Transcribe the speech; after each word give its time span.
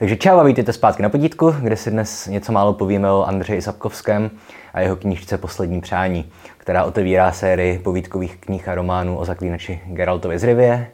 Takže 0.00 0.16
čau 0.16 0.38
a 0.38 0.42
vítejte 0.42 0.72
zpátky 0.72 1.02
na 1.02 1.08
podítku, 1.08 1.54
kde 1.60 1.76
si 1.76 1.90
dnes 1.90 2.26
něco 2.26 2.52
málo 2.52 2.72
povíme 2.72 3.12
o 3.12 3.24
Andřeji 3.24 3.62
Sapkovském 3.62 4.30
a 4.74 4.80
jeho 4.80 4.96
knížce 4.96 5.38
Poslední 5.38 5.80
přání, 5.80 6.32
která 6.58 6.84
otevírá 6.84 7.32
sérii 7.32 7.78
povídkových 7.78 8.36
knih 8.36 8.68
a 8.68 8.74
románů 8.74 9.18
o 9.18 9.24
zaklínači 9.24 9.80
Geraltovi 9.86 10.38
z 10.38 10.44
Rivie 10.44 10.86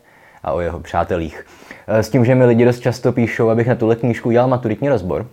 a 0.43 0.53
o 0.53 0.61
jeho 0.61 0.81
přátelích. 0.81 1.47
E, 1.87 2.03
s 2.03 2.09
tím, 2.09 2.25
že 2.25 2.35
mi 2.35 2.45
lidi 2.45 2.65
dost 2.65 2.81
často 2.81 3.13
píšou, 3.13 3.49
abych 3.49 3.67
na 3.67 3.75
tuhle 3.75 3.97
knížku 3.97 4.29
udělal 4.29 4.49
maturitní 4.49 4.89
rozbor, 4.89 5.27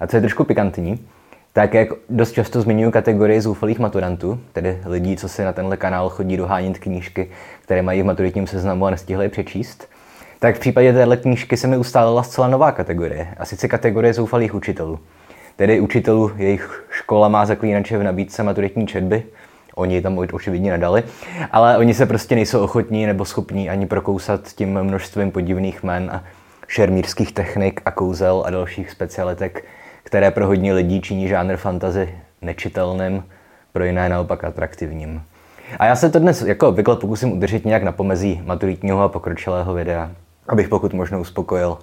a 0.00 0.06
co 0.06 0.16
je 0.16 0.20
trošku 0.20 0.44
pikantní, 0.44 1.06
tak 1.52 1.74
jak 1.74 1.88
dost 2.08 2.32
často 2.32 2.60
zmiňuji 2.60 2.92
kategorii 2.92 3.40
zoufalých 3.40 3.78
maturantů, 3.78 4.40
tedy 4.52 4.78
lidí, 4.84 5.16
co 5.16 5.28
si 5.28 5.44
na 5.44 5.52
tenhle 5.52 5.76
kanál 5.76 6.08
chodí 6.08 6.36
dohánět 6.36 6.78
knížky, 6.78 7.30
které 7.62 7.82
mají 7.82 8.02
v 8.02 8.06
maturitním 8.06 8.46
seznamu 8.46 8.86
a 8.86 8.90
nestihli 8.90 9.28
přečíst, 9.28 9.88
tak 10.38 10.56
v 10.56 10.60
případě 10.60 10.92
téhle 10.92 11.16
knížky 11.16 11.56
se 11.56 11.66
mi 11.66 11.76
ustálila 11.76 12.22
zcela 12.22 12.48
nová 12.48 12.72
kategorie, 12.72 13.28
a 13.38 13.44
sice 13.44 13.68
kategorie 13.68 14.14
zoufalých 14.14 14.54
učitelů. 14.54 14.98
Tedy 15.56 15.80
učitelů, 15.80 16.30
jejich 16.36 16.86
škola 16.90 17.28
má 17.28 17.46
zaklínače 17.46 17.98
v 17.98 18.02
nabídce 18.02 18.42
maturitní 18.42 18.86
četby, 18.86 19.22
oni 19.74 20.02
tam 20.02 20.18
očividně 20.18 20.70
nedali, 20.70 21.02
ale 21.52 21.78
oni 21.78 21.94
se 21.94 22.06
prostě 22.06 22.34
nejsou 22.34 22.60
ochotní 22.60 23.06
nebo 23.06 23.24
schopní 23.24 23.70
ani 23.70 23.86
prokousat 23.86 24.48
tím 24.48 24.82
množstvím 24.82 25.30
podivných 25.30 25.82
men 25.82 26.10
a 26.12 26.24
šermírských 26.68 27.32
technik 27.32 27.80
a 27.84 27.90
kouzel 27.90 28.42
a 28.46 28.50
dalších 28.50 28.90
specialitek, 28.90 29.64
které 30.02 30.30
pro 30.30 30.46
hodně 30.46 30.72
lidí 30.72 31.00
činí 31.00 31.28
žánr 31.28 31.56
fantazy 31.56 32.14
nečitelným, 32.42 33.24
pro 33.72 33.84
jiné 33.84 34.08
naopak 34.08 34.44
atraktivním. 34.44 35.22
A 35.78 35.86
já 35.86 35.96
se 35.96 36.10
to 36.10 36.18
dnes 36.18 36.42
jako 36.42 36.68
obvykle 36.68 36.96
pokusím 36.96 37.32
udržet 37.32 37.64
nějak 37.64 37.82
na 37.82 37.92
pomezí 37.92 38.42
maturitního 38.44 39.02
a 39.02 39.08
pokročilého 39.08 39.74
videa 39.74 40.10
abych 40.48 40.68
pokud 40.68 40.92
možno 40.92 41.20
uspokojil 41.20 41.78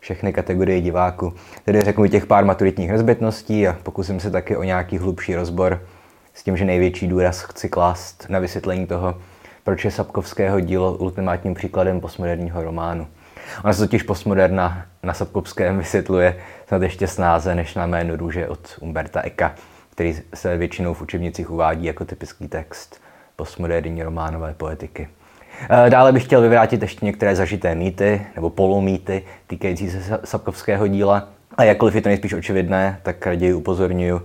všechny 0.00 0.32
kategorie 0.32 0.80
diváků. 0.80 1.32
Tedy 1.64 1.80
řeknu 1.80 2.06
těch 2.06 2.26
pár 2.26 2.44
maturitních 2.44 2.90
nezbytností 2.90 3.68
a 3.68 3.76
pokusím 3.82 4.20
se 4.20 4.30
taky 4.30 4.56
o 4.56 4.62
nějaký 4.62 4.98
hlubší 4.98 5.34
rozbor 5.34 5.82
s 6.34 6.42
tím, 6.42 6.56
že 6.56 6.64
největší 6.64 7.06
důraz 7.06 7.42
chci 7.42 7.68
klást 7.68 8.26
na 8.28 8.38
vysvětlení 8.38 8.86
toho, 8.86 9.18
proč 9.64 9.84
je 9.84 9.90
Sapkovského 9.90 10.60
dílo 10.60 10.96
ultimátním 10.96 11.54
příkladem 11.54 12.00
postmoderního 12.00 12.64
románu. 12.64 13.06
Ona 13.64 13.72
se 13.72 13.80
totiž 13.80 14.02
postmoderna 14.02 14.86
na 15.02 15.14
Sapkovském 15.14 15.78
vysvětluje 15.78 16.36
snad 16.68 16.82
ještě 16.82 17.06
snáze 17.06 17.54
než 17.54 17.74
na 17.74 17.86
jméno 17.86 18.16
růže 18.16 18.48
od 18.48 18.78
Umberta 18.80 19.20
Eka, 19.20 19.54
který 19.90 20.14
se 20.34 20.56
většinou 20.56 20.94
v 20.94 21.02
učebnicích 21.02 21.50
uvádí 21.50 21.84
jako 21.84 22.04
typický 22.04 22.48
text 22.48 23.00
postmoderní 23.36 24.02
románové 24.02 24.54
poetiky. 24.54 25.08
Eh, 25.62 25.90
dále 25.90 26.12
bych 26.12 26.24
chtěl 26.24 26.40
vyvrátit 26.40 26.82
ještě 26.82 27.06
některé 27.06 27.36
zažité 27.36 27.74
mýty 27.74 28.26
nebo 28.34 28.50
polomýty 28.50 29.22
týkající 29.46 29.90
se 29.90 30.20
Sapkovského 30.24 30.86
díla. 30.86 31.28
A 31.56 31.64
jakkoliv 31.64 31.94
je 31.94 32.00
to 32.00 32.08
nejspíš 32.08 32.32
očividné, 32.32 33.00
tak 33.02 33.26
raději 33.26 33.54
upozorňuji, 33.54 34.20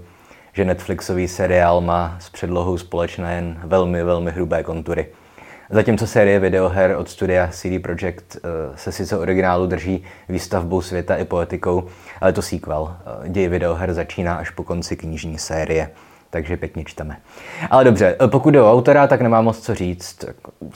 že 0.54 0.66
Netflixový 0.66 1.28
seriál 1.28 1.82
má 1.82 2.18
s 2.20 2.30
předlohou 2.30 2.78
společné 2.78 3.36
jen 3.36 3.60
velmi, 3.64 4.04
velmi 4.04 4.32
hrubé 4.32 4.64
kontury. 4.64 5.08
Zatímco 5.70 6.08
série 6.08 6.40
videoher 6.40 6.96
od 6.98 7.10
studia 7.10 7.48
CD 7.52 7.82
Projekt 7.82 8.38
eh, 8.38 8.50
se 8.76 8.92
sice 8.92 9.18
originálu 9.18 9.68
drží 9.68 10.04
výstavbou 10.30 10.82
světa 10.82 11.16
i 11.16 11.26
poetikou, 11.26 11.88
ale 12.22 12.34
to 12.34 12.42
sequel. 12.42 12.96
Eh, 13.26 13.30
děj 13.30 13.48
videoher 13.48 13.94
začíná 13.94 14.36
až 14.36 14.50
po 14.50 14.64
konci 14.64 14.96
knižní 14.96 15.38
série 15.38 15.90
takže 16.30 16.58
pěkně 16.58 16.84
čteme. 16.86 17.18
Ale 17.70 17.84
dobře, 17.84 18.16
pokud 18.28 18.50
jde 18.50 18.62
o 18.62 18.72
autora, 18.72 19.08
tak 19.08 19.22
nemám 19.22 19.46
moc 19.46 19.60
co 19.60 19.76
říct. 19.76 20.26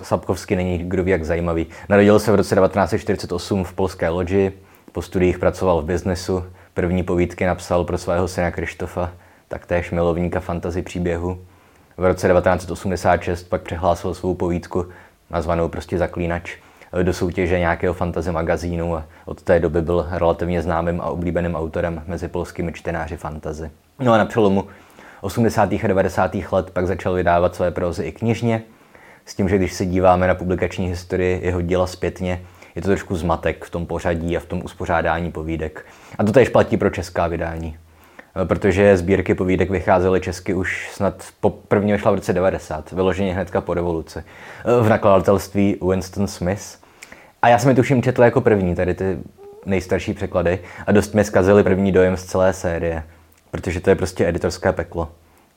Sapkovský 0.04 0.56
není 0.56 0.78
kdo 0.78 1.04
ví 1.04 1.12
jak 1.12 1.26
zajímavý. 1.26 1.68
Narodil 1.90 2.20
se 2.20 2.32
v 2.32 2.36
roce 2.36 2.56
1948 2.56 3.64
v 3.64 3.74
polské 3.74 4.10
loži, 4.10 4.52
po 4.92 5.02
studiích 5.02 5.40
pracoval 5.40 5.82
v 5.82 5.86
biznesu, 5.86 6.44
první 6.74 7.04
povídky 7.04 7.46
napsal 7.46 7.84
pro 7.84 7.98
svého 7.98 8.28
syna 8.28 8.52
Krištofa, 8.52 9.12
taktéž 9.48 9.92
milovníka 9.92 10.40
fantazy 10.40 10.82
příběhu. 10.82 11.40
V 11.98 12.06
roce 12.06 12.28
1986 12.28 13.44
pak 13.44 13.62
přehlásil 13.62 14.14
svou 14.14 14.34
povídku, 14.36 14.86
nazvanou 15.30 15.70
prostě 15.70 15.98
Zaklínač, 15.98 16.58
do 17.04 17.14
soutěže 17.14 17.60
nějakého 17.60 17.94
fantasy 17.94 18.32
magazínu 18.32 18.96
a 18.96 19.06
od 19.26 19.42
té 19.42 19.60
doby 19.60 19.82
byl 19.82 20.08
relativně 20.12 20.62
známým 20.62 21.02
a 21.02 21.06
oblíbeným 21.06 21.56
autorem 21.56 22.04
mezi 22.08 22.28
polskými 22.28 22.74
čtenáři 22.74 23.18
fantazy. 23.18 23.72
No 24.00 24.14
a 24.14 24.18
na 24.18 24.26
přelomu 24.26 24.68
80. 25.24 25.74
a 25.74 25.88
90. 25.88 26.36
let 26.52 26.70
pak 26.70 26.88
začal 26.88 27.14
vydávat 27.14 27.56
své 27.56 27.72
prózy 27.72 28.04
i 28.04 28.12
knižně, 28.12 28.64
s 29.26 29.36
tím, 29.36 29.50
že 29.50 29.58
když 29.58 29.74
se 29.74 29.86
díváme 29.86 30.28
na 30.28 30.36
publikační 30.36 30.88
historii 30.88 31.40
jeho 31.44 31.62
díla 31.62 31.88
zpětně, 31.88 32.42
je 32.76 32.82
to 32.82 32.88
trošku 32.88 33.16
zmatek 33.16 33.66
v 33.66 33.70
tom 33.70 33.86
pořadí 33.86 34.38
a 34.38 34.40
v 34.40 34.46
tom 34.46 34.62
uspořádání 34.64 35.32
povídek. 35.32 35.86
A 36.18 36.24
to 36.24 36.32
tež 36.32 36.50
platí 36.50 36.78
pro 36.78 36.90
česká 36.90 37.28
vydání. 37.28 37.78
Protože 38.48 38.98
sbírky 38.98 39.34
povídek 39.36 39.70
vycházely 39.70 40.22
česky 40.22 40.54
už 40.54 40.90
snad 40.92 41.24
po 41.40 41.50
první 41.50 41.92
vyšla 41.92 42.12
v 42.12 42.16
roce 42.16 42.34
90, 42.34 42.92
vyloženě 42.92 43.34
hnedka 43.34 43.62
po 43.62 43.74
revoluci. 43.74 44.24
V 44.82 44.90
nakladatelství 44.90 45.78
Winston 45.90 46.28
Smith. 46.28 46.80
A 47.42 47.50
já 47.50 47.60
jsem 47.60 47.70
je 47.70 47.76
tuším 47.76 48.04
četl 48.04 48.24
jako 48.24 48.42
první, 48.42 48.76
tady 48.76 48.94
ty 48.94 49.18
nejstarší 49.66 50.14
překlady, 50.14 50.60
a 50.88 50.92
dost 50.92 51.14
mi 51.14 51.24
zkazili 51.24 51.64
první 51.64 51.92
dojem 51.92 52.18
z 52.18 52.24
celé 52.24 52.54
série 52.54 53.04
protože 53.54 53.80
to 53.80 53.90
je 53.90 53.96
prostě 53.96 54.28
editorské 54.28 54.72
peklo. 54.72 55.10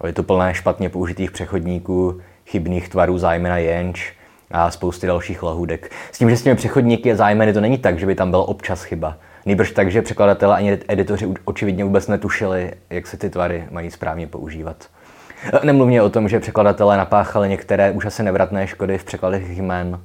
Je 0.06 0.12
to 0.12 0.22
plné 0.22 0.54
špatně 0.54 0.88
použitých 0.88 1.30
přechodníků, 1.30 2.20
chybných 2.46 2.88
tvarů, 2.88 3.18
zájmena 3.18 3.58
jenč 3.58 4.12
a 4.50 4.70
spousty 4.70 5.06
dalších 5.06 5.42
lahůdek. 5.42 5.92
S 6.12 6.18
tím, 6.18 6.30
že 6.30 6.36
s 6.36 6.42
těmi 6.42 6.56
přechodníky 6.56 7.12
a 7.12 7.16
zájmeny 7.16 7.52
to 7.52 7.60
není 7.60 7.78
tak, 7.78 7.98
že 7.98 8.06
by 8.06 8.14
tam 8.14 8.30
byla 8.30 8.48
občas 8.48 8.82
chyba. 8.82 9.16
Nejbrž 9.46 9.70
tak, 9.70 9.90
že 9.90 10.02
překladatelé 10.02 10.56
ani 10.56 10.78
editoři 10.88 11.34
očividně 11.44 11.84
vůbec 11.84 12.08
netušili, 12.08 12.72
jak 12.90 13.06
se 13.06 13.16
ty 13.16 13.30
tvary 13.30 13.64
mají 13.70 13.90
správně 13.90 14.26
používat. 14.26 14.76
Nemluvně 15.62 16.02
o 16.02 16.10
tom, 16.10 16.28
že 16.28 16.40
překladatelé 16.40 16.96
napáchali 16.96 17.48
některé 17.48 17.90
už 17.90 18.04
asi 18.04 18.22
nevratné 18.22 18.66
škody 18.66 18.98
v 18.98 19.04
překladech 19.04 19.58
jmén. 19.58 20.00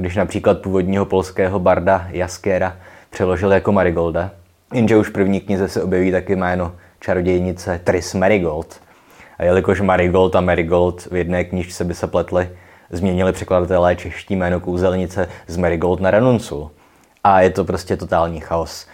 Když 0.00 0.16
například 0.16 0.62
původního 0.62 1.04
polského 1.04 1.58
barda 1.58 2.08
Jaskera 2.10 2.76
přeložili 3.10 3.54
jako 3.54 3.72
Marigolda, 3.72 4.30
jenže 4.72 4.96
už 4.96 5.08
v 5.08 5.12
první 5.12 5.40
knize 5.40 5.68
se 5.68 5.82
objeví 5.82 6.12
taky 6.12 6.36
jméno 6.36 6.72
čarodějnice 7.02 7.80
Tris 7.84 8.14
Marigold. 8.14 8.80
A 9.38 9.44
jelikož 9.44 9.80
Marigold 9.80 10.36
a 10.36 10.40
Marigold 10.40 11.06
v 11.10 11.16
jedné 11.16 11.44
knižce 11.44 11.84
by 11.84 11.94
se 11.94 12.06
pletly, 12.06 12.50
změnili 12.90 13.32
překladatelé 13.32 13.96
čeští 13.96 14.36
jméno 14.36 14.60
kouzelnice 14.60 15.28
z 15.46 15.56
Marigold 15.56 16.00
na 16.00 16.10
Renuncu. 16.10 16.70
A 17.24 17.40
je 17.40 17.50
to 17.50 17.64
prostě 17.64 17.96
totální 17.96 18.40
chaos. 18.40 18.86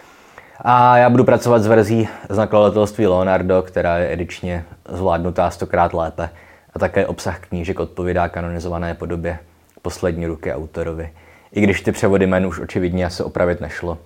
A 0.61 0.97
já 0.97 1.11
budu 1.11 1.25
pracovat 1.25 1.63
s 1.63 1.67
verzí 1.67 2.09
z 2.29 2.37
nakladatelství 2.37 3.07
Leonardo, 3.07 3.63
která 3.63 3.99
je 3.99 4.13
edičně 4.13 4.65
zvládnutá 4.89 5.51
stokrát 5.51 5.95
lépe. 5.95 6.31
A 6.75 6.79
také 6.79 7.07
obsah 7.07 7.41
knížek 7.41 7.81
odpovídá 7.81 8.29
kanonizované 8.29 8.95
podobě 8.95 9.39
poslední 9.83 10.27
ruky 10.27 10.53
autorovi. 10.53 11.13
I 11.53 11.61
když 11.61 11.81
ty 11.81 11.93
převody 11.93 12.27
jmen 12.27 12.47
už 12.47 12.61
očividně 12.61 13.07
asi 13.07 13.23
opravit 13.23 13.61
nešlo. 13.61 13.99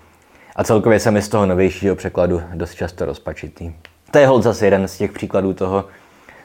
A 0.57 0.65
celkově 0.65 1.01
jsem 1.01 1.15
mi 1.15 1.23
z 1.23 1.29
toho 1.29 1.47
novějšího 1.47 1.97
překladu 1.97 2.43
dost 2.55 2.75
často 2.75 3.05
rozpačitý. 3.05 3.73
To 4.13 4.19
je 4.19 4.27
hold 4.27 4.43
zase 4.43 4.67
jeden 4.67 4.89
z 4.89 4.99
těch 4.99 5.13
příkladů 5.13 5.55
toho, 5.55 5.85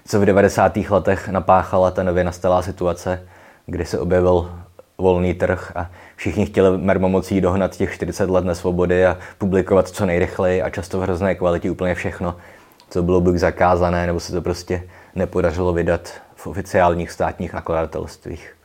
co 0.05 0.19
v 0.19 0.25
90. 0.25 0.77
letech 0.89 1.29
napáchala 1.29 1.91
ta 1.91 2.03
nově 2.03 2.23
nastalá 2.23 2.61
situace, 2.61 3.27
kdy 3.65 3.85
se 3.85 3.99
objevil 3.99 4.51
volný 4.97 5.33
trh 5.33 5.71
a 5.75 5.91
všichni 6.15 6.45
chtěli 6.45 6.77
mermomocí 6.77 7.41
dohnat 7.41 7.75
těch 7.75 7.93
40 7.93 8.29
let 8.29 8.45
nesvobody 8.45 9.05
a 9.05 9.17
publikovat 9.37 9.87
co 9.87 10.05
nejrychleji 10.05 10.61
a 10.61 10.69
často 10.69 10.99
v 10.99 11.01
hrozné 11.01 11.35
kvalitě 11.35 11.71
úplně 11.71 11.95
všechno, 11.95 12.35
co 12.89 13.03
bylo 13.03 13.21
buď 13.21 13.35
zakázané, 13.35 14.07
nebo 14.07 14.19
se 14.19 14.31
to 14.31 14.41
prostě 14.41 14.83
nepodařilo 15.15 15.73
vydat 15.73 16.13
v 16.35 16.47
oficiálních 16.47 17.11
státních 17.11 17.53
nakladatelstvích. 17.53 18.55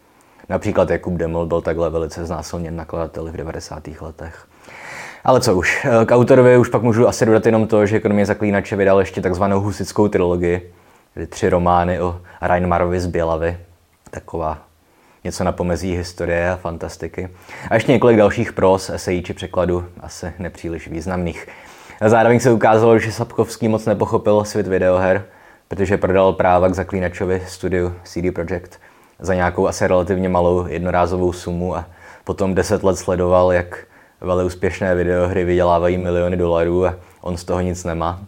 Například 0.48 0.90
Jakub 0.90 1.14
Demol 1.14 1.46
byl 1.46 1.60
takhle 1.60 1.90
velice 1.90 2.26
znásilněn 2.26 2.76
nakladateli 2.76 3.30
v 3.30 3.36
90. 3.36 3.88
letech. 4.00 4.46
Ale 5.24 5.40
co 5.40 5.56
už, 5.56 5.86
k 6.06 6.14
autorovi 6.14 6.58
už 6.58 6.68
pak 6.68 6.82
můžu 6.82 7.08
asi 7.08 7.26
dodat 7.26 7.46
jenom 7.46 7.66
to, 7.66 7.86
že 7.86 8.00
kromě 8.00 8.26
Zaklínače 8.26 8.76
vydal 8.76 9.00
ještě 9.00 9.20
takzvanou 9.20 9.60
husickou 9.60 10.08
trilogii, 10.08 10.72
tedy 11.14 11.26
tři 11.26 11.48
romány 11.48 12.00
o 12.00 12.20
Reinmarovi 12.40 13.00
z 13.00 13.06
Bělavy. 13.06 13.58
Taková 14.10 14.58
něco 15.24 15.44
na 15.44 15.52
pomezí 15.52 15.96
historie 15.96 16.50
a 16.50 16.56
fantastiky. 16.56 17.28
A 17.70 17.74
ještě 17.74 17.92
několik 17.92 18.16
dalších 18.16 18.52
pros, 18.52 18.90
esejí 18.90 19.22
či 19.22 19.34
překladů, 19.34 19.84
asi 20.00 20.32
nepříliš 20.38 20.88
významných. 20.88 21.48
A 22.00 22.08
zároveň 22.08 22.40
se 22.40 22.52
ukázalo, 22.52 22.98
že 22.98 23.12
Sapkovský 23.12 23.68
moc 23.68 23.86
nepochopil 23.86 24.44
svět 24.44 24.66
videoher, 24.66 25.24
protože 25.68 25.96
prodal 25.96 26.32
práva 26.32 26.68
k 26.68 26.74
Zaklínačovi 26.74 27.42
studiu 27.48 27.94
CD 28.04 28.34
Projekt 28.34 28.80
za 29.18 29.34
nějakou 29.34 29.66
asi 29.66 29.86
relativně 29.86 30.28
malou 30.28 30.66
jednorázovou 30.66 31.32
sumu 31.32 31.76
a 31.76 31.84
potom 32.24 32.54
deset 32.54 32.84
let 32.84 32.96
sledoval, 32.96 33.52
jak 33.52 33.78
velmi 34.22 34.44
úspěšné 34.44 34.94
videohry 34.94 35.44
vydělávají 35.44 35.98
miliony 35.98 36.36
dolarů 36.36 36.86
a 36.86 36.94
on 37.20 37.36
z 37.36 37.44
toho 37.44 37.60
nic 37.60 37.84
nemá. 37.84 38.20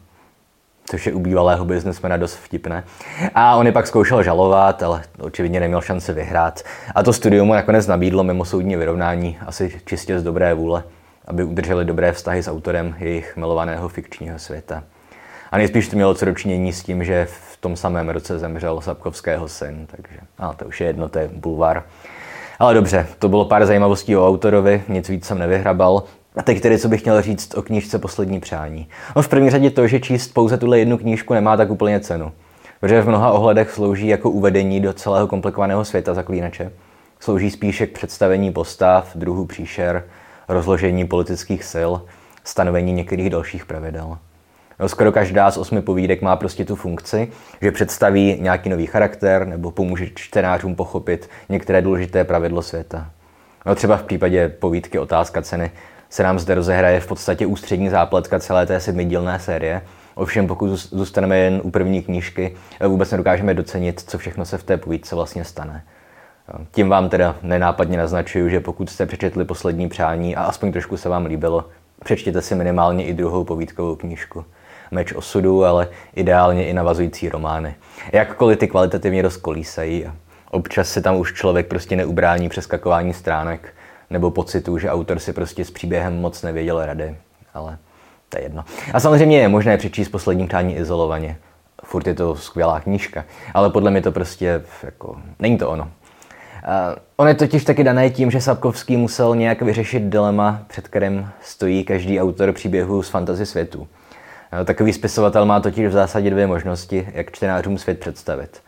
Což 0.87 1.07
je 1.07 1.13
u 1.13 1.21
bývalého 1.21 1.65
biznesmena 1.65 2.17
dost 2.17 2.35
vtipné. 2.35 2.85
A 3.35 3.57
on 3.57 3.67
je 3.67 3.73
pak 3.73 3.87
zkoušel 3.87 4.23
žalovat, 4.23 4.83
ale 4.83 5.03
očividně 5.21 5.61
neměl 5.61 5.81
šanci 5.81 6.13
vyhrát. 6.13 6.63
A 6.95 7.03
to 7.03 7.13
studium 7.13 7.47
mu 7.47 7.55
nakonec 7.55 7.87
nabídlo 7.87 8.25
mimo 8.25 8.45
soudní 8.45 8.77
vyrovnání, 8.77 9.39
asi 9.47 9.81
čistě 9.85 10.21
z 10.21 10.23
dobré 10.23 10.55
vůle. 10.55 10.85
aby 11.27 11.45
udrželi 11.45 11.85
dobré 11.85 12.13
vztahy 12.13 12.43
s 12.43 12.49
autorem 12.49 12.95
jejich 12.99 13.37
milovaného 13.37 13.89
fikčního 13.89 14.39
světa. 14.39 14.85
A 15.53 15.59
nejspíš 15.59 15.89
to 15.89 15.97
mělo 15.97 16.15
co 16.15 16.25
dočinění 16.25 16.73
s 16.73 16.83
tím, 16.83 17.05
že 17.05 17.27
v 17.31 17.57
tom 17.57 17.77
samém 17.77 18.09
roce 18.09 18.39
zemřel 18.39 18.81
Sapkovského 18.81 19.49
syn, 19.49 19.87
takže 19.87 20.17
a 20.39 20.53
to 20.53 20.65
už 20.65 20.81
je 20.81 20.87
jedno, 20.87 21.09
to 21.09 21.19
je 21.19 21.29
bulvár. 21.29 21.85
Ale 22.59 22.75
dobře, 22.75 23.07
to 23.19 23.29
bylo 23.29 23.45
pár 23.45 23.67
zajímavostí 23.67 24.17
o 24.17 24.29
autorovi, 24.29 24.83
nic 24.89 25.09
víc 25.09 25.25
jsem 25.25 25.39
nevyhrabal. 25.39 26.03
A 26.37 26.43
teď 26.43 26.61
tedy, 26.61 26.79
co 26.79 26.89
bych 26.89 27.05
měl 27.05 27.23
říct 27.23 27.55
o 27.55 27.63
knížce 27.63 27.99
Poslední 27.99 28.41
přání. 28.41 28.89
No 29.17 29.23
v 29.23 29.29
první 29.29 29.51
řadě 29.51 29.71
to, 29.71 29.87
že 29.87 30.01
číst 30.01 30.29
pouze 30.29 30.59
tuhle 30.59 30.79
jednu 30.79 30.99
knížku 30.99 31.35
nemá 31.35 31.57
tak 31.57 31.71
úplně 31.71 32.01
cenu. 32.01 32.33
Protože 32.81 33.03
v 33.03 33.09
mnoha 33.09 33.33
ohledech 33.33 33.71
slouží 33.71 34.07
jako 34.07 34.31
uvedení 34.31 34.81
do 34.81 34.93
celého 34.93 35.27
komplikovaného 35.27 35.85
světa 35.85 36.15
zaklínače. 36.15 36.73
Slouží 37.21 37.51
spíše 37.51 37.87
k 37.87 37.93
představení 37.93 38.53
postav, 38.53 39.11
druhů 39.15 39.47
příšer, 39.47 40.05
rozložení 40.49 41.07
politických 41.07 41.65
sil, 41.73 41.93
stanovení 42.45 42.93
některých 42.93 43.31
dalších 43.31 43.67
pravidel. 43.67 44.19
No, 44.81 44.89
skoro 44.89 45.13
každá 45.13 45.51
z 45.51 45.59
osmi 45.59 45.83
povídek 45.83 46.23
má 46.23 46.37
prostě 46.37 46.65
tu 46.65 46.77
funkci, 46.77 47.29
že 47.63 47.73
představí 47.73 48.39
nějaký 48.41 48.69
nový 48.69 48.87
charakter 48.87 49.47
nebo 49.47 49.71
pomůže 49.71 50.07
čtenářům 50.15 50.75
pochopit 50.75 51.31
některé 51.49 51.83
důležité 51.83 52.25
pravidlo 52.25 52.63
světa. 52.63 53.11
No, 53.67 53.75
třeba 53.75 53.97
v 53.97 54.03
případě 54.03 54.49
povídky 54.49 54.99
Otázka 54.99 55.43
ceny 55.43 55.71
se 56.11 56.23
nám 56.23 56.39
zde 56.39 56.55
rozehraje 56.55 57.01
v 57.01 57.07
podstatě 57.07 57.47
ústřední 57.47 57.89
zápletka 57.89 58.41
celé 58.41 58.67
té 58.67 58.81
sedmidílné 58.81 59.39
série. 59.39 59.83
Ovšem, 60.15 60.47
pokud 60.47 60.69
zůstaneme 60.69 61.39
jen 61.39 61.61
u 61.65 61.71
první 61.71 62.03
knížky, 62.03 62.57
vůbec 62.87 63.11
nedokážeme 63.11 63.55
docenit, 63.55 64.01
co 64.01 64.19
všechno 64.19 64.45
se 64.45 64.59
v 64.59 64.63
té 64.63 64.77
povídce 64.77 65.15
vlastně 65.15 65.45
stane. 65.45 65.85
Tím 66.71 66.89
vám 66.89 67.09
teda 67.09 67.37
nenápadně 67.43 67.99
naznačuju, 67.99 68.49
že 68.49 68.61
pokud 68.61 68.91
jste 68.91 69.07
přečetli 69.07 69.45
poslední 69.45 69.89
přání 69.89 70.37
a 70.37 70.43
aspoň 70.43 70.73
trošku 70.73 70.97
se 70.97 71.09
vám 71.09 71.27
líbilo, 71.27 71.69
přečtěte 72.05 72.43
si 72.43 72.55
minimálně 72.55 73.05
i 73.05 73.15
druhou 73.15 73.45
povídkovou 73.45 73.97
knížku. 73.97 74.45
Meč 74.95 75.13
osudu, 75.13 75.65
ale 75.65 75.89
ideálně 76.15 76.67
i 76.67 76.73
navazující 76.73 77.29
romány. 77.29 77.75
Jakkoliv 78.13 78.59
ty 78.59 78.69
kvalitativně 78.69 79.23
dost 79.23 79.37
kolísají 79.37 80.07
a 80.07 80.15
občas 80.51 80.89
se 80.89 81.01
tam 81.01 81.17
už 81.17 81.33
člověk 81.33 81.67
prostě 81.67 81.97
neubrání 81.97 82.49
přeskakování 82.49 83.13
stránek 83.13 83.75
nebo 84.11 84.31
pocitu, 84.31 84.79
že 84.79 84.91
autor 84.91 85.19
si 85.19 85.33
prostě 85.33 85.65
s 85.65 85.71
příběhem 85.71 86.21
moc 86.21 86.43
nevěděl 86.43 86.87
rady. 86.87 87.17
Ale 87.55 87.79
to 88.29 88.39
je 88.39 88.45
jedno. 88.45 88.65
A 88.93 89.01
samozřejmě 89.01 89.39
je 89.39 89.49
možné 89.49 89.77
přečíst 89.77 90.09
poslední 90.09 90.47
přání 90.47 90.77
izolovaně. 90.77 91.37
Furt 91.85 92.07
je 92.07 92.15
to 92.15 92.37
skvělá 92.37 92.81
knížka, 92.81 93.25
ale 93.55 93.71
podle 93.71 93.91
mě 93.91 94.03
to 94.03 94.13
prostě 94.13 94.63
jako, 94.83 95.17
není 95.39 95.59
to 95.59 95.71
ono. 95.71 95.83
Uh, 95.85 95.91
on 97.17 97.29
je 97.29 97.35
totiž 97.35 97.65
taky 97.65 97.85
dané 97.85 98.11
tím, 98.11 98.31
že 98.31 98.41
Sapkovský 98.41 98.97
musel 98.97 99.37
nějak 99.37 99.63
vyřešit 99.63 100.03
dilema, 100.03 100.63
před 100.67 100.89
kterým 100.89 101.29
stojí 101.43 101.85
každý 101.85 102.21
autor 102.21 102.53
příběhu 102.53 103.03
z 103.03 103.09
fantasy 103.09 103.47
světu. 103.47 103.89
Uh, 104.61 104.65
takový 104.65 104.93
spisovatel 104.93 105.47
má 105.47 105.61
totiž 105.61 105.87
v 105.87 105.93
zásadě 105.93 106.31
dvě 106.31 106.47
možnosti, 106.47 107.09
jak 107.13 107.33
čtenářům 107.33 107.79
svět 107.79 108.01
představit. 108.01 108.61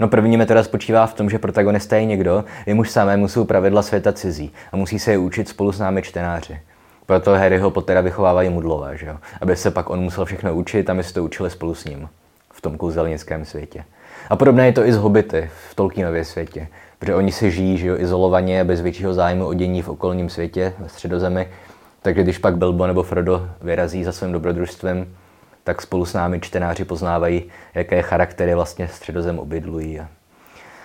No 0.00 0.08
první 0.08 0.36
metoda 0.36 0.62
spočívá 0.62 1.06
v 1.06 1.14
tom, 1.14 1.30
že 1.30 1.38
protagonista 1.38 1.96
je 1.96 2.04
někdo, 2.04 2.44
jemuž 2.66 2.90
samému 2.90 3.28
jsou 3.28 3.44
pravidla 3.44 3.82
světa 3.82 4.12
cizí 4.12 4.52
a 4.72 4.76
musí 4.76 4.98
se 4.98 5.10
je 5.10 5.18
učit 5.18 5.48
spolu 5.48 5.72
s 5.72 5.78
námi 5.78 6.02
čtenáři. 6.02 6.60
Proto 7.06 7.30
Harryho 7.30 7.70
Pottera 7.70 8.00
vychovávají 8.00 8.48
mudlové, 8.48 8.96
že 8.96 9.06
jo? 9.06 9.16
aby 9.40 9.56
se 9.56 9.70
pak 9.70 9.90
on 9.90 10.00
musel 10.00 10.24
všechno 10.24 10.54
učit 10.54 10.90
a 10.90 10.94
my 10.94 11.02
se 11.02 11.14
to 11.14 11.24
učili 11.24 11.50
spolu 11.50 11.74
s 11.74 11.84
ním 11.84 12.08
v 12.52 12.60
tom 12.60 12.76
kouzelnickém 12.76 13.44
světě. 13.44 13.84
A 14.30 14.36
podobné 14.36 14.66
je 14.66 14.72
to 14.72 14.86
i 14.86 14.92
s 14.92 14.96
hobity 14.96 15.50
v 15.70 15.74
Tolkienově 15.74 16.24
světě, 16.24 16.68
protože 16.98 17.14
oni 17.14 17.32
si 17.32 17.50
žijí 17.50 17.78
že 17.78 17.86
jo, 17.86 17.96
izolovaně 17.98 18.64
bez 18.64 18.80
většího 18.80 19.14
zájmu 19.14 19.46
o 19.46 19.54
dění 19.54 19.82
v 19.82 19.88
okolním 19.88 20.28
světě, 20.28 20.72
ve 20.78 20.88
středozemi, 20.88 21.48
takže 22.02 22.22
když 22.22 22.38
pak 22.38 22.56
Bilbo 22.56 22.86
nebo 22.86 23.02
Frodo 23.02 23.48
vyrazí 23.60 24.04
za 24.04 24.12
svým 24.12 24.32
dobrodružstvem, 24.32 25.06
tak 25.66 25.82
spolu 25.82 26.04
s 26.04 26.14
námi 26.14 26.40
čtenáři 26.40 26.84
poznávají, 26.84 27.44
jaké 27.74 28.02
charaktery 28.02 28.54
vlastně 28.54 28.88
středozem 28.88 29.38
obydlují. 29.38 30.00
A, 30.00 30.08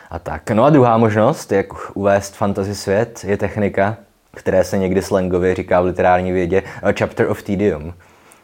a 0.09 0.19
tak. 0.19 0.51
No 0.51 0.63
a 0.63 0.69
druhá 0.69 0.97
možnost, 0.97 1.51
jak 1.51 1.67
uvést 1.93 2.35
fantasy 2.35 2.75
svět, 2.75 3.25
je 3.27 3.37
technika, 3.37 3.97
které 4.35 4.63
se 4.63 4.77
někdy 4.77 5.01
slangově 5.01 5.55
říká 5.55 5.81
v 5.81 5.85
literární 5.85 6.31
vědě 6.31 6.63
chapter 6.99 7.29
of 7.29 7.43
tedium, 7.43 7.93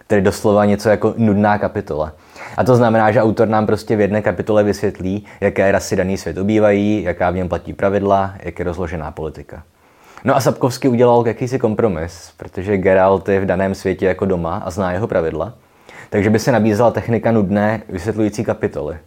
tedy 0.08 0.22
doslova 0.22 0.66
něco 0.66 0.90
jako 0.90 1.14
nudná 1.18 1.58
kapitola. 1.58 2.14
A 2.58 2.64
to 2.64 2.76
znamená, 2.76 3.12
že 3.12 3.22
autor 3.22 3.48
nám 3.48 3.66
prostě 3.66 3.96
v 3.96 4.02
jedné 4.02 4.22
kapitole 4.22 4.64
vysvětlí, 4.64 5.26
jaké 5.42 5.72
rasy 5.72 5.96
daný 5.96 6.18
svět 6.18 6.38
obývají, 6.38 7.04
jaká 7.04 7.30
v 7.30 7.36
něm 7.36 7.50
platí 7.50 7.74
pravidla, 7.74 8.34
jak 8.40 8.60
je 8.60 8.66
rozložená 8.66 9.12
politika. 9.12 9.64
No 10.24 10.36
a 10.36 10.40
Sapkovský 10.40 10.88
udělal 10.88 11.28
jakýsi 11.28 11.60
kompromis, 11.60 12.34
protože 12.38 12.78
Geralt 12.78 13.30
je 13.30 13.40
v 13.40 13.46
daném 13.46 13.76
světě 13.76 14.06
jako 14.06 14.26
doma 14.26 14.62
a 14.66 14.70
zná 14.70 14.92
jeho 14.92 15.08
pravidla, 15.08 15.54
takže 16.10 16.30
by 16.30 16.40
se 16.40 16.52
nabízela 16.52 16.92
technika 16.92 17.32
nudné 17.32 17.82
vysvětlující 17.90 18.44
kapitoly. 18.44 18.98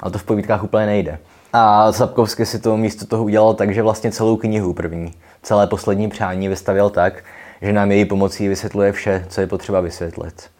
Ale 0.00 0.12
to 0.12 0.18
v 0.18 0.24
povídkách 0.24 0.64
úplně 0.64 0.86
nejde. 0.86 1.18
A 1.52 1.92
Sapkovský 1.92 2.46
si 2.46 2.58
to 2.58 2.76
místo 2.76 3.06
toho 3.06 3.24
udělal 3.24 3.54
tak, 3.54 3.74
že 3.74 3.82
vlastně 3.82 4.12
celou 4.12 4.36
knihu 4.36 4.72
první, 4.72 5.12
celé 5.42 5.66
poslední 5.66 6.08
přání 6.08 6.48
vystavil 6.48 6.90
tak, 6.90 7.24
že 7.62 7.72
nám 7.72 7.92
její 7.92 8.04
pomocí 8.04 8.48
vysvětluje 8.48 8.92
vše, 8.92 9.24
co 9.28 9.40
je 9.40 9.46
potřeba 9.46 9.80
vysvětlit. 9.80 10.50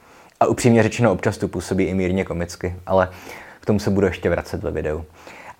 A 0.40 0.46
upřímně 0.46 0.82
řečeno 0.82 1.12
občas 1.12 1.38
to 1.38 1.48
působí 1.48 1.84
i 1.84 1.94
mírně 1.94 2.24
komicky, 2.24 2.76
ale 2.86 3.08
k 3.60 3.66
tomu 3.66 3.78
se 3.78 3.90
budu 3.90 4.06
ještě 4.06 4.30
vracet 4.30 4.62
ve 4.62 4.70
videu. 4.70 5.04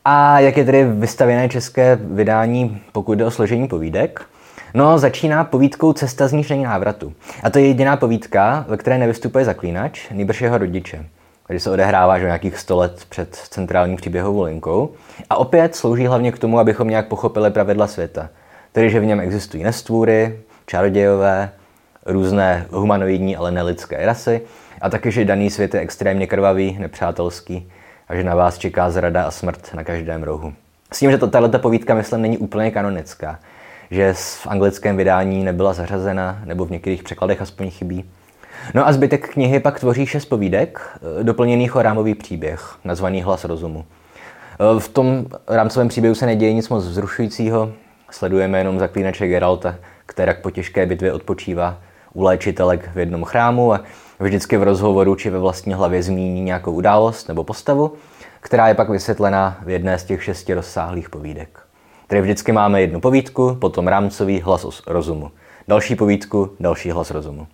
A 0.04 0.40
jak 0.40 0.56
je 0.56 0.64
tedy 0.64 0.84
vystavěné 0.84 1.48
české 1.48 1.98
vydání, 2.02 2.82
pokud 2.92 3.14
jde 3.14 3.24
o 3.24 3.30
složení 3.30 3.68
povídek? 3.68 4.22
No, 4.74 4.98
začíná 4.98 5.44
povídkou 5.44 5.92
Cesta 5.92 6.28
z 6.28 6.32
níž 6.32 6.48
není 6.48 6.64
návratu. 6.64 7.12
A 7.42 7.50
to 7.50 7.58
je 7.58 7.66
jediná 7.66 7.96
povídka, 7.96 8.64
ve 8.68 8.76
které 8.76 8.98
nevystupuje 8.98 9.44
zaklínač, 9.44 10.10
nejbrž 10.10 10.40
jeho 10.40 10.58
rodiče. 10.58 11.06
Který 11.44 11.60
se 11.60 11.70
odehrává 11.70 12.18
že 12.18 12.24
nějakých 12.24 12.58
100 12.58 12.76
let 12.76 13.06
před 13.08 13.34
centrální 13.34 13.96
příběhovou 13.96 14.42
linkou. 14.42 14.90
A 15.30 15.36
opět 15.36 15.76
slouží 15.76 16.06
hlavně 16.06 16.32
k 16.32 16.38
tomu, 16.38 16.58
abychom 16.58 16.88
nějak 16.88 17.08
pochopili 17.08 17.50
pravidla 17.50 17.86
světa. 17.86 18.28
Tedy, 18.72 18.90
že 18.90 19.00
v 19.00 19.04
něm 19.04 19.20
existují 19.20 19.62
nestvůry, 19.62 20.38
čarodějové, 20.66 21.50
různé 22.06 22.66
humanoidní, 22.70 23.36
ale 23.36 23.50
nelidské 23.50 24.06
rasy 24.06 24.40
a 24.80 24.90
taky, 24.90 25.10
že 25.10 25.24
daný 25.24 25.50
svět 25.50 25.74
je 25.74 25.80
extrémně 25.80 26.26
krvavý, 26.26 26.76
nepřátelský 26.80 27.72
a 28.08 28.14
že 28.14 28.24
na 28.24 28.34
vás 28.34 28.58
čeká 28.58 28.90
zrada 28.90 29.24
a 29.24 29.30
smrt 29.30 29.74
na 29.74 29.84
každém 29.84 30.22
rohu. 30.22 30.52
S 30.92 30.98
tím, 30.98 31.10
že 31.10 31.18
to, 31.18 31.26
tato 31.26 31.58
povídka, 31.58 31.94
myslím, 31.94 32.22
není 32.22 32.38
úplně 32.38 32.70
kanonická, 32.70 33.38
že 33.90 34.14
v 34.14 34.46
anglickém 34.46 34.96
vydání 34.96 35.44
nebyla 35.44 35.72
zařazena, 35.72 36.42
nebo 36.44 36.64
v 36.64 36.70
některých 36.70 37.02
překladech 37.02 37.42
aspoň 37.42 37.70
chybí. 37.70 38.04
No 38.74 38.88
a 38.88 38.92
zbytek 38.92 39.28
knihy 39.28 39.60
pak 39.60 39.80
tvoří 39.80 40.06
šest 40.06 40.24
povídek, 40.24 40.80
eh, 41.20 41.24
doplněných 41.24 41.76
o 41.76 41.82
rámový 41.82 42.14
příběh, 42.14 42.74
nazvaný 42.84 43.22
Hlas 43.22 43.44
rozumu. 43.44 43.84
Eh, 43.84 44.80
v 44.80 44.88
tom 44.88 45.26
rámcovém 45.48 45.88
příběhu 45.88 46.14
se 46.14 46.26
neděje 46.26 46.52
nic 46.52 46.68
moc 46.68 46.84
vzrušujícího, 46.84 47.72
sledujeme 48.10 48.58
jenom 48.58 48.78
zaklínače 48.78 49.28
Geralta, 49.28 49.76
která 50.06 50.34
po 50.42 50.50
těžké 50.50 50.86
bitvě 50.86 51.12
odpočívá 51.12 51.78
u 52.12 52.22
léčitelek 52.22 52.90
v 52.94 52.98
jednom 52.98 53.24
chrámu 53.24 53.74
a 53.74 53.80
vždycky 54.20 54.56
v 54.56 54.62
rozhovoru 54.62 55.14
či 55.14 55.30
ve 55.30 55.38
vlastní 55.38 55.74
hlavě 55.74 56.02
zmíní 56.02 56.40
nějakou 56.40 56.72
událost 56.72 57.28
nebo 57.28 57.44
postavu, 57.44 57.92
která 58.40 58.68
je 58.68 58.74
pak 58.74 58.88
vysvětlena 58.88 59.58
v 59.62 59.70
jedné 59.70 59.98
z 59.98 60.04
těch 60.04 60.24
šesti 60.24 60.54
rozsáhlých 60.54 61.10
povídek. 61.10 61.69
Tedy 62.10 62.22
vždycky 62.22 62.52
máme 62.52 62.80
jednu 62.80 63.00
povídku, 63.00 63.56
potom 63.60 63.88
rámcový 63.88 64.40
hlas 64.40 64.82
rozumu. 64.86 65.30
Další 65.68 65.96
povídku, 65.96 66.50
další 66.60 66.90
hlas 66.90 67.10
rozumu. 67.10 67.46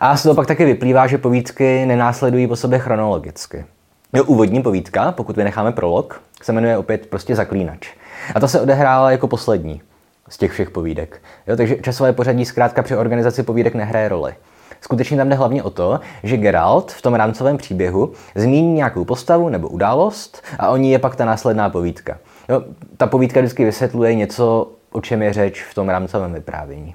A 0.00 0.16
z 0.16 0.22
toho 0.22 0.34
pak 0.34 0.46
taky 0.46 0.64
vyplývá, 0.64 1.06
že 1.06 1.18
povídky 1.18 1.86
nenásledují 1.86 2.46
po 2.46 2.56
sobě 2.56 2.78
chronologicky. 2.78 3.64
Jo, 4.12 4.24
úvodní 4.24 4.62
povídka, 4.62 5.12
pokud 5.12 5.36
vynecháme 5.36 5.72
prolog, 5.72 6.20
se 6.42 6.52
jmenuje 6.52 6.78
opět 6.78 7.06
prostě 7.06 7.36
Zaklínač. 7.36 7.90
A 8.34 8.40
to 8.40 8.48
se 8.48 8.60
odehrála 8.60 9.10
jako 9.10 9.28
poslední 9.28 9.82
z 10.28 10.38
těch 10.38 10.52
všech 10.52 10.70
povídek. 10.70 11.22
Jo, 11.46 11.56
takže 11.56 11.76
časové 11.76 12.12
pořadí 12.12 12.44
zkrátka 12.44 12.82
při 12.82 12.96
organizaci 12.96 13.42
povídek 13.42 13.74
nehraje 13.74 14.08
roli. 14.08 14.34
Skutečně 14.80 15.16
tam 15.16 15.28
jde 15.28 15.34
hlavně 15.34 15.62
o 15.62 15.70
to, 15.70 16.00
že 16.22 16.36
Geralt 16.36 16.92
v 16.92 17.02
tom 17.02 17.14
rámcovém 17.14 17.56
příběhu 17.56 18.12
zmíní 18.34 18.72
nějakou 18.72 19.04
postavu 19.04 19.48
nebo 19.48 19.68
událost 19.68 20.42
a 20.58 20.68
o 20.68 20.76
ní 20.76 20.90
je 20.90 20.98
pak 20.98 21.16
ta 21.16 21.24
následná 21.24 21.70
povídka. 21.70 22.18
Jo, 22.48 22.62
ta 22.96 23.06
povídka 23.06 23.40
vždycky 23.40 23.64
vysvětluje 23.64 24.14
něco, 24.14 24.72
o 24.92 25.00
čem 25.00 25.22
je 25.22 25.32
řeč 25.32 25.62
v 25.70 25.74
tom 25.74 25.88
rámcovém 25.88 26.32
vyprávění. 26.32 26.94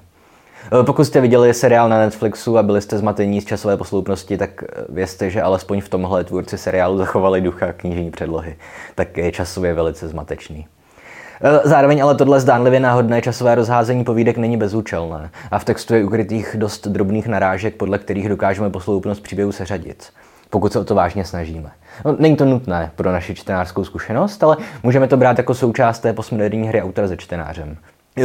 E, 0.80 0.84
pokud 0.84 1.04
jste 1.04 1.20
viděli 1.20 1.54
seriál 1.54 1.88
na 1.88 1.98
Netflixu 1.98 2.58
a 2.58 2.62
byli 2.62 2.80
jste 2.80 2.98
zmatení 2.98 3.40
z 3.40 3.44
časové 3.44 3.76
posloupnosti, 3.76 4.38
tak 4.38 4.62
e, 4.62 4.66
vězte, 4.88 5.30
že 5.30 5.42
alespoň 5.42 5.80
v 5.80 5.88
tomhle 5.88 6.24
tvůrci 6.24 6.58
seriálu 6.58 6.98
zachovali 6.98 7.40
ducha 7.40 7.72
knižní 7.72 8.10
předlohy. 8.10 8.56
Tak 8.94 9.16
je 9.16 9.32
časově 9.32 9.74
velice 9.74 10.08
zmatečný. 10.08 10.66
E, 11.42 11.68
zároveň 11.68 12.02
ale 12.02 12.14
tohle 12.14 12.40
zdánlivě 12.40 12.80
náhodné 12.80 13.22
časové 13.22 13.54
rozházení 13.54 14.04
povídek 14.04 14.36
není 14.36 14.56
bezúčelné 14.56 15.30
a 15.50 15.58
v 15.58 15.64
textu 15.64 15.94
je 15.94 16.04
ukrytých 16.04 16.56
dost 16.58 16.88
drobných 16.88 17.26
narážek, 17.26 17.74
podle 17.74 17.98
kterých 17.98 18.28
dokážeme 18.28 18.70
posloupnost 18.70 19.22
příběhu 19.22 19.52
seřadit, 19.52 20.12
pokud 20.50 20.72
se 20.72 20.78
o 20.78 20.84
to 20.84 20.94
vážně 20.94 21.24
snažíme. 21.24 21.70
No, 22.04 22.16
není 22.18 22.36
to 22.36 22.44
nutné 22.44 22.90
pro 22.96 23.12
naši 23.12 23.34
čtenářskou 23.34 23.84
zkušenost, 23.84 24.42
ale 24.42 24.56
můžeme 24.82 25.08
to 25.08 25.16
brát 25.16 25.38
jako 25.38 25.54
součást 25.54 25.98
té 25.98 26.12
postmoderní 26.12 26.68
hry 26.68 26.82
autora 26.82 27.08
se 27.08 27.16
čtenářem. 27.16 27.76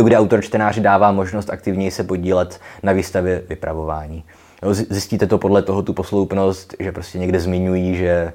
kde 0.03 0.17
autor 0.17 0.41
čtenáři 0.41 0.81
dává 0.81 1.11
možnost 1.11 1.49
aktivněji 1.49 1.91
se 1.91 2.03
podílet 2.03 2.59
na 2.83 2.91
výstavě 2.91 3.43
vypravování. 3.49 4.23
Zjistíte 4.71 5.27
to 5.27 5.37
podle 5.37 5.61
toho 5.61 5.81
tu 5.81 5.93
posloupnost, 5.93 6.75
že 6.79 6.91
prostě 6.91 7.19
někde 7.19 7.39
zmiňují, 7.39 7.95
že 7.95 8.33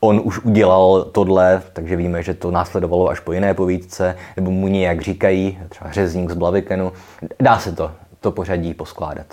on 0.00 0.20
už 0.24 0.38
udělal 0.38 1.04
tohle, 1.04 1.62
takže 1.72 1.96
víme, 1.96 2.22
že 2.22 2.34
to 2.34 2.50
následovalo 2.50 3.08
až 3.08 3.20
po 3.20 3.32
jiné 3.32 3.54
povídce, 3.54 4.16
nebo 4.36 4.50
mu 4.50 4.68
nějak 4.68 5.00
říkají, 5.00 5.58
třeba 5.68 5.92
řezník 5.92 6.30
z 6.30 6.34
Blavikenu. 6.34 6.92
Dá 7.40 7.58
se 7.58 7.72
to, 7.72 7.90
to 8.20 8.30
pořadí 8.30 8.74
poskládat. 8.74 9.26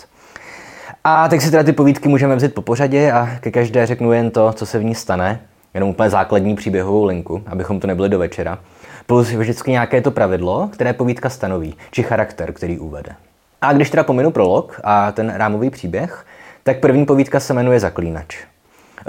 A 1.04 1.28
tak 1.28 1.40
si 1.42 1.50
teda 1.50 1.62
ty 1.62 1.72
povídky 1.72 2.08
můžeme 2.08 2.36
vzít 2.36 2.54
po 2.54 2.62
pořadě 2.62 3.12
a 3.12 3.28
ke 3.40 3.50
každé 3.50 3.86
řeknu 3.86 4.12
jen 4.12 4.30
to, 4.30 4.52
co 4.52 4.66
se 4.66 4.78
v 4.78 4.84
ní 4.84 4.94
stane, 4.94 5.40
jenom 5.74 5.88
úplně 5.88 6.10
základní 6.10 6.56
příběhovou 6.56 7.04
linku, 7.04 7.42
abychom 7.46 7.80
to 7.80 7.86
nebyli 7.86 8.08
do 8.08 8.18
večera. 8.18 8.58
Plus 9.06 9.30
vždycky 9.30 9.70
nějaké 9.70 10.00
to 10.00 10.10
pravidlo, 10.10 10.68
které 10.72 10.92
povídka 10.92 11.30
stanoví, 11.30 11.74
či 11.90 12.02
charakter, 12.02 12.52
který 12.52 12.78
uvede. 12.78 13.12
A 13.60 13.72
když 13.72 13.90
teda 13.90 14.04
pominu 14.04 14.30
prolog 14.30 14.80
a 14.84 15.12
ten 15.12 15.32
rámový 15.36 15.70
příběh, 15.70 16.26
tak 16.62 16.80
první 16.80 17.06
povídka 17.06 17.40
se 17.40 17.54
jmenuje 17.54 17.80
Zaklínač. 17.80 18.38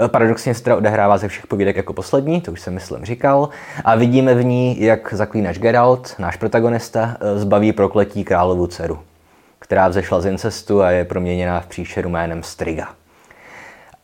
Eh, 0.04 0.08
paradoxně 0.08 0.54
se 0.54 0.62
teda 0.62 0.76
odehrává 0.76 1.18
ze 1.18 1.28
všech 1.28 1.46
povídek 1.46 1.76
jako 1.76 1.92
poslední, 1.92 2.40
to 2.40 2.52
už 2.52 2.60
jsem 2.60 2.74
myslím 2.74 3.04
říkal, 3.04 3.48
a 3.84 3.94
vidíme 3.94 4.34
v 4.34 4.44
ní, 4.44 4.82
jak 4.82 5.14
zaklínač 5.14 5.58
Geralt, 5.58 6.14
náš 6.18 6.36
protagonista, 6.36 7.16
eh, 7.20 7.38
zbaví 7.38 7.72
prokletí 7.72 8.24
královu 8.24 8.66
dceru, 8.66 8.98
která 9.64 9.88
vzešla 9.88 10.20
z 10.20 10.26
incestu 10.26 10.82
a 10.82 10.90
je 10.90 11.04
proměněná 11.04 11.60
v 11.60 11.66
příšeru 11.66 12.08
jménem 12.08 12.42
Striga. 12.42 12.88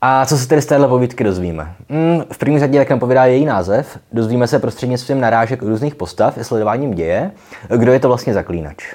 A 0.00 0.26
co 0.26 0.38
se 0.38 0.48
tedy 0.48 0.62
z 0.62 0.66
téhle 0.66 0.88
povídky 0.88 1.24
dozvíme? 1.24 1.74
Hmm, 1.90 2.24
v 2.32 2.38
první 2.38 2.58
řadě, 2.58 2.78
jak 2.78 2.90
nám 2.90 2.98
povídá 2.98 3.24
její 3.24 3.44
název, 3.44 3.98
dozvíme 4.12 4.46
se 4.46 4.58
prostřednictvím 4.58 5.20
narážek 5.20 5.62
různých 5.62 5.94
postav 5.94 6.38
i 6.38 6.44
sledováním 6.44 6.94
děje, 6.94 7.30
kdo 7.76 7.92
je 7.92 8.00
to 8.00 8.08
vlastně 8.08 8.34
zaklínač. 8.34 8.94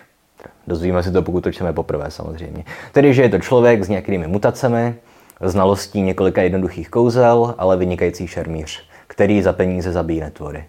Dozvíme 0.67 1.03
si 1.03 1.11
to, 1.11 1.21
pokud 1.21 1.43
to 1.43 1.51
čteme 1.51 1.73
poprvé 1.73 2.11
samozřejmě. 2.11 2.63
Tedy, 2.91 3.13
že 3.13 3.21
je 3.21 3.29
to 3.29 3.39
člověk 3.39 3.83
s 3.83 3.89
nějakými 3.89 4.27
mutacemi, 4.27 4.95
znalostí 5.41 6.01
několika 6.01 6.41
jednoduchých 6.41 6.89
kouzel, 6.89 7.55
ale 7.57 7.77
vynikající 7.77 8.27
šermíř, 8.27 8.83
který 9.07 9.41
za 9.41 9.53
peníze 9.53 9.91
zabíjí 9.91 10.19
netvory. 10.19 10.65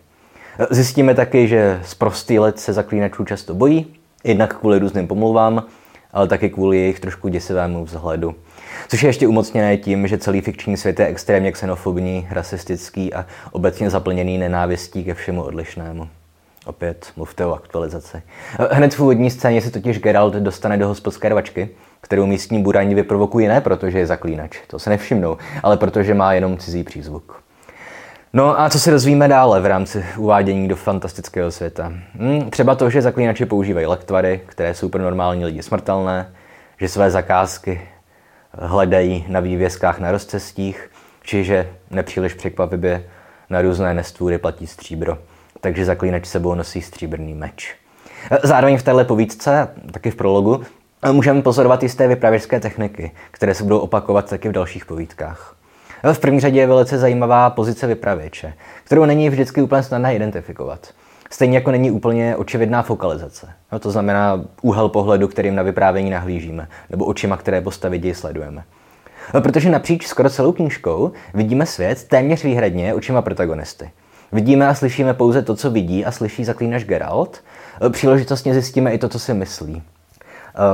Zjistíme 0.71 1.15
taky, 1.15 1.49
že 1.49 1.81
z 1.85 1.95
prostý 1.95 2.38
let 2.38 2.61
se 2.61 2.73
zaklínačů 2.73 3.25
často 3.25 3.55
bojí, 3.55 3.87
jednak 4.25 4.59
kvůli 4.59 4.79
různým 4.79 5.09
pomluvám, 5.09 5.65
ale 6.13 6.29
taky 6.29 6.51
kvůli 6.51 6.77
jejich 6.79 7.01
trošku 7.01 7.29
děsivému 7.29 7.85
vzhledu. 7.85 8.35
Což 8.89 9.03
je 9.03 9.09
ještě 9.09 9.27
umocněné 9.27 9.77
tím, 9.77 10.09
že 10.09 10.19
celý 10.19 10.41
fikční 10.41 10.77
svět 10.77 11.01
je 11.01 11.07
extrémně 11.07 11.53
xenofobní, 11.53 12.29
rasistický 12.31 13.15
a 13.15 13.27
obecně 13.53 13.91
zaplněný 13.91 14.39
nenávistí 14.39 15.05
ke 15.05 15.15
všemu 15.15 15.43
odlišnému. 15.43 16.09
Opět 16.67 17.07
mluvte 17.17 17.47
o 17.47 17.55
aktualizaci. 17.55 18.23
Hned 18.71 18.95
v 18.95 19.01
úvodní 19.01 19.31
scéně 19.31 19.61
si 19.61 19.71
totiž 19.71 19.99
Geralt 19.99 20.35
dostane 20.35 20.77
do 20.77 20.89
hospodské 20.89 21.29
rvačky, 21.29 21.69
kterou 22.01 22.27
místní 22.27 22.63
burani 22.63 22.95
vyprovokují 22.95 23.49
ne 23.49 23.61
protože 23.61 23.99
je 23.99 24.07
zaklínač, 24.07 24.61
to 24.67 24.79
se 24.79 24.91
nevšimnou, 24.91 25.37
ale 25.63 25.77
protože 25.77 26.15
má 26.15 26.33
jenom 26.33 26.59
cizí 26.59 26.85
přízvuk. 26.85 27.46
No 28.37 28.61
a 28.61 28.71
co 28.71 28.81
se 28.81 28.90
dozvíme 28.90 29.28
dále 29.28 29.61
v 29.61 29.66
rámci 29.66 30.05
uvádění 30.16 30.69
do 30.69 30.76
fantastického 30.76 31.50
světa? 31.50 31.93
Hmm, 32.19 32.50
třeba 32.50 32.75
to, 32.75 32.90
že 32.90 33.02
zaklínači 33.02 33.47
používají 33.47 33.87
lektvary, 33.87 34.40
které 34.47 34.75
jsou 34.75 34.88
pro 34.88 35.02
normální 35.02 35.45
lidi 35.45 35.62
smrtelné, 35.62 36.33
že 36.81 36.88
své 36.88 37.11
zakázky 37.11 37.81
hledají 38.52 39.25
na 39.28 39.40
vývězkách 39.40 39.99
na 39.99 40.11
rozcestích, 40.11 40.90
či 41.23 41.45
že 41.45 41.69
nepříliš 41.90 42.35
překvapivě 42.35 43.05
na 43.50 43.62
různé 43.62 43.95
nestvůry 43.95 44.38
platí 44.38 44.66
stříbro. 44.66 45.19
Takže 45.61 45.85
zaklínač 45.85 46.26
sebou 46.26 46.55
nosí 46.55 46.83
stříbrný 46.83 47.35
meč. 47.35 47.75
Zároveň 48.43 48.78
v 48.78 48.83
téhle 48.83 49.05
povídce, 49.05 49.69
taky 49.93 50.11
v 50.11 50.16
prologu, 50.16 50.62
můžeme 51.12 51.43
pozorovat 51.43 51.83
jisté 51.83 52.09
vypravěřské 52.09 52.61
techniky, 52.61 53.11
které 53.31 53.55
se 53.55 53.62
budou 53.62 53.78
opakovat 53.78 54.31
taky 54.31 54.49
v 54.49 54.52
dalších 54.52 54.87
povídkách. 54.87 55.56
V 56.13 56.19
první 56.19 56.41
řadě 56.41 56.61
je 56.61 56.67
velice 56.67 56.99
zajímavá 56.99 57.51
pozice 57.51 57.87
vypravěče, 57.87 58.55
kterou 58.85 59.05
není 59.05 59.31
vždycky 59.31 59.63
úplně 59.63 59.83
snadné 59.83 60.15
identifikovat. 60.15 60.89
Stejně 61.31 61.59
jako 61.59 61.71
není 61.71 61.91
úplně 61.91 62.37
očividná 62.37 62.83
fokalizace. 62.83 63.49
No, 63.73 63.79
to 63.79 63.91
znamená 63.91 64.41
úhel 64.63 64.89
pohledu, 64.89 65.29
kterým 65.29 65.55
na 65.55 65.63
vyprávění 65.63 66.11
nahlížíme, 66.11 66.69
nebo 66.91 67.05
očima, 67.05 67.37
které 67.37 67.61
postavy 67.61 67.99
ději 67.99 68.15
sledujeme. 68.15 68.65
No, 69.35 69.41
protože 69.41 69.71
napříč 69.71 70.07
skoro 70.07 70.31
celou 70.31 70.53
knížkou 70.53 71.13
vidíme 71.35 71.67
svět 71.67 72.05
téměř 72.05 72.45
výhradně 72.45 72.95
očima 72.95 73.23
protagonisty. 73.23 73.91
Vidíme 74.33 74.69
a 74.69 74.75
slyšíme 74.75 75.15
pouze 75.15 75.43
to, 75.43 75.57
co 75.57 75.71
vidí 75.71 76.05
a 76.05 76.13
slyší 76.13 76.45
zaklínač 76.45 76.85
Geralt. 76.85 77.41
Příležitostně 77.91 78.53
zjistíme 78.53 78.93
i 78.93 78.99
to, 78.99 79.09
co 79.09 79.19
si 79.19 79.35
myslí. 79.35 79.83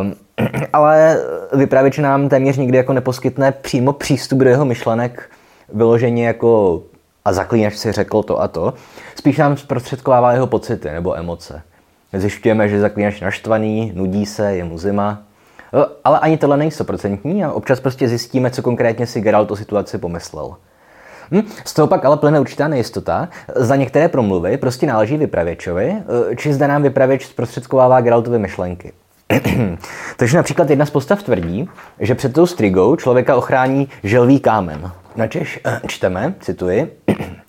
Um, 0.01 0.15
ale 0.72 1.18
vypravěč 1.52 1.99
nám 1.99 2.28
téměř 2.28 2.56
nikdy 2.56 2.76
jako 2.76 2.92
neposkytne 2.92 3.52
přímo 3.52 3.92
přístup 3.92 4.38
do 4.38 4.49
jeho 4.49 4.64
myšlenek 4.64 5.30
vyloženě 5.72 6.26
jako 6.26 6.82
a 7.25 7.32
zaklínač 7.32 7.75
si 7.75 7.92
řekl 7.92 8.22
to 8.22 8.40
a 8.40 8.49
to. 8.49 8.75
Spíš 9.14 9.38
nám 9.38 9.56
zprostředkovává 9.56 10.32
jeho 10.32 10.46
pocity 10.46 10.90
nebo 10.90 11.18
emoce. 11.18 11.62
Zjišťujeme, 12.12 12.68
že 12.68 12.80
zaklínač 12.80 13.20
naštvaný, 13.20 13.92
nudí 13.94 14.26
se, 14.26 14.56
je 14.56 14.64
mu 14.64 14.78
zima. 14.78 15.22
E, 15.75 15.84
ale 16.04 16.18
ani 16.18 16.38
tohle 16.38 16.56
není 16.56 16.70
stoprocentní 16.70 17.44
a 17.44 17.52
občas 17.52 17.80
prostě 17.80 18.08
zjistíme, 18.08 18.50
co 18.50 18.62
konkrétně 18.62 19.06
si 19.06 19.20
Geralt 19.20 19.50
o 19.50 19.56
situaci 19.56 19.99
pomyslel. 19.99 20.56
Hm? 21.30 21.42
Z 21.64 21.75
toho 21.75 21.88
pak 21.88 22.04
ale 22.04 22.16
plyne 22.16 22.40
určitá 22.40 22.68
nejistota. 22.68 23.28
Za 23.56 23.76
některé 23.76 24.08
promluvy 24.08 24.56
prostě 24.56 24.87
náleží 24.87 25.16
vypravěčovi, 25.16 25.96
e, 26.32 26.37
či 26.37 26.52
zda 26.52 26.66
nám 26.66 26.82
vypravěč 26.82 27.26
zprostředkovává 27.26 28.00
Geraltovy 28.00 28.38
myšlenky. 28.38 28.92
Takže 30.17 30.37
například 30.37 30.71
jedna 30.71 30.87
z 30.87 30.91
postav 30.91 31.23
tvrdí, 31.23 31.69
že 32.01 32.15
před 32.15 32.33
tou 32.33 32.47
strigou 32.47 32.97
člověka 32.97 33.37
ochrání 33.37 33.89
želvý 34.03 34.41
kámen. 34.41 34.93
Načež 35.17 35.61
eh, 35.65 35.81
čteme, 35.87 36.35
cituji, 36.41 36.93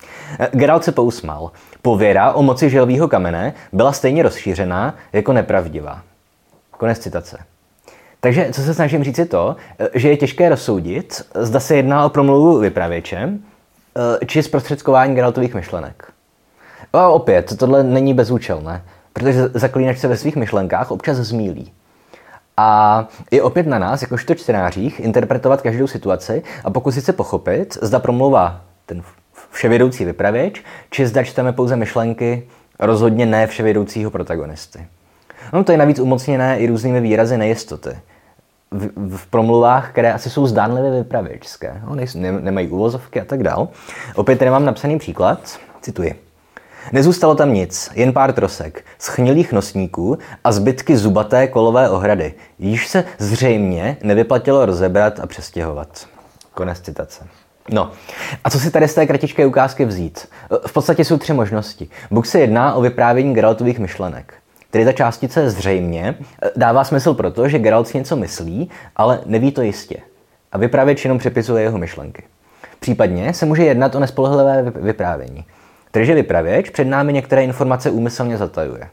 Geralt 0.52 0.84
se 0.84 0.92
pousmal. 0.92 1.50
Pověra 1.82 2.32
o 2.32 2.42
moci 2.42 2.70
želvýho 2.70 3.08
kamene 3.08 3.54
byla 3.72 3.92
stejně 3.92 4.22
rozšířená 4.22 4.94
jako 5.12 5.32
nepravdivá. 5.32 6.02
Konec 6.70 6.98
citace. 6.98 7.38
Takže 8.20 8.48
co 8.52 8.62
se 8.62 8.74
snažím 8.74 9.04
říct 9.04 9.18
je 9.18 9.26
to, 9.26 9.56
eh, 9.78 9.88
že 9.94 10.08
je 10.08 10.16
těžké 10.16 10.48
rozsoudit, 10.48 11.22
zda 11.34 11.60
se 11.60 11.76
jedná 11.76 12.06
o 12.06 12.08
promluvu 12.08 12.58
vypravěče, 12.58 13.28
eh, 13.28 14.26
či 14.26 14.42
zprostředkování 14.42 15.14
Geraltových 15.14 15.54
myšlenek. 15.54 16.12
A 16.92 17.08
opět, 17.08 17.58
tohle 17.58 17.82
není 17.82 18.14
bezúčelné 18.14 18.82
protože 19.14 19.48
zaklínač 19.54 19.98
se 19.98 20.08
ve 20.08 20.16
svých 20.16 20.36
myšlenkách 20.36 20.90
občas 20.90 21.16
zmílí. 21.16 21.72
A 22.56 23.08
je 23.30 23.42
opět 23.42 23.66
na 23.66 23.78
nás, 23.78 24.02
jakožto 24.02 24.34
čtenářích, 24.34 25.00
interpretovat 25.00 25.62
každou 25.62 25.86
situaci 25.86 26.42
a 26.64 26.70
pokusit 26.70 27.04
se 27.04 27.12
pochopit, 27.12 27.78
zda 27.82 27.98
promlouvá 27.98 28.60
ten 28.86 29.02
vševědoucí 29.50 30.04
vypravěč, 30.04 30.62
či 30.90 31.06
zda 31.06 31.24
čteme 31.24 31.52
pouze 31.52 31.76
myšlenky 31.76 32.48
rozhodně 32.78 33.26
ne 33.26 33.46
vševědoucího 33.46 34.10
protagonisty. 34.10 34.86
No 35.52 35.64
to 35.64 35.72
je 35.72 35.78
navíc 35.78 35.98
umocněné 35.98 36.58
i 36.58 36.66
různými 36.66 37.00
výrazy 37.00 37.38
nejistoty. 37.38 37.98
V, 38.70 39.16
v 39.16 39.26
promluvách, 39.26 39.90
které 39.90 40.12
asi 40.12 40.30
jsou 40.30 40.46
zdánlivě 40.46 40.90
vypravěčské, 40.90 41.80
no, 41.88 41.94
ne, 41.94 42.32
nemají 42.32 42.68
uvozovky 42.68 43.20
a 43.20 43.24
tak 43.24 43.42
dál. 43.42 43.68
Opět 44.14 44.38
tady 44.38 44.50
mám 44.50 44.64
napsaný 44.64 44.98
příklad, 44.98 45.58
cituji. 45.82 46.23
Nezůstalo 46.92 47.34
tam 47.34 47.54
nic, 47.54 47.90
jen 47.94 48.12
pár 48.12 48.32
trosek, 48.32 48.84
schnilých 48.98 49.52
nosníků 49.52 50.18
a 50.44 50.52
zbytky 50.52 50.96
zubaté 50.96 51.46
kolové 51.46 51.90
ohrady, 51.90 52.34
již 52.58 52.88
se 52.88 53.04
zřejmě 53.18 53.96
nevyplatilo 54.02 54.66
rozebrat 54.66 55.20
a 55.20 55.26
přestěhovat. 55.26 56.06
Konec 56.54 56.80
citace. 56.80 57.26
No, 57.70 57.90
a 58.44 58.50
co 58.50 58.60
si 58.60 58.70
tady 58.70 58.88
z 58.88 58.94
té 58.94 59.06
kratičké 59.06 59.46
ukázky 59.46 59.84
vzít? 59.84 60.28
V 60.66 60.72
podstatě 60.72 61.04
jsou 61.04 61.18
tři 61.18 61.32
možnosti. 61.32 61.88
Buď 62.10 62.26
se 62.26 62.40
jedná 62.40 62.74
o 62.74 62.80
vyprávění 62.80 63.34
Geraltových 63.34 63.78
myšlenek. 63.78 64.34
Tedy 64.70 64.84
ta 64.84 64.92
částice 64.92 65.50
zřejmě 65.50 66.14
dává 66.56 66.84
smysl 66.84 67.14
proto, 67.14 67.48
že 67.48 67.58
Geralt 67.58 67.88
si 67.88 67.98
něco 67.98 68.16
myslí, 68.16 68.70
ale 68.96 69.20
neví 69.26 69.52
to 69.52 69.62
jistě. 69.62 69.96
A 70.52 70.58
vypravěč 70.58 71.04
jenom 71.04 71.18
přepisuje 71.18 71.62
jeho 71.62 71.78
myšlenky. 71.78 72.22
Případně 72.80 73.34
se 73.34 73.46
může 73.46 73.64
jednat 73.64 73.94
o 73.94 74.00
nespolehlivé 74.00 74.62
vyprávění. 74.62 75.44
Takže 75.94 76.14
vypravěč 76.14 76.70
před 76.70 76.84
námi 76.84 77.12
některé 77.12 77.44
informace 77.44 77.90
úmyslně 77.90 78.36
zatajuje. 78.36 78.88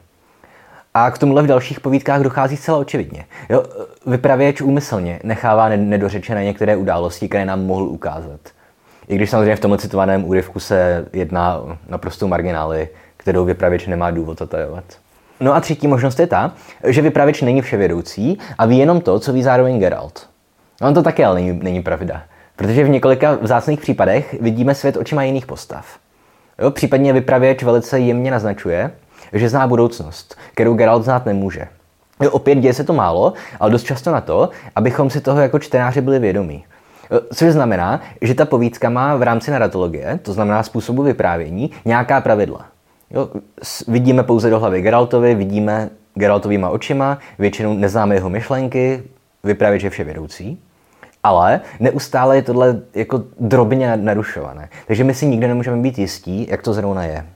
A 0.94 1.10
k 1.10 1.18
tomuhle 1.18 1.42
v 1.42 1.46
dalších 1.46 1.80
povídkách 1.80 2.20
dochází 2.20 2.56
zcela 2.56 2.78
očividně. 2.78 3.24
Jo, 3.48 3.64
vypravěč 4.06 4.60
úmyslně 4.60 5.20
nechává 5.22 5.68
nedořečené 5.68 6.44
některé 6.44 6.76
události, 6.76 7.28
které 7.28 7.44
nám 7.44 7.66
mohl 7.66 7.84
ukázat. 7.84 8.40
I 9.08 9.16
když 9.16 9.30
samozřejmě 9.30 9.56
v 9.56 9.60
tomhle 9.60 9.78
citovaném 9.78 10.24
úryvku 10.24 10.60
se 10.60 11.06
jedná 11.12 11.58
o 11.58 11.76
naprostou 11.88 12.28
marginály, 12.28 12.88
kterou 13.16 13.44
vypravěč 13.44 13.86
nemá 13.86 14.10
důvod 14.10 14.38
zatajovat. 14.38 14.84
No 15.40 15.54
a 15.54 15.60
třetí 15.60 15.86
možnost 15.86 16.20
je 16.20 16.26
ta, 16.26 16.52
že 16.84 17.02
vypravěč 17.02 17.42
není 17.42 17.62
vševědoucí 17.62 18.38
a 18.58 18.66
ví 18.66 18.78
jenom 18.78 19.00
to, 19.00 19.20
co 19.20 19.32
ví 19.32 19.42
zároveň 19.42 19.78
Geralt. 19.78 20.28
No, 20.80 20.88
on 20.88 20.94
to 20.94 21.02
také 21.02 21.26
ale 21.26 21.34
není, 21.34 21.60
není 21.62 21.82
pravda, 21.82 22.22
protože 22.56 22.84
v 22.84 22.88
několika 22.88 23.38
vzácných 23.40 23.80
případech 23.80 24.36
vidíme 24.40 24.74
svět 24.74 24.96
očima 24.96 25.22
jiných 25.22 25.46
postav. 25.46 26.02
Jo, 26.58 26.70
případně 26.70 27.12
vypravěč 27.12 27.62
velice 27.62 27.98
jemně 27.98 28.30
naznačuje, 28.30 28.90
že 29.32 29.48
zná 29.48 29.66
budoucnost, 29.66 30.38
kterou 30.54 30.74
Geralt 30.74 31.04
znát 31.04 31.26
nemůže. 31.26 31.68
Jo, 32.22 32.30
opět 32.30 32.54
děje 32.54 32.74
se 32.74 32.84
to 32.84 32.92
málo, 32.92 33.32
ale 33.60 33.70
dost 33.70 33.84
často 33.84 34.12
na 34.12 34.20
to, 34.20 34.50
abychom 34.76 35.10
si 35.10 35.20
toho 35.20 35.40
jako 35.40 35.58
čtenáři 35.58 36.00
byli 36.00 36.18
vědomí. 36.18 36.64
Což 37.34 37.52
znamená, 37.52 38.00
že 38.20 38.34
ta 38.34 38.44
povídka 38.44 38.90
má 38.90 39.16
v 39.16 39.22
rámci 39.22 39.50
narratologie, 39.50 40.18
to 40.22 40.32
znamená 40.32 40.62
způsobu 40.62 41.02
vyprávění, 41.02 41.70
nějaká 41.84 42.20
pravidla. 42.20 42.66
Jo, 43.10 43.28
vidíme 43.88 44.22
pouze 44.22 44.50
do 44.50 44.58
hlavy 44.58 44.82
Geraltovi, 44.82 45.34
vidíme 45.34 45.90
Geraltovýma 46.14 46.68
očima, 46.68 47.18
většinou 47.38 47.74
neznáme 47.74 48.14
jeho 48.14 48.30
myšlenky, 48.30 49.02
vypravěč 49.44 49.82
je 49.82 49.90
vše 49.90 50.04
vědoucí, 50.04 50.58
ale 51.22 51.60
neustále 51.80 52.36
je 52.36 52.42
tohle 52.42 52.80
jako 52.94 53.22
drobně 53.40 53.96
narušované. 53.96 54.68
Takže 54.86 55.04
my 55.04 55.14
si 55.14 55.26
nikdy 55.26 55.48
nemůžeme 55.48 55.76
být 55.76 55.98
jistí, 55.98 56.46
jak 56.50 56.62
to 56.62 56.72
zrovna 56.72 57.04
je. 57.04 57.26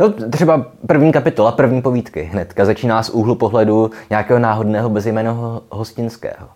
Jo, 0.00 0.12
třeba 0.30 0.66
první 0.86 1.12
kapitola, 1.12 1.52
první 1.52 1.82
povídky 1.82 2.22
hnedka 2.22 2.64
začíná 2.64 3.02
z 3.02 3.10
úhlu 3.10 3.34
pohledu 3.34 3.90
nějakého 4.10 4.38
náhodného 4.38 4.90
bezjmeného 4.90 5.62
hostinského, 5.70 6.48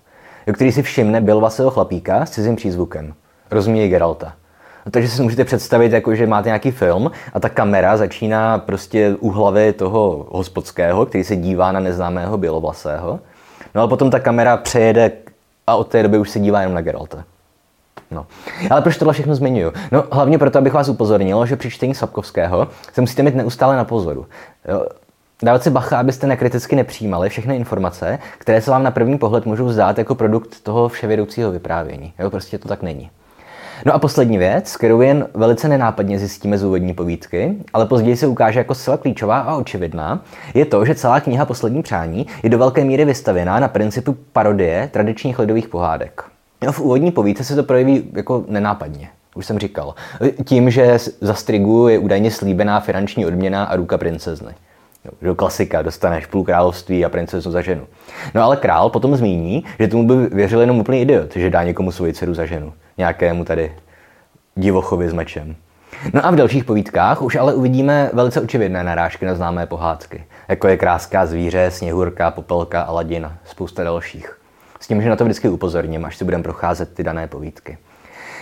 který 0.53 0.73
si 0.73 0.83
všimne 0.83 1.21
Bilvasého 1.21 1.71
chlapíka 1.71 2.27
s 2.27 2.31
cizím 2.31 2.57
přízvukem. 2.57 3.15
Rozumí 3.51 3.89
Geralta. 3.89 4.33
Takže 4.91 5.09
si 5.09 5.23
můžete 5.23 5.45
představit, 5.45 5.93
jako, 5.93 6.15
že 6.15 6.27
máte 6.27 6.49
nějaký 6.49 6.71
film 6.71 7.11
a 7.33 7.41
ta 7.41 7.49
kamera 7.49 7.97
začíná 7.97 8.59
prostě 8.59 9.17
u 9.21 9.31
hlavy 9.31 9.73
toho 9.73 10.27
hospodského, 10.31 11.07
který 11.07 11.25
se 11.25 11.37
dívá 11.37 11.73
na 11.73 11.81
neznámého 11.81 12.39
bělovlasého. 12.39 13.21
No 13.75 13.81
ale 13.81 13.89
potom 13.89 14.11
ta 14.11 14.21
kamera 14.21 14.57
přejede 14.57 15.13
a 15.71 15.75
od 15.77 15.89
té 15.89 16.03
doby 16.03 16.19
už 16.19 16.31
se 16.31 16.41
dívá 16.41 16.61
jenom 16.61 16.75
na 16.75 16.81
Geralta. 16.81 17.25
No. 18.11 18.27
Ale 18.71 18.83
proč 18.83 18.97
tohle 18.97 19.15
všechno 19.15 19.35
zmiňuju? 19.35 19.73
No 19.93 20.05
hlavně 20.13 20.39
proto, 20.39 20.59
abych 20.59 20.73
vás 20.73 20.89
upozornil, 20.89 21.47
že 21.47 21.57
při 21.57 21.71
čtení 21.71 21.95
Sapkovského 21.95 22.69
se 22.93 23.01
musíte 23.01 23.23
mít 23.23 23.35
neustále 23.35 23.77
na 23.77 23.85
pozoru. 23.85 24.27
Jo? 24.69 24.87
Dávat 25.43 25.63
si 25.63 25.71
bacha, 25.71 25.99
abyste 25.99 26.27
nekriticky 26.27 26.77
nepřijímali 26.77 27.29
všechny 27.29 27.57
informace, 27.57 28.19
které 28.39 28.61
se 28.61 28.71
vám 28.71 28.83
na 28.83 28.91
první 28.91 29.19
pohled 29.19 29.47
můžou 29.47 29.69
zdát 29.69 29.99
jako 29.99 30.15
produkt 30.15 30.61
toho 30.63 30.89
vševědoucího 30.89 31.51
vyprávění. 31.51 32.13
Jo? 32.19 32.31
Prostě 32.31 32.59
to 32.59 32.69
tak 32.69 32.83
není. 32.83 33.11
No 33.87 33.95
a 33.95 33.99
poslední 33.99 34.39
věc, 34.39 34.77
kterou 34.77 35.01
jen 35.01 35.29
velice 35.35 35.69
nenápadně 35.69 36.19
zjistíme 36.19 36.59
z 36.59 36.65
úvodní 36.65 36.95
povídky, 36.95 37.55
ale 37.73 37.87
později 37.87 38.17
se 38.17 38.27
ukáže 38.27 38.59
jako 38.59 38.75
zcela 38.75 38.97
klíčová 38.97 39.39
a 39.39 39.57
očividná, 39.57 40.25
je 40.55 40.65
to, 40.65 40.85
že 40.85 40.95
celá 40.95 41.21
kniha 41.21 41.45
Poslední 41.45 41.83
přání 41.83 42.27
je 42.43 42.51
do 42.51 42.59
velké 42.59 42.85
míry 42.85 43.05
vystavěná 43.05 43.61
na 43.61 43.69
principu 43.69 44.17
parodie 44.33 44.89
tradičních 44.93 45.39
lidových 45.39 45.69
pohádek. 45.69 46.23
No, 46.65 46.73
v 46.73 46.81
úvodní 46.81 47.11
povídce 47.11 47.45
se 47.45 47.57
to 47.57 47.63
projeví 47.63 48.05
jako 48.13 48.45
nenápadně. 48.49 49.09
Už 49.35 49.47
jsem 49.47 49.59
říkal. 49.59 49.95
Tím, 50.45 50.71
že 50.71 50.99
za 51.21 51.35
strigu 51.35 51.89
je 51.89 51.99
údajně 51.99 52.31
slíbená 52.31 52.81
finanční 52.81 53.27
odměna 53.27 53.65
a 53.65 53.77
ruka 53.77 53.99
princezny. 53.99 54.53
Do 55.23 55.35
klasika, 55.35 55.83
dostaneš 55.83 56.27
půl 56.27 56.45
království 56.45 57.05
a 57.05 57.09
princezu 57.09 57.51
za 57.51 57.61
ženu. 57.61 57.87
No 58.35 58.43
ale 58.43 58.57
král 58.57 58.91
potom 58.91 59.17
zmíní, 59.17 59.65
že 59.79 59.89
tomu 59.89 60.07
by 60.07 60.27
věřil 60.27 60.61
jenom 60.61 60.79
úplný 60.79 61.01
idiot, 61.01 61.37
že 61.37 61.51
dá 61.51 61.63
někomu 61.63 61.93
svoji 61.93 62.13
dceru 62.13 62.35
za 62.35 62.47
ženu. 62.47 62.73
Nějakému 62.99 63.45
tady 63.45 63.73
divochovi 64.55 65.09
s 65.09 65.13
mečem. 65.13 65.57
No 66.15 66.27
a 66.27 66.31
v 66.31 66.37
dalších 66.37 66.65
povídkách 66.65 67.23
už 67.23 67.37
ale 67.37 67.55
uvidíme 67.55 68.11
velice 68.13 68.41
očividné 68.41 68.85
narážky 68.85 69.27
na 69.27 69.35
známé 69.35 69.67
pohádky, 69.67 70.25
jako 70.49 70.69
je 70.69 70.77
Kráská 70.77 71.27
zvíře, 71.27 71.71
Sněhurka, 71.71 72.31
Popelka, 72.31 72.83
Aladin, 72.83 73.33
spousta 73.45 73.85
dalších. 73.85 74.39
S 74.81 74.87
tím, 74.87 75.03
že 75.03 75.09
na 75.09 75.17
to 75.17 75.25
vždycky 75.25 75.49
upozorním, 75.49 76.05
až 76.05 76.17
si 76.17 76.25
budeme 76.25 76.43
procházet 76.43 76.95
ty 76.95 77.03
dané 77.03 77.27
povídky. 77.27 77.79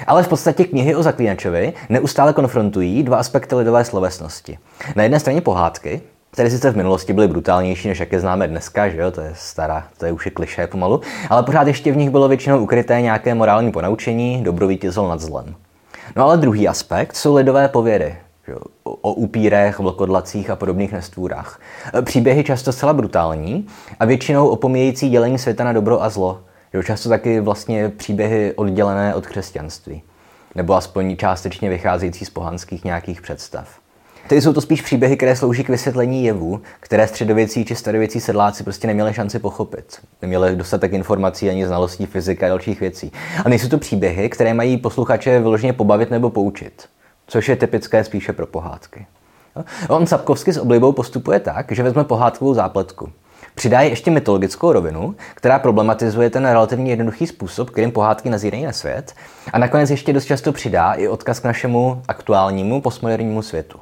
Ale 0.06 0.22
v 0.22 0.28
podstatě 0.28 0.64
knihy 0.64 0.94
o 0.94 1.02
zaklínačovi 1.02 1.72
neustále 1.88 2.32
konfrontují 2.32 3.02
dva 3.02 3.16
aspekty 3.16 3.54
lidové 3.54 3.84
slovesnosti. 3.84 4.58
Na 4.96 5.02
jedné 5.02 5.20
straně 5.20 5.40
pohádky, 5.40 6.00
které 6.30 6.50
sice 6.50 6.70
v 6.70 6.76
minulosti 6.76 7.12
byly 7.12 7.28
brutálnější, 7.28 7.88
než 7.88 8.00
jak 8.00 8.12
je 8.12 8.20
známe 8.20 8.48
dneska, 8.48 8.88
že 8.88 8.96
jo, 8.96 9.10
to 9.10 9.20
je 9.20 9.32
stará, 9.34 9.88
to 9.98 10.06
je 10.06 10.12
už 10.12 10.24
je 10.24 10.30
kliše 10.30 10.66
pomalu, 10.66 11.00
ale 11.30 11.42
pořád 11.42 11.66
ještě 11.66 11.92
v 11.92 11.96
nich 11.96 12.10
bylo 12.10 12.28
většinou 12.28 12.58
ukryté 12.58 13.00
nějaké 13.00 13.34
morální 13.34 13.72
ponaučení, 13.72 14.42
dobro 14.42 14.66
vítězil 14.66 15.08
nad 15.08 15.20
zlem. 15.20 15.54
No 16.16 16.24
ale 16.24 16.36
druhý 16.36 16.68
aspekt 16.68 17.16
jsou 17.16 17.34
lidové 17.34 17.68
pověry, 17.68 18.16
o 18.84 19.12
upírech, 19.12 19.78
vlkodlacích 19.78 20.50
a 20.50 20.56
podobných 20.56 20.92
nestvůrách. 20.92 21.60
Příběhy 22.02 22.44
často 22.44 22.72
zcela 22.72 22.92
brutální 22.92 23.66
a 24.00 24.04
většinou 24.04 24.48
opomíjející 24.48 25.10
dělení 25.10 25.38
světa 25.38 25.64
na 25.64 25.72
dobro 25.72 26.02
a 26.02 26.10
zlo. 26.10 26.40
Jo, 26.72 26.82
často 26.82 27.08
taky 27.08 27.40
vlastně 27.40 27.88
příběhy 27.88 28.52
oddělené 28.56 29.14
od 29.14 29.26
křesťanství. 29.26 30.02
Nebo 30.54 30.74
aspoň 30.74 31.16
částečně 31.16 31.70
vycházející 31.70 32.24
z 32.24 32.30
pohanských 32.30 32.84
nějakých 32.84 33.20
představ. 33.20 33.68
Tedy 34.28 34.40
jsou 34.40 34.52
to 34.52 34.60
spíš 34.60 34.82
příběhy, 34.82 35.16
které 35.16 35.36
slouží 35.36 35.64
k 35.64 35.68
vysvětlení 35.68 36.24
jevů, 36.24 36.60
které 36.80 37.08
středověcí 37.08 37.64
či 37.64 37.74
starověcí 37.74 38.20
sedláci 38.20 38.64
prostě 38.64 38.86
neměli 38.86 39.14
šanci 39.14 39.38
pochopit. 39.38 39.98
Neměli 40.22 40.56
dostatek 40.56 40.92
informací 40.92 41.50
ani 41.50 41.66
znalostí 41.66 42.06
fyzika 42.06 42.46
a 42.46 42.48
dalších 42.48 42.80
věcí. 42.80 43.12
A 43.44 43.48
nejsou 43.48 43.68
to 43.68 43.78
příběhy, 43.78 44.28
které 44.28 44.54
mají 44.54 44.76
posluchače 44.76 45.40
vyloženě 45.40 45.72
pobavit 45.72 46.10
nebo 46.10 46.30
poučit, 46.30 46.88
což 47.26 47.48
je 47.48 47.56
typické 47.56 48.04
spíše 48.04 48.32
pro 48.32 48.46
pohádky. 48.46 49.06
On 49.88 50.06
Sapkovsky 50.06 50.52
s 50.52 50.58
oblibou 50.58 50.92
postupuje 50.92 51.40
tak, 51.40 51.72
že 51.72 51.82
vezme 51.82 52.04
pohádkovou 52.04 52.54
zápletku. 52.54 53.12
Přidá 53.54 53.80
ještě 53.80 54.10
mytologickou 54.10 54.72
rovinu, 54.72 55.14
která 55.34 55.58
problematizuje 55.58 56.30
ten 56.30 56.46
relativně 56.46 56.92
jednoduchý 56.92 57.26
způsob, 57.26 57.70
kterým 57.70 57.92
pohádky 57.92 58.30
nazírají 58.30 58.64
na 58.64 58.72
svět, 58.72 59.14
a 59.52 59.58
nakonec 59.58 59.90
ještě 59.90 60.12
dost 60.12 60.24
často 60.24 60.52
přidá 60.52 60.92
i 60.92 61.08
odkaz 61.08 61.40
k 61.40 61.44
našemu 61.44 62.02
aktuálnímu 62.08 62.80
postmodernímu 62.80 63.42
světu. 63.42 63.78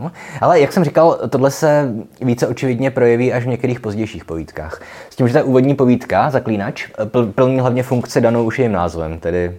No, 0.00 0.12
ale 0.40 0.60
jak 0.60 0.72
jsem 0.72 0.84
říkal, 0.84 1.18
tohle 1.28 1.50
se 1.50 1.92
více 2.20 2.46
očividně 2.46 2.90
projeví 2.90 3.32
až 3.32 3.44
v 3.44 3.48
některých 3.48 3.80
pozdějších 3.80 4.24
povídkách. 4.24 4.82
S 5.10 5.16
tím, 5.16 5.28
že 5.28 5.34
ta 5.34 5.42
úvodní 5.42 5.74
povídka, 5.74 6.30
Zaklínač, 6.30 6.88
plní 7.34 7.60
hlavně 7.60 7.82
funkci 7.82 8.20
danou 8.20 8.44
už 8.44 8.58
jejím 8.58 8.72
názvem, 8.72 9.18
tedy 9.18 9.56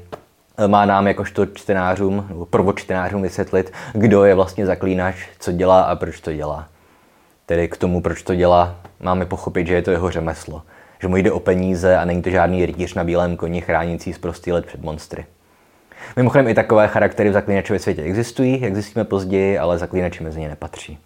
e, 0.57 0.67
má 0.67 0.85
nám 0.85 1.07
jakožto 1.07 1.45
čtenářům, 1.45 2.25
nebo 2.29 2.45
prvočtenářům 2.45 3.21
vysvětlit, 3.21 3.73
kdo 3.93 4.23
je 4.23 4.35
vlastně 4.35 4.65
zaklínač, 4.65 5.15
co 5.39 5.51
dělá 5.51 5.81
a 5.81 5.95
proč 5.95 6.19
to 6.19 6.33
dělá. 6.33 6.67
Tedy 7.45 7.67
k 7.67 7.77
tomu, 7.77 8.01
proč 8.01 8.23
to 8.23 8.35
dělá, 8.35 8.75
máme 8.99 9.25
pochopit, 9.25 9.67
že 9.67 9.73
je 9.73 9.81
to 9.81 9.91
jeho 9.91 10.11
řemeslo. 10.11 10.61
Že 11.01 11.07
mu 11.07 11.17
jde 11.17 11.31
o 11.31 11.39
peníze 11.39 11.97
a 11.97 12.05
není 12.05 12.21
to 12.21 12.29
žádný 12.29 12.65
rytíř 12.65 12.93
na 12.93 13.03
bílém 13.03 13.37
koni 13.37 13.61
chránící 13.61 14.13
z 14.13 14.17
prostý 14.17 14.51
let 14.51 14.65
před 14.65 14.81
monstry. 14.81 15.25
Mimochodem 16.15 16.47
i 16.47 16.53
takové 16.53 16.87
charaktery 16.87 17.29
v 17.29 17.33
zaklínačově 17.33 17.79
světě 17.79 18.01
existují, 18.01 18.61
jak 18.61 18.73
zjistíme 18.73 19.05
později, 19.05 19.57
ale 19.57 19.77
zaklínači 19.77 20.23
mezi 20.23 20.39
ně 20.39 20.49
nepatří. 20.49 20.97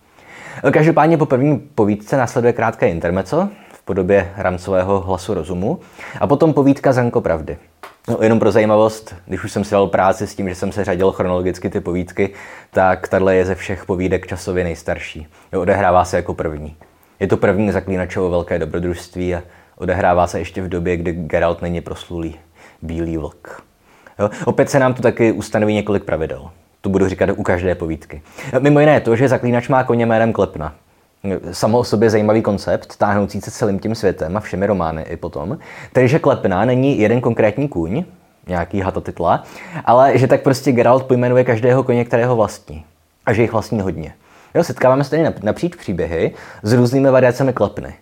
Každopádně 0.71 1.17
po 1.17 1.25
první 1.25 1.60
povídce 1.75 2.17
následuje 2.17 2.53
krátké 2.53 2.89
intermeco 2.89 3.49
v 3.73 3.82
podobě 3.82 4.32
rámcového 4.38 4.99
hlasu 4.99 5.34
rozumu 5.34 5.79
a 6.19 6.27
potom 6.27 6.53
povídka 6.53 6.93
Zanko 6.93 7.21
pravdy. 7.21 7.58
No, 8.10 8.17
jenom 8.21 8.39
pro 8.39 8.51
zajímavost, 8.51 9.15
když 9.25 9.43
už 9.43 9.51
jsem 9.51 9.63
si 9.63 9.71
dal 9.71 9.88
práci 9.88 10.27
s 10.27 10.36
tím, 10.36 10.49
že 10.49 10.56
jsem 10.56 10.71
se 10.71 10.86
řadil 10.86 11.12
chronologicky 11.12 11.69
ty 11.69 11.79
povídky, 11.79 12.29
tak 12.71 13.08
tahle 13.08 13.36
je 13.36 13.45
ze 13.45 13.56
všech 13.56 13.86
povídek 13.86 14.27
časově 14.27 14.63
nejstarší. 14.63 15.27
Jo, 15.53 15.62
odehrává 15.62 16.06
se 16.06 16.15
jako 16.15 16.34
první. 16.34 16.75
Je 17.19 17.27
to 17.27 17.38
první 17.38 17.71
zaklínačovo 17.71 18.29
velké 18.29 18.60
dobrodružství 18.60 19.36
a 19.36 19.43
odehrává 19.75 20.27
se 20.27 20.39
ještě 20.39 20.62
v 20.62 20.69
době, 20.69 20.97
kdy 20.97 21.12
Geralt 21.12 21.62
není 21.62 21.82
proslulý 21.82 22.36
bílý 22.82 23.17
vlk. 23.17 23.63
Jo? 24.19 24.30
Opět 24.45 24.69
se 24.69 24.80
nám 24.80 24.93
tu 24.93 25.02
taky 25.02 25.32
ustanoví 25.32 25.73
několik 25.73 26.04
pravidel. 26.04 26.49
Tu 26.82 26.89
budu 26.89 27.08
říkat 27.08 27.30
u 27.36 27.43
každé 27.43 27.76
povídky. 27.76 28.21
Mimo 28.60 28.80
jiné 28.80 29.02
to, 29.02 29.15
že 29.15 29.28
zaklínač 29.28 29.67
má 29.67 29.84
koně 29.84 30.06
jménem 30.06 30.34
Klepna. 30.34 30.73
Samo 31.52 31.80
o 31.80 31.84
sobě 31.84 32.10
zajímavý 32.10 32.41
koncept, 32.41 32.97
táhnoucí 32.97 33.41
se 33.41 33.52
celým 33.52 33.80
tím 33.80 33.95
světem 33.95 34.38
a 34.38 34.39
všemi 34.39 34.65
romány 34.65 35.02
i 35.02 35.17
potom. 35.17 35.58
Tedy, 35.93 36.08
že 36.08 36.19
Klepna 36.19 36.65
není 36.65 36.99
jeden 36.99 37.21
konkrétní 37.21 37.67
kůň, 37.67 38.04
nějaký 38.47 38.82
hatatitla, 38.82 39.43
ale 39.86 40.17
že 40.17 40.28
tak 40.28 40.41
prostě 40.41 40.71
Geralt 40.71 41.04
pojmenuje 41.04 41.43
každého 41.43 41.84
koně, 41.84 42.06
kterého 42.06 42.36
vlastní. 42.36 42.86
A 43.26 43.34
že 43.34 43.41
jich 43.41 43.52
vlastní 43.52 43.82
hodně. 43.82 44.13
Jo, 44.56 44.63
setkáváme 44.63 45.04
se 45.04 45.10
tady 45.10 45.23
napříč 45.43 45.76
příběhy 45.76 46.32
s 46.63 46.73
různými 46.73 47.10
variacemi 47.10 47.54
klepny. 47.54 47.93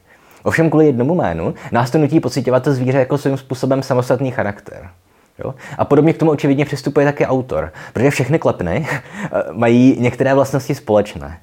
Ovšem 0.43 0.69
kvůli 0.69 0.85
jednomu 0.85 1.15
jménu 1.15 1.53
nás 1.71 1.91
to 1.91 1.97
nutí 1.97 2.19
pocitovat 2.19 2.63
to 2.63 2.73
zvíře 2.73 2.99
jako 2.99 3.17
svým 3.17 3.37
způsobem 3.37 3.83
samostatný 3.83 4.31
charakter. 4.31 4.89
Jo? 5.43 5.55
A 5.77 5.85
podobně 5.85 6.13
k 6.13 6.17
tomu 6.17 6.31
očividně 6.31 6.65
přistupuje 6.65 7.05
také 7.05 7.27
autor, 7.27 7.73
protože 7.93 8.09
všechny 8.09 8.39
klepny 8.39 8.87
mají 9.51 9.97
některé 9.99 10.33
vlastnosti 10.33 10.75
společné. 10.75 11.39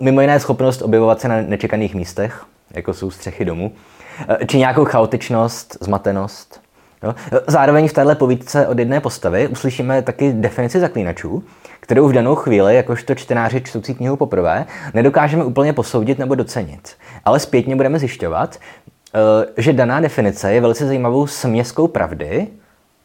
Mimo 0.00 0.20
jiné 0.20 0.40
schopnost 0.40 0.82
objevovat 0.82 1.20
se 1.20 1.28
na 1.28 1.42
nečekaných 1.42 1.94
místech, 1.94 2.44
jako 2.74 2.94
jsou 2.94 3.10
střechy 3.10 3.44
domu, 3.44 3.72
či 4.46 4.58
nějakou 4.58 4.84
chaotičnost, 4.84 5.76
zmatenost. 5.80 6.60
Jo? 7.02 7.14
Zároveň 7.46 7.88
v 7.88 7.92
této 7.92 8.14
povídce 8.14 8.66
od 8.66 8.78
jedné 8.78 9.00
postavy 9.00 9.48
uslyšíme 9.48 10.02
taky 10.02 10.32
definici 10.32 10.80
zaklínačů, 10.80 11.44
kterou 11.80 12.08
v 12.08 12.12
danou 12.12 12.34
chvíli, 12.34 12.76
jakožto 12.76 13.14
čtenáři 13.14 13.60
čtující 13.60 13.94
knihu 13.94 14.16
poprvé, 14.16 14.66
nedokážeme 14.94 15.44
úplně 15.44 15.72
posoudit 15.72 16.18
nebo 16.18 16.34
docenit. 16.34 16.94
Ale 17.24 17.40
zpětně 17.40 17.76
budeme 17.76 17.98
zjišťovat, 17.98 18.58
že 19.56 19.72
daná 19.72 20.00
definice 20.00 20.52
je 20.52 20.60
velice 20.60 20.86
zajímavou 20.86 21.26
směskou 21.26 21.88
pravdy, 21.88 22.46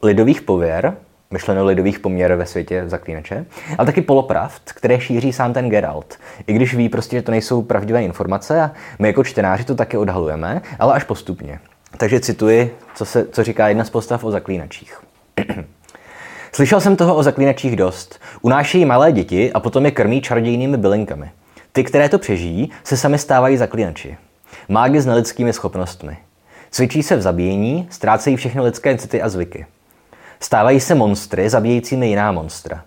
lidových 0.02 0.42
pověr, 0.42 0.96
myšleno 1.30 1.64
lidových 1.64 1.98
poměrů 1.98 2.36
ve 2.36 2.46
světě 2.46 2.82
zaklínače, 2.86 3.46
ale 3.78 3.86
taky 3.86 4.02
polopravd, 4.02 4.62
které 4.64 5.00
šíří 5.00 5.32
sám 5.32 5.52
ten 5.52 5.70
Geralt. 5.70 6.18
I 6.46 6.52
když 6.52 6.74
ví 6.74 6.88
prostě, 6.88 7.16
že 7.16 7.22
to 7.22 7.30
nejsou 7.30 7.62
pravdivé 7.62 8.02
informace 8.02 8.62
a 8.62 8.70
my 8.98 9.08
jako 9.08 9.24
čtenáři 9.24 9.64
to 9.64 9.74
taky 9.74 9.96
odhalujeme, 9.96 10.62
ale 10.78 10.94
až 10.94 11.04
postupně. 11.04 11.60
Takže 11.96 12.20
cituji, 12.20 12.76
co, 12.94 13.04
se, 13.04 13.26
co 13.32 13.44
říká 13.44 13.68
jedna 13.68 13.84
z 13.84 13.90
postav 13.90 14.24
o 14.24 14.30
zaklínačích. 14.30 15.00
Slyšel 16.52 16.80
jsem 16.80 16.96
toho 16.96 17.14
o 17.14 17.22
zaklínačích 17.22 17.76
dost. 17.76 18.20
Unášejí 18.42 18.84
malé 18.84 19.12
děti 19.12 19.52
a 19.52 19.60
potom 19.60 19.84
je 19.84 19.90
krmí 19.90 20.20
čarodějnými 20.20 20.76
bylinkami. 20.76 21.30
Ty, 21.72 21.84
které 21.84 22.08
to 22.08 22.18
přežijí, 22.18 22.70
se 22.84 22.96
sami 22.96 23.18
stávají 23.18 23.56
zaklínači. 23.56 24.16
Mágy 24.68 25.00
s 25.00 25.06
nelidskými 25.06 25.52
schopnostmi. 25.52 26.16
Cvičí 26.70 27.02
se 27.02 27.16
v 27.16 27.22
zabíjení, 27.22 27.88
ztrácejí 27.90 28.36
všechny 28.36 28.60
lidské 28.60 28.98
city 28.98 29.22
a 29.22 29.28
zvyky. 29.28 29.66
Stávají 30.42 30.80
se 30.80 30.94
monstry, 30.94 31.50
zabíjejícími 31.50 32.08
jiná 32.08 32.32
monstra. 32.32 32.84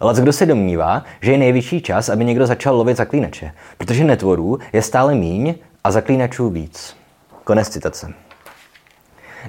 Ale 0.00 0.20
kdo 0.20 0.32
se 0.32 0.46
domnívá, 0.46 1.04
že 1.20 1.32
je 1.32 1.38
nejvyšší 1.38 1.80
čas, 1.80 2.08
aby 2.08 2.24
někdo 2.24 2.46
začal 2.46 2.76
lovit 2.76 2.96
zaklínače, 2.96 3.52
protože 3.78 4.04
netvorů 4.04 4.58
je 4.72 4.82
stále 4.82 5.14
míň 5.14 5.54
a 5.84 5.90
zaklínačů 5.90 6.50
víc. 6.50 6.96
Konec 7.44 7.68
citace. 7.68 8.12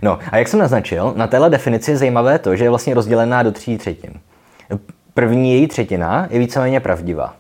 No 0.02 0.20
a 0.32 0.38
jak 0.38 0.48
jsem 0.48 0.60
naznačil, 0.60 1.14
na 1.16 1.28
téhle 1.28 1.50
definici 1.50 1.92
je 1.92 1.98
zajímavé 1.98 2.40
to, 2.40 2.56
že 2.56 2.64
je 2.64 2.70
vlastně 2.70 2.94
rozdělená 2.94 3.44
do 3.44 3.52
tří 3.52 3.78
třetin. 3.78 4.14
První 5.14 5.54
její 5.54 5.68
třetina 5.68 6.28
je 6.30 6.40
víceméně 6.40 6.80
pravdivá. 6.80 7.36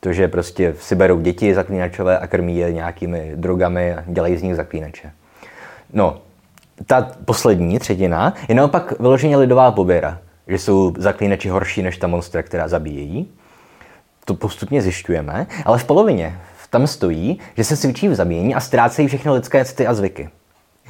To, 0.00 0.12
že 0.12 0.28
prostě 0.28 0.74
si 0.80 0.94
berou 0.94 1.20
děti 1.20 1.54
zaklínačové 1.54 2.18
a 2.18 2.26
krmí 2.26 2.56
je 2.56 2.72
nějakými 2.72 3.32
drogami 3.34 3.94
a 3.94 4.04
dělají 4.06 4.36
z 4.36 4.42
nich 4.42 4.56
zaklínače. 4.56 5.12
No, 5.92 6.20
ta 6.86 7.10
poslední 7.24 7.78
třetina 7.78 8.34
je 8.48 8.54
naopak 8.54 9.00
vyloženě 9.00 9.36
lidová 9.36 9.72
poběra, 9.72 10.18
že 10.48 10.58
jsou 10.58 10.92
zaklínači 10.98 11.48
horší 11.48 11.82
než 11.82 11.96
ta 11.96 12.06
monstra, 12.06 12.42
která 12.42 12.68
zabíjejí. 12.68 13.28
To 14.24 14.34
postupně 14.34 14.82
zjišťujeme, 14.82 15.46
ale 15.64 15.78
v 15.78 15.84
polovině 15.84 16.38
tam 16.72 16.86
stojí, 16.86 17.38
že 17.56 17.64
se 17.64 17.76
cvičí 17.76 18.08
v 18.08 18.14
zabíjení 18.14 18.54
a 18.54 18.60
ztrácejí 18.60 19.08
všechny 19.08 19.30
lidské 19.30 19.64
city 19.64 19.86
a 19.86 19.94
zvyky. 19.94 20.30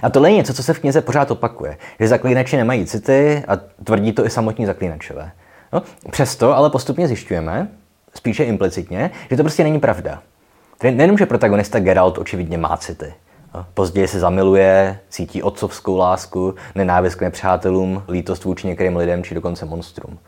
A 0.02 0.10
tohle 0.10 0.30
je 0.30 0.36
něco, 0.36 0.54
co 0.54 0.62
se 0.62 0.74
v 0.74 0.78
knize 0.78 1.00
pořád 1.00 1.30
opakuje, 1.30 1.76
že 2.00 2.08
zaklínači 2.08 2.56
nemají 2.56 2.86
city 2.86 3.44
a 3.48 3.56
tvrdí 3.84 4.12
to 4.12 4.26
i 4.26 4.30
samotní 4.30 4.66
zaklínačové. 4.66 5.32
No, 5.72 5.82
přesto 6.10 6.56
ale 6.56 6.70
postupně 6.70 7.08
zjišťujeme, 7.08 7.68
spíše 8.14 8.44
implicitně, 8.44 9.10
že 9.30 9.36
to 9.36 9.42
prostě 9.42 9.64
není 9.64 9.80
pravda. 9.80 10.22
Nejenom, 10.82 11.18
že 11.18 11.26
protagonista 11.26 11.80
Geralt 11.80 12.18
očividně 12.18 12.58
má 12.58 12.76
city. 12.76 13.14
Později 13.74 14.08
se 14.08 14.20
zamiluje, 14.20 14.98
cítí 15.08 15.42
otcovskou 15.42 15.96
lásku, 15.96 16.54
nenávist 16.74 17.14
k 17.14 17.20
nepřátelům, 17.20 18.02
lítost 18.08 18.44
vůči 18.44 18.66
některým 18.66 18.96
lidem 18.96 19.24
či 19.24 19.34
dokonce 19.34 19.64
monstrům. 19.64 20.18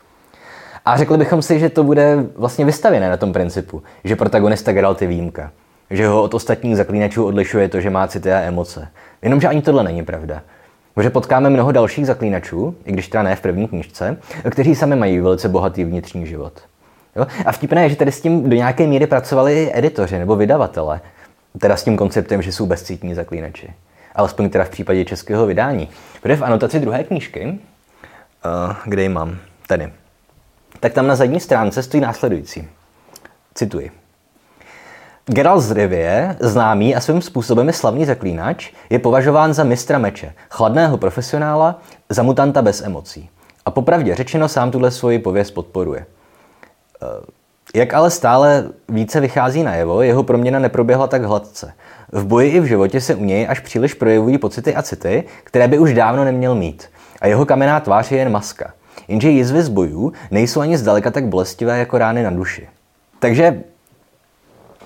A 0.85 0.97
řekli 0.97 1.17
bychom 1.17 1.41
si, 1.41 1.59
že 1.59 1.69
to 1.69 1.83
bude 1.83 2.25
vlastně 2.35 2.65
vystavěné 2.65 3.09
na 3.09 3.17
tom 3.17 3.33
principu, 3.33 3.83
že 4.03 4.15
protagonista 4.15 4.71
Geralt 4.71 5.01
je 5.01 5.07
výjimka. 5.07 5.51
Že 5.89 6.07
ho 6.07 6.23
od 6.23 6.33
ostatních 6.33 6.77
zaklínačů 6.77 7.25
odlišuje 7.25 7.69
to, 7.69 7.81
že 7.81 7.89
má 7.89 8.07
city 8.07 8.33
a 8.33 8.39
emoce. 8.39 8.87
Jenomže 9.21 9.47
ani 9.47 9.61
tohle 9.61 9.83
není 9.83 10.05
pravda. 10.05 10.41
Protože 10.93 11.09
potkáme 11.09 11.49
mnoho 11.49 11.71
dalších 11.71 12.07
zaklínačů, 12.07 12.75
i 12.85 12.91
když 12.91 13.07
teda 13.07 13.23
ne 13.23 13.35
v 13.35 13.41
první 13.41 13.67
knižce, 13.67 14.17
kteří 14.49 14.75
sami 14.75 14.95
mají 14.95 15.19
velice 15.19 15.49
bohatý 15.49 15.83
vnitřní 15.83 16.27
život. 16.27 16.53
Jo? 17.15 17.27
A 17.45 17.51
vtipné 17.51 17.83
je, 17.83 17.89
že 17.89 17.95
tady 17.95 18.11
s 18.11 18.21
tím 18.21 18.49
do 18.49 18.55
nějaké 18.55 18.87
míry 18.87 19.07
pracovali 19.07 19.71
editoři 19.73 20.19
nebo 20.19 20.35
vydavatele, 20.35 21.01
teda 21.59 21.77
s 21.77 21.83
tím 21.83 21.97
konceptem, 21.97 22.41
že 22.41 22.51
jsou 22.51 22.65
bezcítní 22.65 23.15
zaklínači. 23.15 23.73
Alespoň 24.15 24.49
teda 24.49 24.63
v 24.63 24.69
případě 24.69 25.05
českého 25.05 25.45
vydání. 25.45 25.89
Protože 26.21 26.35
v 26.35 26.43
anotaci 26.43 26.79
druhé 26.79 27.03
knížky, 27.03 27.45
uh, 27.45 28.75
kde 28.85 29.01
ji 29.01 29.09
mám, 29.09 29.37
tady, 29.67 29.93
tak 30.79 30.93
tam 30.93 31.07
na 31.07 31.15
zadní 31.15 31.39
stránce 31.39 31.83
stojí 31.83 32.01
následující. 32.01 32.67
Cituji. 33.53 33.91
Geralt 35.25 35.61
z 35.61 35.71
Rivie, 35.71 36.35
známý 36.39 36.95
a 36.95 36.99
svým 36.99 37.21
způsobem 37.21 37.67
je 37.67 37.73
slavný 37.73 38.05
zaklínač, 38.05 38.71
je 38.89 38.99
považován 38.99 39.53
za 39.53 39.63
mistra 39.63 39.97
meče, 39.97 40.33
chladného 40.49 40.97
profesionála, 40.97 41.81
za 42.09 42.23
mutanta 42.23 42.61
bez 42.61 42.81
emocí. 42.81 43.29
A 43.65 43.71
popravdě 43.71 44.15
řečeno 44.15 44.47
sám 44.49 44.71
tuhle 44.71 44.91
svoji 44.91 45.19
pověst 45.19 45.51
podporuje. 45.51 46.05
Jak 47.75 47.93
ale 47.93 48.11
stále 48.11 48.69
více 48.89 49.19
vychází 49.19 49.63
najevo, 49.63 50.01
jeho 50.01 50.23
proměna 50.23 50.59
neproběhla 50.59 51.07
tak 51.07 51.23
hladce. 51.23 51.73
V 52.11 52.25
boji 52.25 52.49
i 52.49 52.59
v 52.59 52.65
životě 52.65 53.01
se 53.01 53.15
u 53.15 53.23
něj 53.23 53.47
až 53.49 53.59
příliš 53.59 53.93
projevují 53.93 54.37
pocity 54.37 54.75
a 54.75 54.81
city, 54.81 55.23
které 55.43 55.67
by 55.67 55.79
už 55.79 55.93
dávno 55.93 56.25
neměl 56.25 56.55
mít. 56.55 56.89
A 57.21 57.27
jeho 57.27 57.45
kamenná 57.45 57.79
tvář 57.79 58.11
je 58.11 58.17
jen 58.17 58.31
maska. 58.31 58.73
Jenže 59.07 59.29
jizvy 59.29 59.63
z 59.63 59.69
bojů 59.69 60.13
nejsou 60.31 60.59
ani 60.59 60.77
zdaleka 60.77 61.11
tak 61.11 61.27
bolestivé 61.27 61.79
jako 61.79 61.97
rány 61.97 62.23
na 62.23 62.29
duši. 62.29 62.67
Takže 63.19 63.63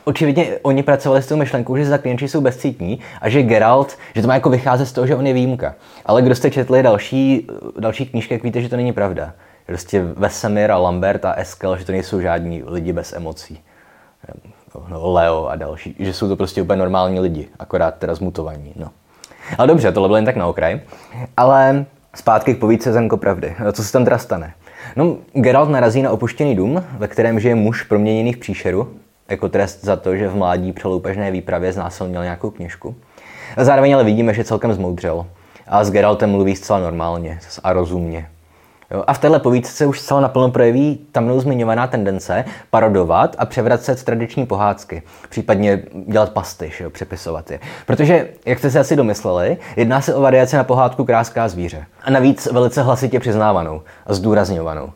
očividně 0.04 0.48
oni 0.62 0.84
pracovali 0.84 1.22
s 1.22 1.28
tou 1.28 1.36
myšlenkou, 1.36 1.78
že 1.78 1.86
zaklínači 1.86 2.28
jsou 2.28 2.42
bezcítní 2.42 3.00
a 3.22 3.30
že 3.30 3.44
Geralt, 3.44 3.98
že 4.16 4.22
to 4.22 4.28
má 4.28 4.34
jako 4.34 4.50
vycházet 4.50 4.86
z 4.86 4.92
toho, 4.92 5.08
že 5.08 5.16
on 5.16 5.28
je 5.28 5.34
výjimka. 5.34 5.76
Ale 6.06 6.22
kdo 6.22 6.36
jste 6.36 6.52
četli 6.52 6.84
další, 6.84 7.48
další 7.80 8.06
knížky, 8.06 8.34
jak 8.34 8.44
víte, 8.44 8.62
že 8.62 8.70
to 8.70 8.76
není 8.76 8.94
pravda. 8.94 9.34
Prostě 9.70 10.04
Vesemir 10.04 10.72
a 10.72 10.78
Lambert 10.78 11.26
a 11.26 11.34
Eskel, 11.34 11.78
že 11.78 11.86
to 11.86 11.92
nejsou 11.92 12.22
žádní 12.22 12.64
lidi 12.66 12.94
bez 12.94 13.14
emocí. 13.14 13.60
No, 14.90 15.12
Leo 15.12 15.46
a 15.46 15.56
další, 15.56 15.96
že 16.00 16.14
jsou 16.14 16.28
to 16.28 16.36
prostě 16.36 16.62
úplně 16.62 16.80
normální 16.80 17.20
lidi, 17.20 17.48
akorát 17.60 17.96
teda 17.96 18.16
zmutovaní. 18.16 18.74
No. 18.76 18.90
Ale 19.58 19.68
dobře, 19.68 19.92
tohle 19.92 20.10
bylo 20.10 20.16
jen 20.16 20.26
tak 20.26 20.36
na 20.36 20.48
okraj. 20.48 20.80
Ale 21.38 21.86
zpátky 22.16 22.56
k 22.56 22.60
povídce 22.60 22.94
Zenko 22.94 23.18
pravdy. 23.18 23.56
Co 23.72 23.84
se 23.84 23.92
tam 23.92 24.04
teda 24.04 24.18
stane? 24.18 24.54
No, 24.96 25.18
Geralt 25.34 25.70
narazí 25.70 26.02
na 26.02 26.12
opuštěný 26.12 26.56
dům, 26.56 26.84
ve 26.98 27.08
kterém 27.08 27.40
žije 27.40 27.56
muž 27.56 27.84
proměněný 27.84 28.34
v 28.34 28.38
příšeru, 28.38 28.94
jako 29.30 29.50
trest 29.50 29.86
za 29.86 29.96
to, 29.96 30.16
že 30.16 30.28
v 30.28 30.36
mládí 30.36 30.72
při 30.72 30.88
loupežné 30.88 31.32
výpravě 31.32 31.74
znásilnil 31.74 32.24
nějakou 32.24 32.50
kněžku. 32.50 32.96
A 33.58 33.64
zároveň 33.64 33.96
ale 33.96 34.04
vidíme, 34.04 34.34
že 34.34 34.44
celkem 34.44 34.74
zmoudřel. 34.74 35.26
A 35.68 35.84
s 35.84 35.92
Geraltem 35.92 36.32
mluví 36.32 36.56
zcela 36.56 36.80
normálně 36.80 37.40
a 37.64 37.74
rozumně. 37.74 38.30
Jo? 38.92 39.04
A 39.08 39.14
v 39.14 39.20
téhle 39.20 39.40
povídce 39.40 39.86
už 39.86 40.00
zcela 40.00 40.20
naplno 40.20 40.52
projeví 40.52 41.00
ta 41.12 41.22
mnou 41.22 41.40
zmiňovaná 41.40 41.88
tendence 41.88 42.46
parodovat 42.70 43.36
a 43.40 43.46
převracet 43.46 44.04
tradiční 44.04 44.46
pohádky, 44.46 45.04
případně 45.30 45.84
dělat 46.08 46.30
pastyš, 46.30 46.82
jo? 46.82 46.90
přepisovat 46.90 47.52
je. 47.52 47.60
Protože, 47.86 48.28
jak 48.46 48.60
jste 48.60 48.72
si 48.72 48.80
asi 48.80 48.96
domysleli, 48.96 49.58
jedná 49.76 50.02
se 50.02 50.16
o 50.16 50.22
variaci 50.22 50.56
na 50.56 50.64
pohádku 50.64 51.06
Kráská 51.06 51.48
zvíře. 51.48 51.86
A 52.04 52.12
navíc 52.12 52.46
velice 52.52 52.82
hlasitě 52.82 53.20
přiznávanou 53.20 53.82
a 54.06 54.14
zdůrazňovanou. 54.14 54.92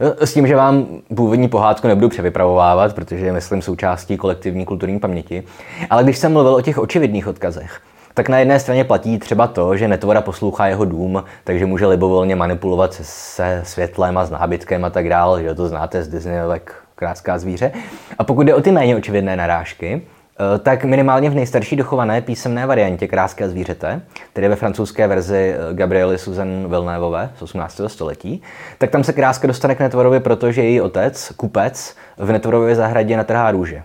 S 0.00 0.34
tím, 0.34 0.46
že 0.46 0.56
vám 0.56 0.86
původní 1.16 1.48
pohádku 1.48 1.88
nebudu 1.88 2.08
převypravovávat, 2.08 2.94
protože 2.94 3.26
je, 3.26 3.32
myslím, 3.32 3.62
součástí 3.62 4.16
kolektivní 4.16 4.64
kulturní 4.64 4.98
paměti. 4.98 5.42
Ale 5.90 6.04
když 6.04 6.18
jsem 6.18 6.32
mluvil 6.32 6.54
o 6.54 6.60
těch 6.60 6.78
očividných 6.78 7.26
odkazech, 7.26 7.80
tak 8.18 8.28
na 8.28 8.38
jedné 8.38 8.60
straně 8.60 8.84
platí 8.84 9.18
třeba 9.18 9.46
to, 9.46 9.76
že 9.76 9.88
netvora 9.88 10.20
poslouchá 10.20 10.66
jeho 10.66 10.84
dům, 10.84 11.24
takže 11.44 11.66
může 11.66 11.86
libovolně 11.86 12.36
manipulovat 12.36 12.94
se, 13.02 13.60
světlem 13.64 14.18
a 14.18 14.24
s 14.24 14.30
nábytkem 14.30 14.84
a 14.84 14.90
tak 14.90 15.08
dále, 15.08 15.42
že 15.42 15.54
to 15.54 15.68
znáte 15.68 16.02
z 16.02 16.08
Disneyovek 16.08 16.74
Kráská 16.94 17.38
zvíře. 17.38 17.72
A 18.18 18.24
pokud 18.24 18.42
jde 18.42 18.54
o 18.54 18.60
ty 18.60 18.72
méně 18.72 18.96
očividné 18.96 19.36
narážky, 19.36 20.02
eh, 20.02 20.58
tak 20.58 20.84
minimálně 20.84 21.30
v 21.30 21.34
nejstarší 21.34 21.76
dochované 21.76 22.20
písemné 22.20 22.66
variantě 22.66 23.08
Kráské 23.08 23.48
zvířete, 23.48 24.00
tedy 24.32 24.48
ve 24.48 24.56
francouzské 24.56 25.06
verzi 25.06 25.54
eh, 25.54 25.74
Gabriely 25.74 26.18
Susan 26.18 26.68
Vilnévové 26.68 27.30
z 27.36 27.42
18. 27.42 27.80
století, 27.86 28.42
tak 28.78 28.90
tam 28.90 29.04
se 29.04 29.12
kráska 29.12 29.46
dostane 29.46 29.74
k 29.74 29.80
netvorovi, 29.80 30.20
protože 30.20 30.62
její 30.62 30.80
otec, 30.80 31.32
kupec, 31.36 31.96
v 32.16 32.32
netvorově 32.32 32.74
zahradě 32.74 33.16
natrhá 33.16 33.50
růže. 33.50 33.82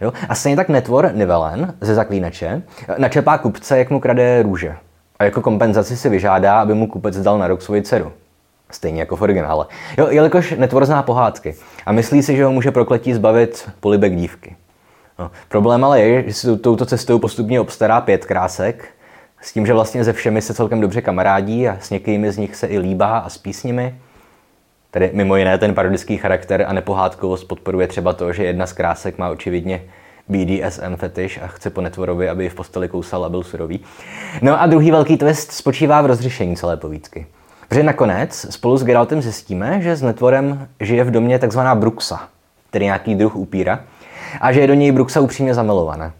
Jo? 0.00 0.12
A 0.28 0.34
stejně 0.34 0.56
tak 0.56 0.68
netvor 0.68 1.10
Nivelen 1.14 1.74
ze 1.80 1.94
zaklínače 1.94 2.62
načepá 2.98 3.38
kupce, 3.38 3.78
jak 3.78 3.90
mu 3.90 4.00
krade 4.00 4.42
růže. 4.42 4.76
A 5.18 5.24
jako 5.24 5.40
kompenzaci 5.40 5.96
si 5.96 6.08
vyžádá, 6.08 6.60
aby 6.60 6.74
mu 6.74 6.86
kupec 6.86 7.22
dal 7.22 7.38
na 7.38 7.46
rok 7.46 7.62
svoji 7.62 7.82
dceru. 7.82 8.12
Stejně 8.70 9.00
jako 9.00 9.16
v 9.16 9.22
originále. 9.22 9.66
Jo, 9.98 10.08
jelikož 10.10 10.54
netvor 10.58 10.86
zná 10.86 11.02
pohádky 11.02 11.54
a 11.86 11.92
myslí 11.92 12.22
si, 12.22 12.36
že 12.36 12.44
ho 12.44 12.52
může 12.52 12.70
prokletí 12.70 13.14
zbavit 13.14 13.70
polibek 13.80 14.16
dívky. 14.16 14.56
No, 15.18 15.30
problém 15.48 15.84
ale 15.84 16.00
je, 16.00 16.24
že 16.26 16.34
si 16.34 16.56
touto 16.56 16.86
cestou 16.86 17.18
postupně 17.18 17.60
obstará 17.60 18.00
pět 18.00 18.24
krásek, 18.24 18.88
s 19.40 19.52
tím, 19.52 19.66
že 19.66 19.72
vlastně 19.72 20.04
ze 20.04 20.12
všemi 20.12 20.42
se 20.42 20.54
celkem 20.54 20.80
dobře 20.80 21.00
kamarádí 21.00 21.68
a 21.68 21.76
s 21.80 21.90
některými 21.90 22.32
z 22.32 22.38
nich 22.38 22.56
se 22.56 22.66
i 22.66 22.78
líbá 22.78 23.18
a 23.18 23.28
spí 23.28 23.52
s 23.52 23.64
nimi. 23.64 23.94
Tedy 24.96 25.10
mimo 25.12 25.36
jiné 25.36 25.58
ten 25.58 25.74
parodický 25.74 26.16
charakter 26.16 26.64
a 26.68 26.72
nepohádkovost 26.72 27.48
podporuje 27.48 27.88
třeba 27.88 28.12
to, 28.12 28.32
že 28.32 28.44
jedna 28.44 28.66
z 28.66 28.72
krásek 28.72 29.18
má 29.18 29.28
očividně 29.28 29.82
BDSM 30.28 30.96
fetiš 30.96 31.40
a 31.42 31.46
chce 31.46 31.70
po 31.70 31.80
netvorovi, 31.80 32.28
aby 32.28 32.48
v 32.48 32.54
posteli 32.54 32.88
kousal 32.88 33.24
a 33.24 33.28
byl 33.28 33.42
surový. 33.42 33.80
No 34.42 34.60
a 34.60 34.66
druhý 34.66 34.90
velký 34.90 35.16
twist 35.16 35.52
spočívá 35.52 36.02
v 36.02 36.06
rozřešení 36.06 36.56
celé 36.56 36.76
povídky. 36.76 37.26
Protože 37.68 37.82
nakonec 37.82 38.46
spolu 38.50 38.76
s 38.76 38.84
Geraltem 38.84 39.22
zjistíme, 39.22 39.82
že 39.82 39.96
s 39.96 40.02
netvorem 40.02 40.68
žije 40.80 41.04
v 41.04 41.10
domě 41.10 41.38
takzvaná 41.38 41.74
Bruxa, 41.74 42.28
tedy 42.70 42.84
nějaký 42.84 43.14
druh 43.14 43.36
upíra, 43.36 43.80
a 44.40 44.52
že 44.52 44.60
je 44.60 44.66
do 44.66 44.74
něj 44.74 44.92
Bruxa 44.92 45.20
upřímně 45.20 45.54
zamilovaná. 45.54 46.12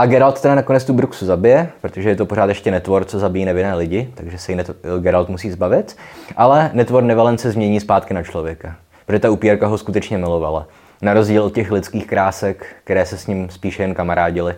A 0.00 0.06
Geralt 0.06 0.40
teda 0.40 0.54
nakonec 0.54 0.84
tu 0.84 0.92
Bruxu 0.92 1.26
zabije, 1.26 1.70
protože 1.80 2.08
je 2.08 2.16
to 2.16 2.26
pořád 2.26 2.48
ještě 2.48 2.70
netvor, 2.70 3.04
co 3.04 3.18
zabíjí 3.18 3.44
nevinné 3.44 3.74
lidi, 3.74 4.10
takže 4.14 4.38
se 4.38 4.52
ji 4.52 4.58
Geralt 5.00 5.28
musí 5.28 5.50
zbavit. 5.50 5.96
Ale 6.36 6.70
netvor 6.72 7.02
Nevalen 7.02 7.38
se 7.38 7.50
změní 7.50 7.80
zpátky 7.80 8.14
na 8.14 8.22
člověka, 8.22 8.76
protože 9.06 9.18
ta 9.18 9.30
upírka 9.30 9.66
ho 9.66 9.78
skutečně 9.78 10.18
milovala. 10.18 10.66
Na 11.02 11.14
rozdíl 11.14 11.42
od 11.42 11.54
těch 11.54 11.72
lidských 11.72 12.06
krásek, 12.06 12.66
které 12.84 13.06
se 13.06 13.18
s 13.18 13.26
ním 13.26 13.50
spíše 13.50 13.82
jen 13.82 13.94
kamarádili, 13.94 14.54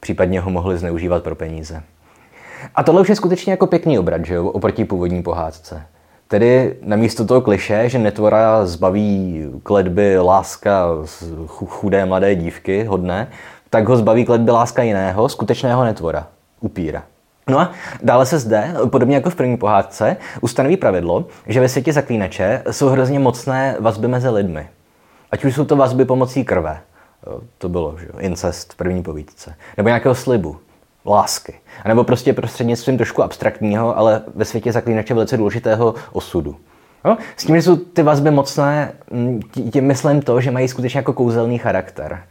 případně 0.00 0.40
ho 0.40 0.50
mohli 0.50 0.78
zneužívat 0.78 1.22
pro 1.22 1.34
peníze. 1.34 1.82
A 2.74 2.82
tohle 2.82 3.00
už 3.00 3.08
je 3.08 3.16
skutečně 3.16 3.52
jako 3.52 3.66
pěkný 3.66 3.98
obrat, 3.98 4.26
že 4.26 4.34
jo, 4.34 4.46
oproti 4.46 4.84
původní 4.84 5.22
pohádce. 5.22 5.82
Tedy 6.28 6.76
namísto 6.82 7.24
toho 7.24 7.40
kliše, 7.40 7.88
že 7.88 7.98
netvora 7.98 8.66
zbaví 8.66 9.44
kletby 9.62 10.18
láska 10.18 10.86
chudé 11.46 12.06
mladé 12.06 12.34
dívky, 12.34 12.84
hodné, 12.84 13.28
tak 13.72 13.88
ho 13.88 13.96
zbaví 13.96 14.24
kletby 14.24 14.50
láska 14.50 14.82
jiného, 14.82 15.28
skutečného 15.28 15.84
netvora, 15.84 16.26
upíra. 16.60 17.02
No 17.48 17.60
a 17.60 17.70
dále 18.02 18.26
se 18.26 18.38
zde, 18.38 18.74
podobně 18.90 19.14
jako 19.14 19.30
v 19.30 19.34
první 19.34 19.56
pohádce, 19.56 20.16
ustanoví 20.40 20.76
pravidlo, 20.76 21.24
že 21.46 21.60
ve 21.60 21.68
světě 21.68 21.92
zaklínače 21.92 22.62
jsou 22.70 22.88
hrozně 22.88 23.18
mocné 23.18 23.76
vazby 23.80 24.08
mezi 24.08 24.28
lidmi. 24.28 24.68
Ať 25.30 25.44
už 25.44 25.54
jsou 25.54 25.64
to 25.64 25.76
vazby 25.76 26.04
pomocí 26.04 26.44
krve, 26.44 26.80
to 27.58 27.68
bylo 27.68 27.96
že 27.98 28.06
incest 28.18 28.72
v 28.72 28.76
první 28.76 29.02
povídce, 29.02 29.54
nebo 29.76 29.88
nějakého 29.88 30.14
slibu, 30.14 30.56
lásky. 31.06 31.54
A 31.84 31.88
nebo 31.88 32.04
prostě 32.04 32.32
prostřednictvím 32.32 32.96
trošku 32.96 33.22
abstraktního, 33.22 33.98
ale 33.98 34.22
ve 34.34 34.44
světě 34.44 34.72
zaklínače 34.72 35.14
velice 35.14 35.36
důležitého 35.36 35.94
osudu. 36.12 36.56
No, 37.04 37.18
s 37.36 37.44
tím, 37.44 37.56
že 37.56 37.62
jsou 37.62 37.76
ty 37.76 38.02
vazby 38.02 38.30
mocné, 38.30 38.92
tím 39.70 39.84
myslím 39.84 40.22
to, 40.22 40.40
že 40.40 40.50
mají 40.50 40.68
skutečně 40.68 40.98
jako 40.98 41.12
kouzelný 41.12 41.58
charakter. 41.58 42.22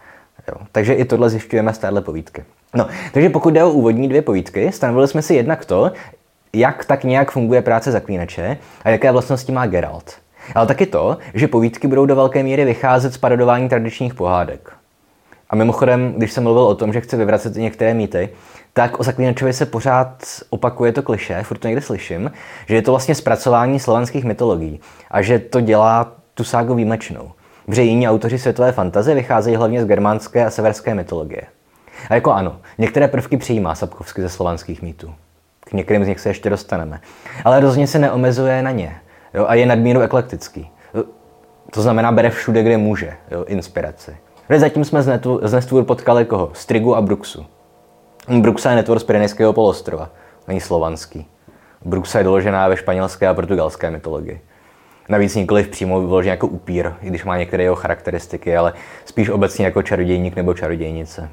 Jo. 0.47 0.56
Takže 0.71 0.93
i 0.93 1.06
tohle 1.06 1.30
zjišťujeme 1.30 1.73
z 1.73 1.77
téhle 1.77 2.01
povídky. 2.01 2.43
No, 2.75 2.88
takže 3.13 3.30
pokud 3.30 3.54
jde 3.54 3.63
o 3.63 3.71
úvodní 3.71 4.10
dvě 4.10 4.21
povídky, 4.21 4.71
stanovili 4.71 5.08
jsme 5.08 5.21
si 5.21 5.34
jednak 5.34 5.65
to, 5.65 5.91
jak 6.54 6.86
tak 6.86 7.04
nějak 7.04 7.32
funguje 7.32 7.62
práce 7.62 7.91
zaklínače 7.91 8.58
a 8.84 8.89
jaké 8.89 9.12
vlastnosti 9.12 9.51
má 9.51 9.65
Geralt. 9.65 10.13
Ale 10.56 10.67
taky 10.67 10.86
to, 10.86 11.17
že 11.34 11.47
povídky 11.47 11.88
budou 11.88 12.06
do 12.06 12.15
velké 12.15 12.43
míry 12.43 12.65
vycházet 12.65 13.13
z 13.13 13.17
parodování 13.17 13.69
tradičních 13.69 14.13
pohádek. 14.13 14.73
A 15.49 15.56
mimochodem, 15.56 16.13
když 16.17 16.32
jsem 16.32 16.43
mluvil 16.43 16.63
o 16.63 16.75
tom, 16.75 16.93
že 16.93 17.01
chci 17.01 17.17
vyvracet 17.17 17.56
některé 17.56 17.93
mýty, 17.93 18.30
tak 18.73 18.99
o 18.99 19.04
Zaklínačovi 19.04 19.54
se 19.54 19.65
pořád 19.65 20.23
opakuje 20.49 20.91
to 20.91 21.04
kliše, 21.04 21.43
furt 21.43 21.58
to 21.58 21.67
někde 21.67 21.82
slyším, 21.82 22.32
že 22.67 22.75
je 22.75 22.82
to 22.82 22.91
vlastně 22.91 23.15
zpracování 23.15 23.80
slovanských 23.80 24.23
mytologií 24.23 24.80
a 25.12 25.21
že 25.21 25.39
to 25.39 25.62
dělá 25.62 26.12
tu 26.34 26.43
ságu 26.43 26.75
výjimečnou. 26.75 27.32
Protože 27.65 27.82
jiní 27.82 28.10
autoři 28.10 28.39
světové 28.39 28.71
fantazie 28.71 29.15
vycházejí 29.15 29.56
hlavně 29.56 29.82
z 29.82 29.86
germánské 29.88 30.45
a 30.45 30.50
severské 30.50 30.95
mytologie. 30.95 31.41
A 32.10 32.15
jako 32.15 32.32
ano, 32.32 32.58
některé 32.78 33.08
prvky 33.08 33.38
přijímá 33.38 33.76
Sapkovsky 33.76 34.21
ze 34.21 34.30
slovanských 34.30 34.82
mýtů. 34.82 35.13
K 35.60 35.74
některým 35.74 36.06
z 36.06 36.08
nich 36.08 36.19
se 36.19 36.30
ještě 36.30 36.50
dostaneme. 36.50 37.02
Ale 37.45 37.60
rozhodně 37.60 37.88
se 37.88 38.00
neomezuje 38.00 38.62
na 38.62 38.71
ně. 38.71 38.95
Jo, 39.34 39.45
a 39.47 39.54
je 39.54 39.65
nadmíru 39.65 40.00
eklektický. 40.02 40.69
To 41.71 41.82
znamená, 41.82 42.12
bere 42.12 42.30
všude, 42.30 42.63
kde 42.63 42.78
může 42.78 43.13
jo, 43.32 43.43
inspiraci. 43.43 44.17
Zatím 44.58 44.86
jsme 44.86 45.04
z 45.43 45.54
Nestvůr 45.54 45.84
potkali 45.84 46.26
koho? 46.26 46.50
Strigu 46.54 46.95
a 46.95 47.02
Bruxu. 47.02 47.45
Bruxa 48.39 48.69
je 48.69 48.76
netvor 48.76 49.00
z 49.00 49.04
Pyrenejského 49.04 49.54
polostrova, 49.54 50.10
není 50.47 50.60
slovanský. 50.60 51.28
Bruxa 51.86 52.17
je 52.17 52.24
doložená 52.24 52.67
ve 52.67 52.78
španělské 52.78 53.28
a 53.28 53.34
portugalské 53.34 53.91
mytologii. 53.91 54.41
Navíc 55.12 55.36
nikoliv 55.36 55.67
přímo 55.67 56.02
vyložený 56.02 56.30
jako 56.30 56.47
upír, 56.47 56.91
i 57.02 57.08
když 57.08 57.26
má 57.26 57.38
některé 57.38 57.63
jeho 57.63 57.76
charakteristiky, 57.76 58.58
ale 58.58 58.74
spíš 59.06 59.30
obecně 59.30 59.65
jako 59.65 59.82
čarodějník 59.82 60.36
nebo 60.36 60.54
čarodějnice. 60.54 61.30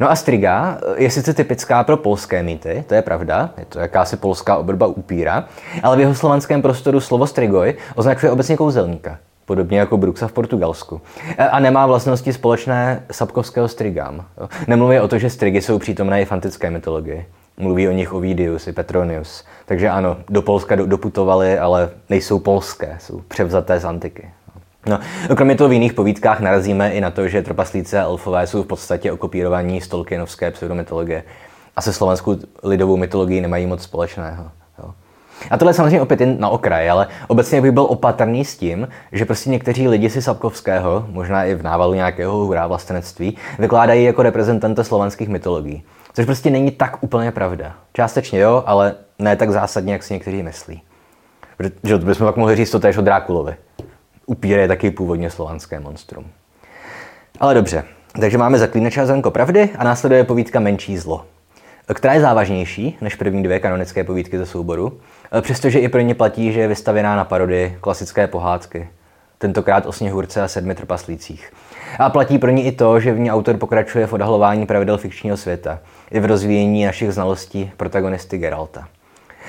No 0.00 0.10
a 0.10 0.16
striga 0.16 0.78
je 0.96 1.10
sice 1.10 1.34
typická 1.34 1.84
pro 1.84 1.96
polské 1.96 2.42
mýty, 2.42 2.84
to 2.86 2.94
je 2.94 3.02
pravda, 3.02 3.50
je 3.58 3.64
to 3.64 3.78
jakási 3.78 4.16
polská 4.16 4.56
obrba 4.56 4.86
upíra, 4.86 5.44
ale 5.82 5.96
v 5.96 6.00
jeho 6.00 6.14
slovanském 6.14 6.62
prostoru 6.62 7.00
slovo 7.00 7.26
strigoj 7.26 7.74
označuje 7.94 8.32
obecně 8.32 8.56
kouzelníka, 8.56 9.18
podobně 9.44 9.78
jako 9.78 9.96
Bruxa 9.96 10.28
v 10.28 10.32
Portugalsku. 10.32 11.00
A 11.50 11.60
nemá 11.60 11.86
vlastnosti 11.86 12.32
společné 12.32 13.02
sapkovského 13.10 13.68
strigám. 13.68 14.24
Nemluví 14.66 15.00
o 15.00 15.08
to, 15.08 15.18
že 15.18 15.30
strigy 15.30 15.60
jsou 15.60 15.78
přítomné 15.78 16.22
i 16.22 16.24
v 16.24 16.32
antické 16.32 16.70
mytologii. 16.70 17.26
Mluví 17.56 17.88
o 17.88 17.92
nich 17.92 18.12
Ovidius 18.12 18.66
i 18.66 18.72
Petronius. 18.72 19.44
Takže 19.66 19.88
ano, 19.88 20.16
do 20.28 20.42
Polska 20.42 20.76
doputovali, 20.76 21.58
ale 21.58 21.90
nejsou 22.08 22.38
polské, 22.38 22.96
jsou 23.00 23.20
převzaté 23.28 23.80
z 23.80 23.84
antiky. 23.84 24.30
No, 24.86 24.98
kromě 25.34 25.54
toho 25.54 25.68
v 25.68 25.72
jiných 25.72 25.92
povídkách 25.92 26.40
narazíme 26.40 26.90
i 26.90 27.00
na 27.00 27.10
to, 27.10 27.28
že 27.28 27.42
trpaslíci 27.42 27.98
a 27.98 28.02
elfové 28.02 28.46
jsou 28.46 28.62
v 28.62 28.66
podstatě 28.66 29.12
okopírovaní 29.12 29.80
z 29.80 29.88
Tolkienovské 29.88 30.50
pseudomytologie 30.50 31.22
a 31.76 31.82
se 31.82 31.92
slovenskou 31.92 32.36
lidovou 32.62 32.96
mytologií 32.96 33.40
nemají 33.40 33.66
moc 33.66 33.82
společného. 33.82 34.50
A 35.50 35.58
tohle 35.58 35.74
samozřejmě 35.74 36.00
opět 36.00 36.20
jen 36.20 36.40
na 36.40 36.48
okraj, 36.48 36.90
ale 36.90 37.06
obecně 37.28 37.60
bych 37.60 37.70
byl 37.70 37.82
opatrný 37.82 38.44
s 38.44 38.56
tím, 38.56 38.88
že 39.12 39.24
prostě 39.24 39.50
někteří 39.50 39.88
lidi 39.88 40.10
si 40.10 40.22
Sapkovského, 40.22 41.06
možná 41.08 41.44
i 41.44 41.54
v 41.54 41.62
návalu 41.62 41.94
nějakého 41.94 42.32
hurá 42.32 42.66
vlastenectví, 42.66 43.36
vykládají 43.58 44.04
jako 44.04 44.22
reprezentanta 44.22 44.84
slovanských 44.84 45.28
mytologií. 45.28 45.82
Což 46.14 46.24
prostě 46.24 46.50
není 46.50 46.70
tak 46.70 47.02
úplně 47.02 47.30
pravda. 47.30 47.74
Částečně 47.92 48.40
jo, 48.40 48.62
ale 48.66 48.94
ne 49.18 49.36
tak 49.36 49.50
zásadně, 49.50 49.92
jak 49.92 50.02
si 50.02 50.14
někteří 50.14 50.42
myslí. 50.42 50.82
Protože 51.56 51.98
to 51.98 52.06
bychom 52.06 52.26
pak 52.26 52.36
mohli 52.36 52.56
říct 52.56 52.70
to 52.70 52.80
též 52.80 52.96
o 52.96 53.02
Drákulovi. 53.02 53.56
Upír 54.26 54.58
je 54.58 54.68
taky 54.68 54.90
původně 54.90 55.30
slovanské 55.30 55.80
monstrum. 55.80 56.26
Ale 57.40 57.54
dobře, 57.54 57.84
takže 58.20 58.38
máme 58.38 58.58
zaklínače 58.58 59.00
a 59.00 59.06
zrnko 59.06 59.30
pravdy 59.30 59.70
a 59.78 59.84
následuje 59.84 60.24
povídka 60.24 60.60
Menší 60.60 60.98
zlo, 60.98 61.26
která 61.94 62.14
je 62.14 62.20
závažnější 62.20 62.98
než 63.00 63.14
první 63.14 63.42
dvě 63.42 63.60
kanonické 63.60 64.04
povídky 64.04 64.38
ze 64.38 64.46
souboru, 64.46 65.00
přestože 65.40 65.78
i 65.78 65.88
pro 65.88 66.00
ně 66.00 66.14
platí, 66.14 66.52
že 66.52 66.60
je 66.60 66.68
vystavěná 66.68 67.16
na 67.16 67.24
parodii 67.24 67.78
klasické 67.80 68.26
pohádky, 68.26 68.88
tentokrát 69.38 69.86
o 69.86 69.92
sněhurce 69.92 70.42
a 70.42 70.48
sedmi 70.48 70.74
trpaslících. 70.74 71.52
A 71.98 72.10
platí 72.10 72.38
pro 72.38 72.50
ní 72.50 72.66
i 72.66 72.72
to, 72.72 73.00
že 73.00 73.12
v 73.12 73.18
ní 73.18 73.30
autor 73.30 73.56
pokračuje 73.56 74.06
v 74.06 74.12
odhalování 74.12 74.66
pravidel 74.66 74.98
fikčního 74.98 75.36
světa, 75.36 75.78
i 76.10 76.20
v 76.20 76.24
rozvíjení 76.24 76.84
našich 76.84 77.12
znalostí 77.12 77.70
protagonisty 77.76 78.38
Geralta. 78.38 78.88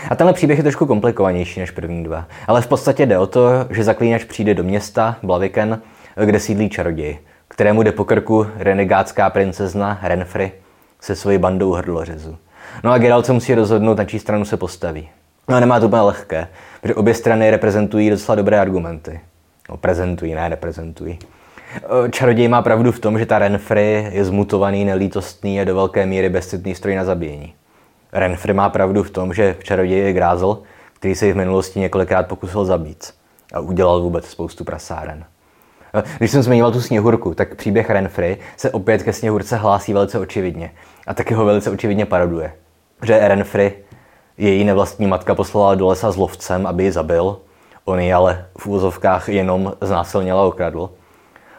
A 0.10 0.16
tenhle 0.16 0.34
příběh 0.34 0.60
je 0.60 0.64
trošku 0.64 0.86
komplikovanější 0.86 1.60
než 1.60 1.72
první 1.72 2.04
dva, 2.04 2.26
ale 2.48 2.62
v 2.62 2.68
podstatě 2.68 3.06
jde 3.06 3.18
o 3.18 3.28
to, 3.28 3.50
že 3.70 3.84
zaklínač 3.84 4.24
přijde 4.24 4.54
do 4.54 4.64
města 4.64 5.16
Blaviken, 5.24 5.82
kde 6.26 6.40
sídlí 6.40 6.70
čaroděj, 6.70 7.18
kterému 7.48 7.84
jde 7.84 7.92
po 7.92 8.06
krku 8.06 8.48
renegátská 8.56 9.30
princezna 9.30 10.00
Renfry 10.04 10.52
se 11.02 11.16
svojí 11.16 11.38
bandou 11.38 11.72
hrdlořezu. 11.72 12.38
No 12.84 12.92
a 12.92 12.98
Geralt 12.98 13.26
se 13.26 13.34
musí 13.34 13.56
rozhodnout, 13.56 13.98
na 13.98 14.06
čí 14.06 14.20
stranu 14.20 14.46
se 14.46 14.58
postaví. 14.58 15.10
No 15.50 15.56
a 15.56 15.60
nemá 15.60 15.80
to 15.80 15.86
úplně 15.86 16.02
lehké, 16.02 16.48
protože 16.82 16.96
obě 16.96 17.14
strany 17.14 17.52
reprezentují 17.52 18.10
docela 18.10 18.36
dobré 18.36 18.60
argumenty. 18.60 19.20
No, 19.70 19.78
prezentují, 19.78 20.36
ne 20.36 20.50
reprezentují. 20.50 21.20
Čaroděj 22.12 22.48
má 22.48 22.62
pravdu 22.62 22.92
v 22.92 23.00
tom, 23.00 23.20
že 23.20 23.26
ta 23.26 23.40
Renfry 23.40 24.08
je 24.12 24.26
zmutovaný, 24.26 24.86
nelítostný 24.86 25.62
a 25.62 25.64
do 25.64 25.76
velké 25.76 26.06
míry 26.06 26.30
bezcitný 26.30 26.76
stroj 26.76 26.96
na 26.96 27.04
zabíjení. 27.04 27.54
Renfry 28.14 28.54
má 28.54 28.70
pravdu 28.70 29.04
v 29.04 29.10
tom, 29.10 29.34
že 29.34 29.56
čaroděj 29.64 30.00
je 30.00 30.14
grázl, 30.14 30.62
který 30.94 31.16
se 31.16 31.34
v 31.34 31.36
minulosti 31.36 31.80
několikrát 31.80 32.28
pokusil 32.28 32.66
zabít 32.66 33.14
a 33.54 33.60
udělal 33.60 34.02
vůbec 34.02 34.26
spoustu 34.26 34.64
prasáren. 34.64 35.26
Když 36.18 36.32
jsem 36.32 36.44
zmiňoval 36.44 36.72
tu 36.72 36.82
sněhurku, 36.82 37.34
tak 37.34 37.56
příběh 37.56 37.90
Renfry 37.90 38.38
se 38.58 38.72
opět 38.72 39.04
ke 39.04 39.14
sněhurce 39.14 39.56
hlásí 39.56 39.94
velice 39.94 40.20
očividně 40.20 40.72
a 41.08 41.14
taky 41.14 41.34
ho 41.34 41.46
velice 41.46 41.72
očividně 41.72 42.06
paroduje. 42.06 42.54
Že 43.04 43.28
Renfry 43.28 43.74
její 44.38 44.64
nevlastní 44.64 45.08
matka 45.08 45.36
poslala 45.36 45.76
do 45.76 45.88
lesa 45.88 46.12
s 46.12 46.18
lovcem, 46.18 46.68
aby 46.68 46.84
ji 46.84 46.92
zabil, 46.92 47.38
on 47.86 48.00
ji 48.00 48.14
ale 48.14 48.46
v 48.58 48.68
úvozovkách 48.68 49.30
jenom 49.30 49.74
znásilnil 49.82 50.38
a 50.40 50.44
okradl. 50.44 50.90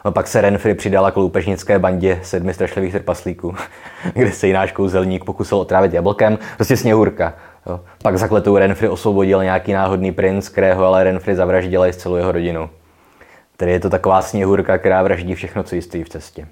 A 0.05 0.11
pak 0.11 0.27
se 0.27 0.41
Renfry 0.41 0.73
přidala 0.73 1.11
k 1.11 1.17
loupežnické 1.17 1.79
bandě 1.79 2.19
sedmi 2.23 2.53
strašlivých 2.53 2.91
trpaslíků, 2.91 3.55
kde 4.13 4.31
se 4.31 4.47
náš 4.47 4.71
kouzelník 4.71 5.25
pokusil 5.25 5.57
otrávit 5.57 5.93
jablkem, 5.93 6.39
prostě 6.55 6.77
sněhurka. 6.77 7.33
Jo. 7.65 7.79
Pak 8.03 8.17
zakletou 8.17 8.57
Renfry 8.57 8.89
osvobodil 8.89 9.43
nějaký 9.43 9.73
náhodný 9.73 10.11
princ, 10.11 10.49
kterého 10.49 10.85
ale 10.85 11.03
Renfry 11.03 11.35
zavraždila 11.35 11.87
i 11.87 11.93
s 11.93 11.97
celou 11.97 12.15
jeho 12.15 12.31
rodinu. 12.31 12.69
Tedy 13.57 13.71
je 13.71 13.79
to 13.79 13.89
taková 13.89 14.21
sněhurka, 14.21 14.77
která 14.77 15.03
vraždí 15.03 15.35
všechno, 15.35 15.63
co 15.63 15.81
stojí 15.81 16.03
v 16.03 16.09
cestě. 16.09 16.47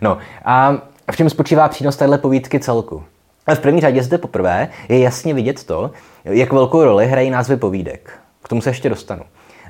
No 0.00 0.18
a 0.44 0.78
v 1.10 1.16
čem 1.16 1.30
spočívá 1.30 1.68
přínos 1.68 1.96
téhle 1.96 2.18
povídky 2.18 2.60
celku? 2.60 3.04
Ale 3.46 3.56
v 3.56 3.60
první 3.60 3.80
řadě 3.80 4.02
zde 4.02 4.18
poprvé 4.18 4.68
je 4.88 4.98
jasně 4.98 5.34
vidět 5.34 5.64
to, 5.64 5.90
jak 6.24 6.52
velkou 6.52 6.84
roli 6.84 7.06
hrají 7.06 7.30
názvy 7.30 7.56
povídek. 7.56 8.12
K 8.42 8.48
tomu 8.48 8.60
se 8.60 8.70
ještě 8.70 8.88
dostanu, 8.88 9.22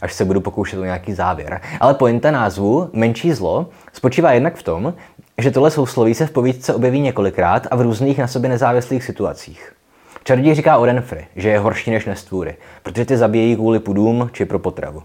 až 0.04 0.14
se 0.14 0.24
budu 0.24 0.40
pokoušet 0.40 0.78
o 0.78 0.84
nějaký 0.84 1.12
závěr. 1.12 1.60
Ale 1.80 1.94
pointa 1.94 2.30
názvu 2.30 2.90
Menší 2.92 3.32
zlo 3.32 3.66
spočívá 3.92 4.32
jednak 4.32 4.56
v 4.56 4.62
tom, 4.62 4.94
že 5.38 5.50
tohle 5.50 5.70
sousloví 5.70 6.14
se 6.14 6.26
v 6.26 6.30
povídce 6.30 6.74
objeví 6.74 7.00
několikrát 7.00 7.66
a 7.70 7.76
v 7.76 7.80
různých 7.80 8.18
na 8.18 8.26
sobě 8.26 8.50
nezávislých 8.50 9.04
situacích. 9.04 9.72
Čaroděj 10.24 10.54
říká 10.54 10.78
o 10.78 10.84
Renfry, 10.84 11.26
že 11.36 11.48
je 11.48 11.58
horší 11.58 11.90
než 11.90 12.06
nestvůry, 12.06 12.56
protože 12.82 13.04
ty 13.04 13.16
zabíjejí 13.16 13.56
kvůli 13.56 13.78
pudům 13.78 14.30
či 14.32 14.44
pro 14.44 14.58
potravu. 14.58 15.02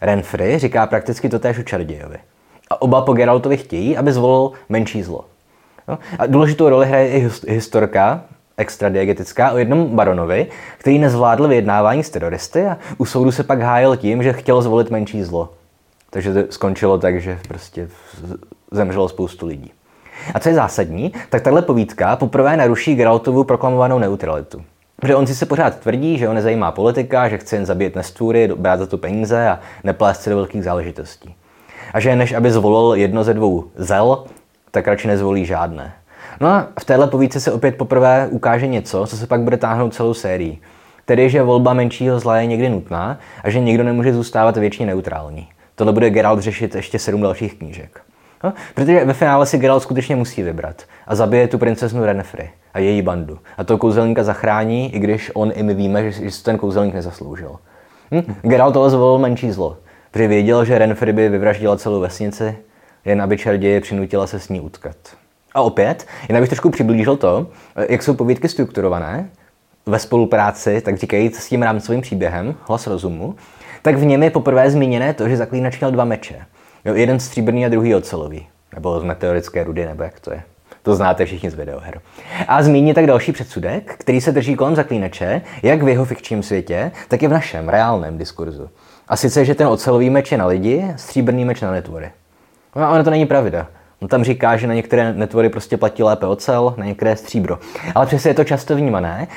Renfry 0.00 0.58
říká 0.58 0.86
prakticky 0.86 1.28
totéž 1.28 1.58
o 1.58 1.62
čarodějovi. 1.62 2.18
A 2.70 2.82
oba 2.82 3.02
po 3.02 3.12
Geraltovi 3.12 3.56
chtějí, 3.56 3.96
aby 3.96 4.12
zvolil 4.12 4.52
menší 4.68 5.02
zlo. 5.02 5.24
No? 5.88 5.98
A 6.18 6.26
důležitou 6.26 6.68
roli 6.68 6.86
hraje 6.86 7.08
i 7.08 7.30
historka, 7.48 8.24
extradiegetická 8.56 9.50
o 9.50 9.58
jednom 9.58 9.96
baronovi, 9.96 10.46
který 10.78 10.98
nezvládl 10.98 11.48
vyjednávání 11.48 12.04
s 12.04 12.10
teroristy 12.10 12.66
a 12.66 12.78
u 12.98 13.04
soudu 13.04 13.32
se 13.32 13.42
pak 13.42 13.60
hájil 13.60 13.96
tím, 13.96 14.22
že 14.22 14.32
chtěl 14.32 14.62
zvolit 14.62 14.90
menší 14.90 15.22
zlo. 15.22 15.50
Takže 16.10 16.34
to 16.34 16.52
skončilo 16.52 16.98
tak, 16.98 17.20
že 17.20 17.38
prostě 17.48 17.88
zemřelo 18.70 19.08
spoustu 19.08 19.46
lidí. 19.46 19.72
A 20.34 20.38
co 20.38 20.48
je 20.48 20.54
zásadní, 20.54 21.12
tak 21.30 21.42
tahle 21.42 21.62
povídka 21.62 22.16
poprvé 22.16 22.56
naruší 22.56 22.94
Geraltovu 22.94 23.44
proklamovanou 23.44 23.98
neutralitu. 23.98 24.62
Protože 25.00 25.14
on 25.14 25.26
si 25.26 25.34
se 25.34 25.46
pořád 25.46 25.78
tvrdí, 25.78 26.18
že 26.18 26.28
ho 26.28 26.34
nezajímá 26.34 26.72
politika, 26.72 27.28
že 27.28 27.38
chce 27.38 27.56
jen 27.56 27.66
zabít 27.66 27.96
nestvůry, 27.96 28.48
brát 28.56 28.78
za 28.78 28.86
to 28.86 28.98
peníze 28.98 29.48
a 29.48 29.60
neplést 29.84 30.22
se 30.22 30.30
do 30.30 30.36
velkých 30.36 30.64
záležitostí. 30.64 31.34
A 31.92 32.00
že 32.00 32.16
než 32.16 32.32
aby 32.32 32.50
zvolil 32.50 32.94
jedno 32.94 33.24
ze 33.24 33.34
dvou 33.34 33.64
zel, 33.76 34.24
tak 34.70 34.88
radši 34.88 35.08
nezvolí 35.08 35.46
žádné. 35.46 35.92
No 36.40 36.48
a 36.48 36.68
v 36.80 36.84
téhle 36.84 37.06
povídce 37.06 37.40
se 37.40 37.52
opět 37.52 37.76
poprvé 37.76 38.28
ukáže 38.30 38.66
něco, 38.66 39.06
co 39.06 39.16
se 39.16 39.26
pak 39.26 39.40
bude 39.40 39.56
táhnout 39.56 39.94
celou 39.94 40.14
sérii. 40.14 40.60
Tedy, 41.04 41.30
že 41.30 41.42
volba 41.42 41.72
menšího 41.72 42.20
zla 42.20 42.36
je 42.36 42.46
někdy 42.46 42.68
nutná 42.68 43.18
a 43.44 43.50
že 43.50 43.60
nikdo 43.60 43.84
nemůže 43.84 44.14
zůstávat 44.14 44.56
věčně 44.56 44.86
neutrální. 44.86 45.48
Tohle 45.74 45.92
bude 45.92 46.10
Geralt 46.10 46.40
řešit 46.40 46.74
ještě 46.74 46.98
sedm 46.98 47.22
dalších 47.22 47.54
knížek. 47.54 48.00
No, 48.44 48.52
protože 48.74 49.04
ve 49.04 49.12
finále 49.12 49.46
si 49.46 49.58
Geralt 49.58 49.82
skutečně 49.82 50.16
musí 50.16 50.42
vybrat 50.42 50.82
a 51.06 51.14
zabije 51.14 51.48
tu 51.48 51.58
princeznu 51.58 52.04
Renfri 52.04 52.50
a 52.74 52.78
její 52.78 53.02
bandu. 53.02 53.38
A 53.58 53.64
toho 53.64 53.78
kouzelníka 53.78 54.24
zachrání, 54.24 54.94
i 54.94 54.98
když 54.98 55.30
on 55.34 55.52
i 55.54 55.62
my 55.62 55.74
víme, 55.74 56.12
že, 56.12 56.30
že 56.30 56.42
ten 56.42 56.58
kouzelník 56.58 56.94
nezasloužil. 56.94 57.56
Hm? 58.14 58.34
Geralt 58.42 58.76
ale 58.76 58.90
zvolil 58.90 59.18
menší 59.18 59.50
zlo, 59.50 59.76
protože 60.10 60.28
věděl, 60.28 60.64
že 60.64 60.78
Renfri 60.78 61.12
by 61.12 61.28
vyvraždila 61.28 61.76
celou 61.76 62.00
vesnici, 62.00 62.56
jen 63.04 63.22
aby 63.22 63.38
čarděje 63.38 63.80
přinutila 63.80 64.26
se 64.26 64.40
s 64.40 64.48
ní 64.48 64.60
utkat. 64.60 64.96
A 65.56 65.62
opět, 65.62 66.06
jen 66.28 66.36
abych 66.36 66.48
trošku 66.48 66.70
přiblížil 66.70 67.16
to, 67.16 67.46
jak 67.88 68.02
jsou 68.02 68.14
povídky 68.14 68.48
strukturované, 68.48 69.30
ve 69.86 69.98
spolupráci, 69.98 70.80
tak 70.80 70.96
říkají, 70.96 71.30
s 71.34 71.48
tím 71.48 71.62
rámcovým 71.62 72.00
příběhem, 72.00 72.54
hlas 72.68 72.86
rozumu, 72.86 73.34
tak 73.82 73.96
v 73.96 74.04
něm 74.04 74.22
je 74.22 74.30
poprvé 74.30 74.70
zmíněné 74.70 75.14
to, 75.14 75.28
že 75.28 75.36
zaklínač 75.36 75.80
měl 75.80 75.90
dva 75.90 76.04
meče. 76.04 76.36
Jo, 76.84 76.94
jeden 76.94 77.20
stříbrný 77.20 77.66
a 77.66 77.68
druhý 77.68 77.94
ocelový. 77.94 78.46
Nebo 78.74 79.00
z 79.00 79.04
meteorické 79.04 79.64
rudy, 79.64 79.86
nebo 79.86 80.02
jak 80.02 80.20
to 80.20 80.32
je. 80.32 80.42
To 80.82 80.94
znáte 80.94 81.24
všichni 81.24 81.50
z 81.50 81.54
videoher. 81.54 82.00
A 82.48 82.62
zmíní 82.62 82.94
tak 82.94 83.06
další 83.06 83.32
předsudek, 83.32 83.94
který 83.98 84.20
se 84.20 84.32
drží 84.32 84.56
kolem 84.56 84.76
zaklínače, 84.76 85.42
jak 85.62 85.82
v 85.82 85.88
jeho 85.88 86.04
fikčním 86.04 86.42
světě, 86.42 86.92
tak 87.08 87.22
i 87.22 87.28
v 87.28 87.32
našem 87.32 87.68
reálném 87.68 88.18
diskurzu. 88.18 88.70
A 89.08 89.16
sice, 89.16 89.44
že 89.44 89.54
ten 89.54 89.66
ocelový 89.66 90.10
meč 90.10 90.32
je 90.32 90.38
na 90.38 90.46
lidi, 90.46 90.84
stříbrný 90.96 91.44
meč 91.44 91.60
na 91.60 91.70
netvory. 91.70 92.10
No, 92.76 92.88
ale 92.88 93.04
to 93.04 93.10
není 93.10 93.26
pravda. 93.26 93.66
On 94.02 94.08
tam 94.08 94.24
říká, 94.24 94.56
že 94.56 94.66
na 94.66 94.74
některé 94.74 95.12
netvory 95.12 95.48
prostě 95.48 95.76
platí 95.76 96.02
lépe 96.02 96.26
ocel, 96.26 96.74
na 96.76 96.84
některé 96.84 97.16
stříbro. 97.16 97.58
Ale 97.94 98.06
přesně 98.06 98.30
je 98.30 98.34
to 98.34 98.44
často 98.44 98.76
vnímané 98.76 99.28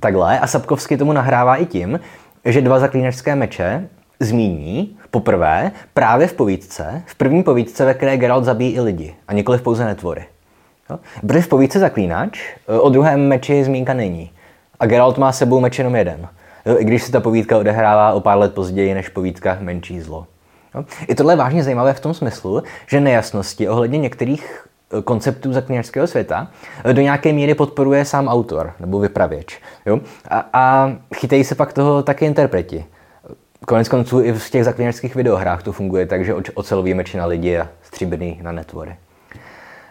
takhle 0.00 0.38
a 0.38 0.46
Sapkovsky 0.46 0.96
tomu 0.96 1.12
nahrává 1.12 1.56
i 1.56 1.66
tím, 1.66 2.00
že 2.44 2.60
dva 2.60 2.78
zaklínačské 2.78 3.34
meče 3.34 3.88
zmíní 4.20 4.96
poprvé 5.10 5.72
právě 5.94 6.26
v 6.26 6.32
povídce, 6.32 7.02
v 7.06 7.14
první 7.14 7.42
povídce, 7.42 7.84
ve 7.84 7.94
které 7.94 8.16
Geralt 8.16 8.44
zabíjí 8.44 8.74
i 8.74 8.80
lidi 8.80 9.14
a 9.28 9.32
nikoli 9.32 9.58
pouze 9.58 9.84
netvory. 9.84 10.24
Jo? 10.90 10.98
V 11.40 11.48
povídce 11.48 11.78
Zaklínač 11.78 12.40
e, 12.68 12.78
o 12.78 12.88
druhém 12.88 13.28
meči 13.28 13.64
zmínka 13.64 13.94
není. 13.94 14.30
A 14.80 14.86
Geralt 14.86 15.18
má 15.18 15.32
sebou 15.32 15.60
meč 15.60 15.78
jenom 15.78 15.96
jeden. 15.96 16.28
Jo? 16.66 16.76
I 16.78 16.84
když 16.84 17.02
se 17.02 17.12
ta 17.12 17.20
povídka 17.20 17.58
odehrává 17.58 18.12
o 18.12 18.20
pár 18.20 18.38
let 18.38 18.54
později 18.54 18.94
než 18.94 19.08
povídka 19.08 19.58
Menší 19.60 20.00
zlo. 20.00 20.26
Jo? 20.76 20.84
I 21.08 21.14
tohle 21.14 21.32
je 21.32 21.36
vážně 21.36 21.64
zajímavé 21.64 21.94
v 21.94 22.00
tom 22.00 22.14
smyslu, 22.14 22.62
že 22.86 23.00
nejasnosti 23.00 23.68
ohledně 23.68 23.98
některých 23.98 24.66
e, 24.98 25.02
konceptů 25.02 25.52
zaklínačského 25.52 26.06
světa 26.06 26.50
e, 26.84 26.92
do 26.92 27.02
nějaké 27.02 27.32
míry 27.32 27.54
podporuje 27.54 28.04
sám 28.04 28.28
autor 28.28 28.72
nebo 28.80 28.98
vypravěč. 28.98 29.60
Jo? 29.86 30.00
A, 30.28 30.48
a 30.52 30.92
chytají 31.14 31.44
se 31.44 31.54
pak 31.54 31.72
toho 31.72 32.02
také 32.02 32.26
interpreti. 32.26 32.84
Konec 33.66 33.88
konců 33.88 34.20
i 34.20 34.32
v 34.32 34.50
těch 34.50 34.64
zaklínačských 34.64 35.14
videohrách 35.14 35.62
to 35.62 35.72
funguje 35.72 36.06
tak, 36.06 36.24
že 36.24 36.34
ocelový 36.34 36.94
meči 36.94 37.16
na 37.16 37.26
lidi 37.26 37.58
a 37.58 37.68
stříbrný 37.82 38.40
na 38.42 38.52
netvory. 38.52 38.96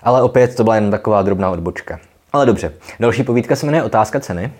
Ale 0.04 0.22
opět 0.22 0.56
to 0.56 0.64
byla 0.64 0.76
jen 0.76 0.92
taková 0.92 1.22
drobná 1.22 1.50
odbočka. 1.50 2.00
Ale 2.34 2.46
dobře, 2.46 2.74
další 3.00 3.24
povídka 3.24 3.56
se 3.56 3.66
jmenuje 3.66 3.84
Otázka 3.84 4.20
ceny. 4.20 4.52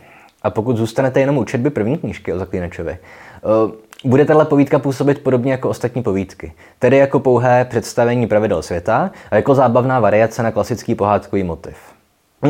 A 0.44 0.50
pokud 0.50 0.78
zůstanete 0.78 1.20
jenom 1.20 1.38
u 1.38 1.44
četby 1.44 1.70
první 1.70 1.98
knížky 1.98 2.34
o 2.34 2.40
zaklínačovi, 2.40 2.92
eh, 2.92 3.72
bude 4.06 4.26
tahle 4.26 4.46
povídka 4.46 4.80
působit 4.80 5.24
podobně 5.24 5.52
jako 5.52 5.70
ostatní 5.70 6.04
povídky, 6.04 6.54
tedy 6.80 6.98
jako 6.98 7.20
pouhé 7.20 7.66
představení 7.66 8.28
pravidel 8.28 8.62
světa 8.62 9.12
a 9.32 9.36
jako 9.36 9.56
zábavná 9.56 10.00
variace 10.00 10.44
na 10.44 10.52
klasický 10.52 10.96
pohádkový 10.96 11.44
motiv. 11.44 11.78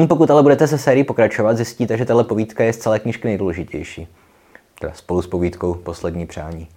Pokud 0.08 0.32
ale 0.32 0.44
budete 0.44 0.68
se 0.68 0.78
sérii 0.78 1.04
pokračovat, 1.04 1.58
zjistíte, 1.58 1.98
že 1.98 2.06
tahle 2.06 2.24
povídka 2.24 2.64
je 2.64 2.74
z 2.74 2.78
celé 2.78 3.00
knížky 3.00 3.28
nejdůležitější 3.28 4.08
teda 4.80 4.94
spolu 4.94 5.22
s 5.22 5.28
povídkou 5.28 5.74
Poslední 5.74 6.26
přání. 6.26 6.68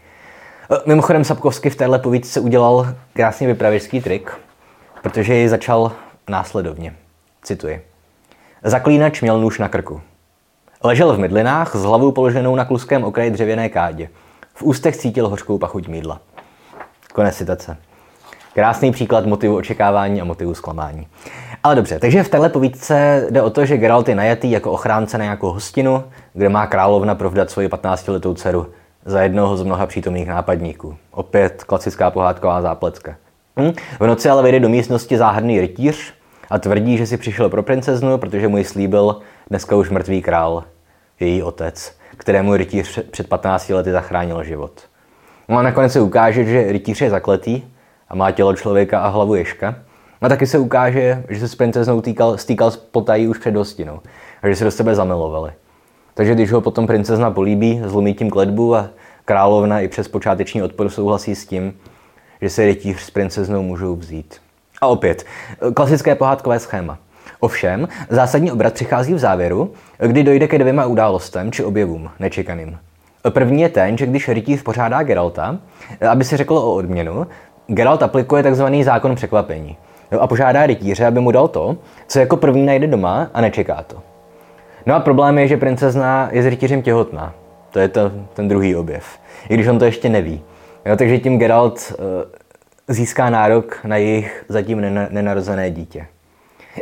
E, 0.71 0.77
mimochodem 0.87 1.25
Sapkovsky 1.25 1.71
v 1.71 1.77
téhle 1.77 1.99
povídce 1.99 2.41
udělal 2.41 2.95
krásný 3.13 3.47
vypravěčský 3.47 4.01
trik, 4.01 4.33
protože 5.03 5.35
ji 5.35 5.49
začal 5.49 5.93
následovně. 6.29 6.95
Cituji. 7.43 7.83
Zaklínač 8.65 9.23
měl 9.23 9.41
nůž 9.41 9.59
na 9.59 9.69
krku. 9.69 10.01
Ležel 10.85 11.13
v 11.13 11.19
mydlinách 11.19 11.77
s 11.77 11.83
hlavou 11.83 12.13
položenou 12.13 12.57
na 12.57 12.65
kluském 12.65 13.05
okraji 13.05 13.31
dřevěné 13.31 13.69
kádě. 13.69 14.09
V 14.59 14.63
ústech 14.63 14.97
cítil 14.97 15.29
hořkou 15.29 15.59
pachuť 15.59 15.89
mídla. 15.89 16.21
Konec 17.13 17.37
citace. 17.37 17.77
Krásný 18.55 18.93
příklad 18.93 19.27
motivu 19.27 19.57
očekávání 19.57 20.21
a 20.21 20.25
motivu 20.25 20.55
zklamání. 20.55 21.07
Ale 21.65 21.75
dobře, 21.75 21.99
takže 21.99 22.23
v 22.23 22.29
téhle 22.29 22.49
povídce 22.49 23.27
jde 23.31 23.43
o 23.43 23.51
to, 23.51 23.67
že 23.67 23.77
Geralt 23.77 24.09
je 24.09 24.15
najatý 24.15 24.51
jako 24.51 24.73
ochránce 24.73 25.19
na 25.19 25.25
nějakou 25.25 25.53
hostinu, 25.53 26.05
kde 26.33 26.49
má 26.49 26.67
královna 26.67 27.15
provdat 27.15 27.51
svoji 27.51 27.69
15-letou 27.69 28.35
dceru 28.35 28.67
za 29.05 29.23
jednoho 29.23 29.57
z 29.57 29.63
mnoha 29.63 29.87
přítomných 29.87 30.29
nápadníků. 30.29 30.97
Opět 31.11 31.65
klasická 31.65 32.11
pohádková 32.11 32.63
zápletka. 32.63 33.17
Hm? 33.61 33.73
V 34.01 34.07
noci 34.07 34.29
ale 34.29 34.43
vejde 34.43 34.61
do 34.61 34.69
místnosti 34.69 35.19
záhadný 35.19 35.61
rytíř 35.61 36.15
a 36.51 36.59
tvrdí, 36.59 36.99
že 36.99 37.07
si 37.07 37.17
přišel 37.17 37.49
pro 37.49 37.63
princeznu, 37.63 38.19
protože 38.19 38.49
mu 38.49 38.59
ji 38.59 38.65
slíbil 38.65 39.21
dneska 39.51 39.77
už 39.77 39.91
mrtvý 39.91 40.23
král, 40.23 40.65
její 41.21 41.43
otec, 41.43 41.98
kterému 42.17 42.57
rytíř 42.57 43.01
před 43.11 43.29
15 43.29 43.69
lety 43.69 43.93
zachránil 43.93 44.45
život. 44.45 44.81
No 45.49 45.59
a 45.59 45.63
nakonec 45.63 45.93
se 45.93 46.01
ukáže, 46.01 46.45
že 46.45 46.73
rytíř 46.73 47.01
je 47.01 47.11
zakletý 47.11 47.63
a 48.09 48.15
má 48.15 48.31
tělo 48.31 48.57
člověka 48.57 49.01
a 49.01 49.09
hlavu 49.09 49.35
ješka. 49.35 49.75
A 50.21 50.29
taky 50.29 50.47
se 50.47 50.59
ukáže, 50.59 51.25
že 51.29 51.41
se 51.41 51.49
s 51.49 51.55
princeznou 51.55 52.01
týkal, 52.01 52.39
stýkal 52.39 52.71
s 52.71 52.77
potají 52.77 53.29
už 53.29 53.39
před 53.39 53.57
hostinou 53.57 54.01
a 54.43 54.49
že 54.49 54.57
se 54.57 54.65
do 54.65 54.71
sebe 54.71 54.95
zamilovali. 54.95 55.53
Takže 56.15 56.35
když 56.35 56.53
ho 56.53 56.61
potom 56.61 56.87
princezna 56.87 57.31
políbí, 57.31 57.83
zlomí 57.85 58.15
tím 58.15 58.31
kledbu 58.31 58.77
a 58.77 58.89
královna 59.25 59.81
i 59.81 59.89
přes 59.89 60.09
počáteční 60.09 60.63
odpor 60.63 60.89
souhlasí 60.89 61.35
s 61.35 61.47
tím, 61.47 61.75
že 62.43 62.51
se 62.51 62.65
rytíř 62.65 63.01
s 63.01 63.11
princeznou 63.11 63.63
můžou 63.63 63.97
vzít. 63.97 64.41
A 64.81 64.87
opět, 64.87 65.27
klasické 65.75 66.15
pohádkové 66.15 66.59
schéma. 66.59 66.99
Ovšem, 67.41 67.89
zásadní 68.09 68.53
obrat 68.53 68.75
přichází 68.75 69.15
v 69.15 69.19
závěru, 69.19 69.73
kdy 69.99 70.23
dojde 70.23 70.49
ke 70.49 70.59
dvěma 70.59 70.87
událostem 70.87 71.53
či 71.53 71.65
objevům 71.65 72.11
nečekaným. 72.19 72.79
První 73.31 73.63
je 73.63 73.69
ten, 73.69 73.99
že 73.99 74.07
když 74.07 74.29
rytíř 74.29 74.63
pořádá 74.63 75.03
Geralta, 75.03 75.59
aby 76.11 76.25
se 76.25 76.37
řeklo 76.37 76.63
o 76.63 76.75
odměnu, 76.75 77.27
Geralt 77.67 78.03
aplikuje 78.03 78.43
tzv. 78.43 78.65
zákon 78.83 79.15
překvapení 79.15 79.77
a 80.21 80.27
požádá 80.27 80.67
rytíře, 80.67 81.07
aby 81.07 81.21
mu 81.21 81.31
dal 81.31 81.49
to, 81.49 81.77
co 82.07 82.19
jako 82.19 82.37
první 82.37 82.67
najde 82.67 82.87
doma 82.87 83.31
a 83.35 83.41
nečeká 83.41 83.83
to. 83.83 83.97
No 84.87 84.95
a 84.95 85.01
problém 85.01 85.39
je, 85.39 85.49
že 85.49 85.57
princezna 85.57 86.29
je 86.33 86.43
s 86.43 86.47
rytířem 86.47 86.83
těhotná. 86.83 87.35
To 87.71 87.79
je 87.79 87.89
to, 87.89 88.13
ten 88.35 88.49
druhý 88.49 88.77
objev. 88.77 89.19
I 89.49 89.55
když 89.55 89.67
on 89.67 89.79
to 89.79 89.85
ještě 89.85 90.09
neví. 90.09 90.43
Jo, 90.87 90.97
takže 90.97 91.19
tím 91.19 91.39
Geralt 91.39 91.93
uh, 91.99 92.05
získá 92.89 93.31
nárok 93.31 93.79
na 93.85 93.97
jejich 93.97 94.45
zatím 94.49 94.81
nenarozené 95.11 95.71
dítě. 95.71 96.07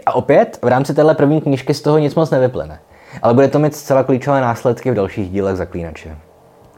A 0.07 0.15
opět, 0.15 0.59
v 0.63 0.69
rámci 0.69 0.95
téhle 0.95 1.15
první 1.15 1.41
knížky 1.41 1.75
z 1.75 1.83
toho 1.83 1.99
nic 1.99 2.15
moc 2.15 2.31
nevyplyne. 2.31 2.79
Ale 3.23 3.35
bude 3.35 3.49
to 3.49 3.59
mít 3.59 3.75
zcela 3.75 4.03
klíčové 4.03 4.41
následky 4.41 4.91
v 4.91 4.95
dalších 4.95 5.31
dílech 5.31 5.57
Zaklínače. 5.57 6.17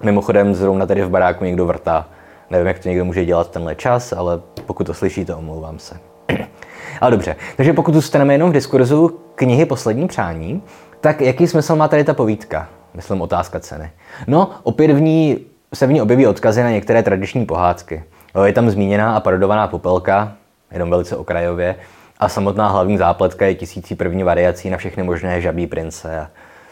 Mimochodem, 0.03 0.55
zrovna 0.55 0.87
tady 0.87 1.03
v 1.03 1.11
baráku 1.11 1.45
někdo 1.45 1.67
vrtá. 1.67 2.07
Nevím, 2.51 2.67
jak 2.67 2.79
to 2.79 2.89
někdo 2.89 3.05
může 3.05 3.25
dělat 3.25 3.51
tenhle 3.51 3.75
čas, 3.75 4.13
ale 4.13 4.41
pokud 4.67 4.87
to 4.87 4.95
slyšíte, 4.95 5.35
omlouvám 5.35 5.79
se. 5.79 5.97
ale 7.01 7.11
dobře, 7.11 7.37
takže 7.57 7.73
pokud 7.73 7.95
zůstaneme 7.95 8.35
jenom 8.35 8.51
v 8.51 8.53
diskurzu 8.53 9.21
knihy 9.35 9.67
Poslední 9.67 10.09
přání, 10.09 10.63
tak 11.01 11.21
jaký 11.21 11.47
smysl 11.47 11.77
má 11.77 11.89
tady 11.89 12.05
ta 12.05 12.15
povídka? 12.15 12.69
Myslím 12.95 13.21
otázka 13.23 13.61
ceny. 13.61 13.91
No, 14.27 14.51
opět 14.63 14.93
v 14.93 15.01
ní 15.01 15.39
se 15.75 15.87
v 15.87 15.93
ní 15.93 16.03
objeví 16.03 16.27
odkazy 16.27 16.63
na 16.63 16.71
některé 16.71 17.03
tradiční 17.03 17.47
pohádky. 17.47 18.05
Je 18.45 18.53
tam 18.53 18.71
zmíněná 18.71 19.17
a 19.17 19.21
parodovaná 19.21 19.67
popelka, 19.67 20.33
jenom 20.73 20.91
velice 20.91 21.17
okrajově, 21.17 21.75
a 22.19 22.29
samotná 22.29 22.69
hlavní 22.69 22.99
zápletka 22.99 23.47
je 23.47 23.55
tisící 23.55 23.95
první 23.95 24.23
variací 24.23 24.71
na 24.71 24.77
všechny 24.77 25.03
možné 25.03 25.41
žabí 25.41 25.67
prince 25.67 26.21
a 26.21 26.29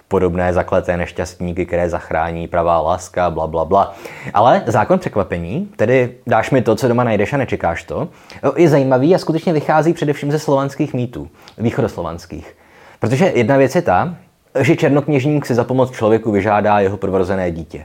podobné 0.08 0.52
zakleté 0.52 0.96
nešťastníky, 0.96 1.66
které 1.66 1.88
zachrání 1.88 2.48
pravá 2.48 2.80
láska, 2.80 3.30
bla, 3.30 3.46
bla, 3.46 3.64
bla. 3.64 3.94
Ale 4.34 4.62
zákon 4.66 4.98
překvapení, 4.98 5.68
tedy 5.76 6.14
dáš 6.26 6.50
mi 6.50 6.62
to, 6.62 6.76
co 6.76 6.88
doma 6.88 7.04
najdeš 7.04 7.32
a 7.32 7.36
nečekáš 7.36 7.84
to, 7.84 8.08
je 8.56 8.68
zajímavý 8.68 9.14
a 9.14 9.18
skutečně 9.18 9.52
vychází 9.52 9.92
především 9.92 10.32
ze 10.32 10.38
slovanských 10.38 10.94
mýtů, 10.94 11.28
východoslovanských. 11.58 12.56
Protože 13.00 13.32
jedna 13.34 13.56
věc 13.56 13.74
je 13.74 13.82
ta, 13.82 14.14
že 14.60 14.76
černokněžník 14.76 15.46
si 15.46 15.54
za 15.54 15.64
pomoc 15.64 15.90
člověku 15.90 16.32
vyžádá 16.32 16.80
jeho 16.80 16.96
prvorozené 16.96 17.50
dítě. 17.50 17.84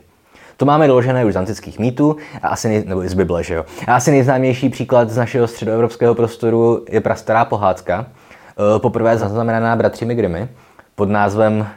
To 0.61 0.65
máme 0.65 0.87
doložené 0.87 1.25
už 1.25 1.33
z 1.33 1.37
antických 1.37 1.79
mýtů, 1.79 2.17
a 2.41 2.47
asi 2.47 2.69
nej, 2.69 2.83
nebo 2.85 3.01
z 3.01 3.13
Bible, 3.13 3.43
že 3.43 3.53
jo. 3.53 3.65
A 3.87 3.95
asi 3.95 4.11
nejznámější 4.11 4.69
příklad 4.69 5.09
z 5.09 5.17
našeho 5.17 5.47
středoevropského 5.47 6.15
prostoru 6.15 6.85
je 6.89 7.01
prastará 7.01 7.45
pohádka, 7.45 8.05
eh, 8.05 8.79
poprvé 8.79 9.17
zaznamenaná 9.17 9.75
bratřími 9.75 10.15
Grimmy, 10.15 10.49
pod 10.95 11.09
názvem 11.09 11.67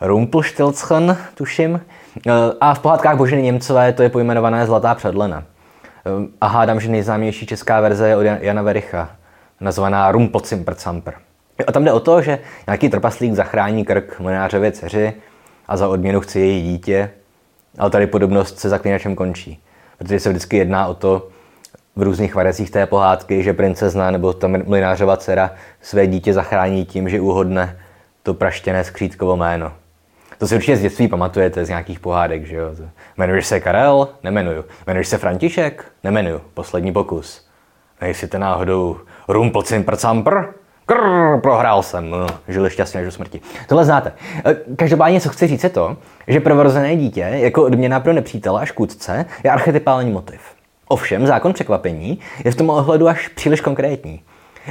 Rumpelstiltschen, 0.00 1.16
tuším. 1.34 1.80
Eh, 2.26 2.30
a 2.60 2.74
v 2.74 2.78
pohádkách 2.78 3.16
Boženy 3.16 3.42
Němcové 3.42 3.92
to 3.92 4.02
je 4.02 4.08
pojmenované 4.08 4.66
Zlatá 4.66 4.94
předlena. 4.94 5.44
Eh, 6.06 6.10
a 6.40 6.46
hádám, 6.46 6.80
že 6.80 6.88
nejznámější 6.88 7.46
česká 7.46 7.80
verze 7.80 8.08
je 8.08 8.16
od 8.16 8.22
Jana 8.22 8.62
Vericha, 8.62 9.10
nazvaná 9.60 10.12
Rumpocimprcamper. 10.12 11.14
A 11.66 11.72
tam 11.72 11.84
jde 11.84 11.92
o 11.92 12.00
to, 12.00 12.22
že 12.22 12.38
nějaký 12.66 12.88
trpaslík 12.88 13.34
zachrání 13.34 13.84
krk 13.84 14.20
mlinářově 14.20 14.72
dceři 14.72 15.12
a 15.68 15.76
za 15.76 15.88
odměnu 15.88 16.20
chce 16.20 16.38
její 16.38 16.62
dítě, 16.62 17.10
ale 17.78 17.90
tady 17.90 18.06
podobnost 18.06 18.58
se 18.58 18.68
zaklínačem 18.68 19.14
končí. 19.14 19.62
Protože 19.98 20.20
se 20.20 20.28
vždycky 20.28 20.56
jedná 20.56 20.86
o 20.86 20.94
to, 20.94 21.28
v 21.98 22.02
různých 22.02 22.34
variacích 22.34 22.70
té 22.70 22.86
pohádky, 22.86 23.42
že 23.42 23.52
princezna 23.52 24.10
nebo 24.10 24.32
ta 24.32 24.48
mlinářova 24.48 25.16
dcera 25.16 25.50
své 25.82 26.06
dítě 26.06 26.32
zachrání 26.34 26.84
tím, 26.84 27.08
že 27.08 27.20
uhodne 27.20 27.78
to 28.22 28.34
praštěné 28.34 28.84
skřítkovo 28.84 29.36
jméno. 29.36 29.72
To 30.38 30.46
si 30.46 30.54
určitě 30.54 30.76
z 30.76 30.80
dětství 30.80 31.08
pamatujete 31.08 31.64
z 31.64 31.68
nějakých 31.68 32.00
pohádek, 32.00 32.46
že 32.46 32.56
jo? 32.56 32.74
Jmenuješ 33.16 33.46
se 33.46 33.60
Karel? 33.60 34.08
Nemenuju. 34.22 34.64
Jmenuješ 34.86 35.08
se 35.08 35.18
František? 35.18 35.84
Nemenuju. 36.04 36.40
Poslední 36.54 36.92
pokus. 36.92 37.48
Nejsi 38.00 38.28
to 38.28 38.38
náhodou 38.38 38.96
Rumpocin 39.28 39.84
prcampr? 39.84 40.44
Krr, 40.86 41.40
prohrál 41.40 41.82
jsem, 41.82 42.10
no, 42.10 42.26
šťastně 42.68 43.00
až 43.00 43.06
do 43.06 43.12
smrti. 43.12 43.40
Tohle 43.66 43.84
znáte. 43.84 44.12
E, 44.44 44.54
každopádně, 44.76 45.20
co 45.20 45.28
chci 45.28 45.46
říct, 45.46 45.64
je 45.64 45.70
to, 45.70 45.96
že 46.28 46.40
prvorozené 46.40 46.96
dítě 46.96 47.20
jako 47.20 47.64
odměna 47.64 48.00
pro 48.00 48.12
nepřítele 48.12 48.62
a 48.62 48.64
škůdce 48.64 49.26
je 49.44 49.50
archetypální 49.50 50.10
motiv. 50.10 50.40
Ovšem, 50.88 51.26
zákon 51.26 51.52
překvapení 51.52 52.18
je 52.44 52.50
v 52.50 52.56
tom 52.56 52.70
ohledu 52.70 53.08
až 53.08 53.28
příliš 53.28 53.60
konkrétní. 53.60 54.20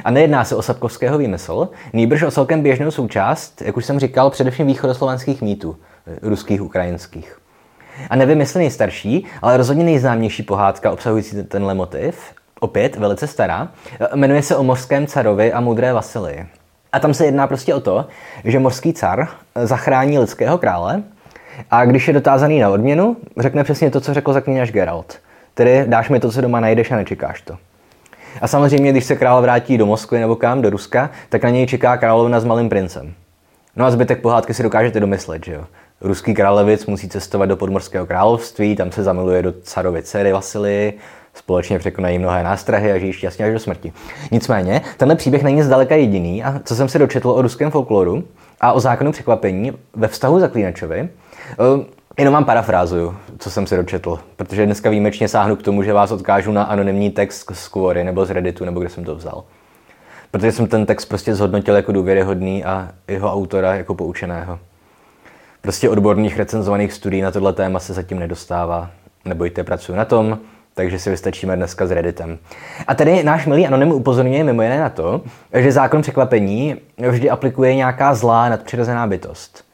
A 0.03 0.11
nejedná 0.11 0.45
se 0.45 0.55
o 0.55 0.61
Sapkovského 0.61 1.17
výmysl, 1.17 1.69
nýbrž 1.93 2.23
o 2.23 2.31
celkem 2.31 2.61
běžnou 2.61 2.91
součást, 2.91 3.61
jak 3.61 3.77
už 3.77 3.85
jsem 3.85 3.99
říkal, 3.99 4.29
především 4.29 4.67
východoslovanských 4.67 5.41
mýtů, 5.41 5.77
e, 6.07 6.29
ruských, 6.29 6.61
ukrajinských. 6.61 7.39
A 8.09 8.15
nevím, 8.15 8.39
jestli 8.39 8.59
nejstarší, 8.59 9.25
ale 9.41 9.57
rozhodně 9.57 9.83
nejznámější 9.83 10.43
pohádka 10.43 10.91
obsahující 10.91 11.43
tenhle 11.43 11.73
motiv 11.73 12.19
opět 12.59 12.95
velice 12.95 13.27
stará, 13.27 13.67
jmenuje 14.15 14.41
se 14.41 14.55
o 14.55 14.63
mořském 14.63 15.07
carovi 15.07 15.53
a 15.53 15.59
moudré 15.59 15.93
Vasily. 15.93 16.45
A 16.91 16.99
tam 16.99 17.13
se 17.13 17.25
jedná 17.25 17.47
prostě 17.47 17.75
o 17.75 17.79
to, 17.79 18.05
že 18.43 18.59
mořský 18.59 18.93
car 18.93 19.27
zachrání 19.55 20.19
lidského 20.19 20.57
krále 20.57 21.03
a 21.71 21.85
když 21.85 22.07
je 22.07 22.13
dotázaný 22.13 22.59
na 22.59 22.69
odměnu, 22.69 23.17
řekne 23.37 23.63
přesně 23.63 23.91
to, 23.91 24.01
co 24.01 24.13
řekl 24.13 24.33
zaklínač 24.33 24.71
Geralt. 24.71 25.17
Tedy 25.53 25.83
dáš 25.87 26.09
mi 26.09 26.19
to, 26.19 26.31
co 26.31 26.41
doma 26.41 26.59
najdeš 26.59 26.91
a 26.91 26.95
nečekáš 26.95 27.41
to. 27.41 27.57
A 28.41 28.47
samozřejmě, 28.47 28.91
když 28.91 29.05
se 29.05 29.15
král 29.15 29.41
vrátí 29.41 29.77
do 29.77 29.85
Moskvy 29.85 30.19
nebo 30.19 30.35
kam, 30.35 30.61
do 30.61 30.69
Ruska, 30.69 31.09
tak 31.29 31.43
na 31.43 31.49
něj 31.49 31.67
čeká 31.67 31.97
královna 31.97 32.39
s 32.39 32.45
malým 32.45 32.69
princem. 32.69 33.13
No 33.75 33.85
a 33.85 33.91
zbytek 33.91 34.21
pohádky 34.21 34.53
si 34.53 34.63
dokážete 34.63 34.99
domyslet, 34.99 35.45
že 35.45 35.53
jo. 35.53 35.63
Ruský 36.01 36.33
králevic 36.33 36.85
musí 36.85 37.09
cestovat 37.09 37.49
do 37.49 37.57
podmorského 37.57 38.05
království, 38.05 38.75
tam 38.75 38.91
se 38.91 39.03
zamiluje 39.03 39.41
do 39.41 39.53
carovy 39.63 40.03
dcery 40.03 40.31
Vasily, 40.31 40.93
společně 41.33 41.79
překonají 41.79 42.19
mnohé 42.19 42.43
nástrahy 42.43 42.91
a 42.91 42.97
žijí 42.97 43.13
šťastně 43.13 43.45
až 43.45 43.53
do 43.53 43.59
smrti. 43.59 43.93
Nicméně, 44.31 44.81
tenhle 44.97 45.15
příběh 45.15 45.43
není 45.43 45.63
zdaleka 45.63 45.95
jediný 45.95 46.43
a 46.43 46.61
co 46.63 46.75
jsem 46.75 46.89
si 46.89 46.99
dočetl 46.99 47.29
o 47.29 47.41
ruském 47.41 47.71
folkloru 47.71 48.23
a 48.61 48.73
o 48.73 48.79
zákonu 48.79 49.11
překvapení 49.11 49.71
ve 49.95 50.07
vztahu 50.07 50.39
zaklínačovi, 50.39 51.09
Jenom 52.17 52.33
vám 52.33 52.45
parafrázuju, 52.45 53.17
co 53.39 53.51
jsem 53.51 53.67
si 53.67 53.75
dočetl, 53.75 54.19
protože 54.35 54.65
dneska 54.65 54.89
výjimečně 54.89 55.27
sáhnu 55.27 55.55
k 55.55 55.63
tomu, 55.63 55.83
že 55.83 55.93
vás 55.93 56.11
odkážu 56.11 56.51
na 56.51 56.63
anonymní 56.63 57.11
text 57.11 57.51
z 57.53 57.67
Quory 57.67 58.03
nebo 58.03 58.25
z 58.25 58.29
Redditu, 58.29 58.65
nebo 58.65 58.79
kde 58.79 58.89
jsem 58.89 59.03
to 59.03 59.15
vzal. 59.15 59.43
Protože 60.31 60.51
jsem 60.51 60.67
ten 60.67 60.85
text 60.85 61.05
prostě 61.05 61.35
zhodnotil 61.35 61.75
jako 61.75 61.91
důvěryhodný 61.91 62.65
a 62.65 62.89
jeho 63.07 63.33
autora 63.33 63.75
jako 63.75 63.95
poučeného. 63.95 64.59
Prostě 65.61 65.89
odborných 65.89 66.37
recenzovaných 66.37 66.93
studií 66.93 67.21
na 67.21 67.31
tohle 67.31 67.53
téma 67.53 67.79
se 67.79 67.93
zatím 67.93 68.19
nedostává. 68.19 68.89
Nebojte, 69.25 69.63
pracuji 69.63 69.95
na 69.95 70.05
tom 70.05 70.39
takže 70.77 70.99
si 70.99 71.09
vystačíme 71.09 71.55
dneska 71.55 71.87
s 71.87 71.91
Redditem. 71.91 72.37
A 72.87 72.95
tady 72.95 73.23
náš 73.23 73.45
milý 73.45 73.67
anonym 73.67 73.91
upozorňuje 73.91 74.43
mimo 74.43 74.61
jiné 74.61 74.79
na 74.79 74.89
to, 74.89 75.21
že 75.53 75.71
zákon 75.71 76.01
překvapení 76.01 76.75
vždy 77.09 77.29
aplikuje 77.29 77.75
nějaká 77.75 78.15
zlá 78.15 78.49
nadpřirozená 78.49 79.07
bytost. 79.07 79.66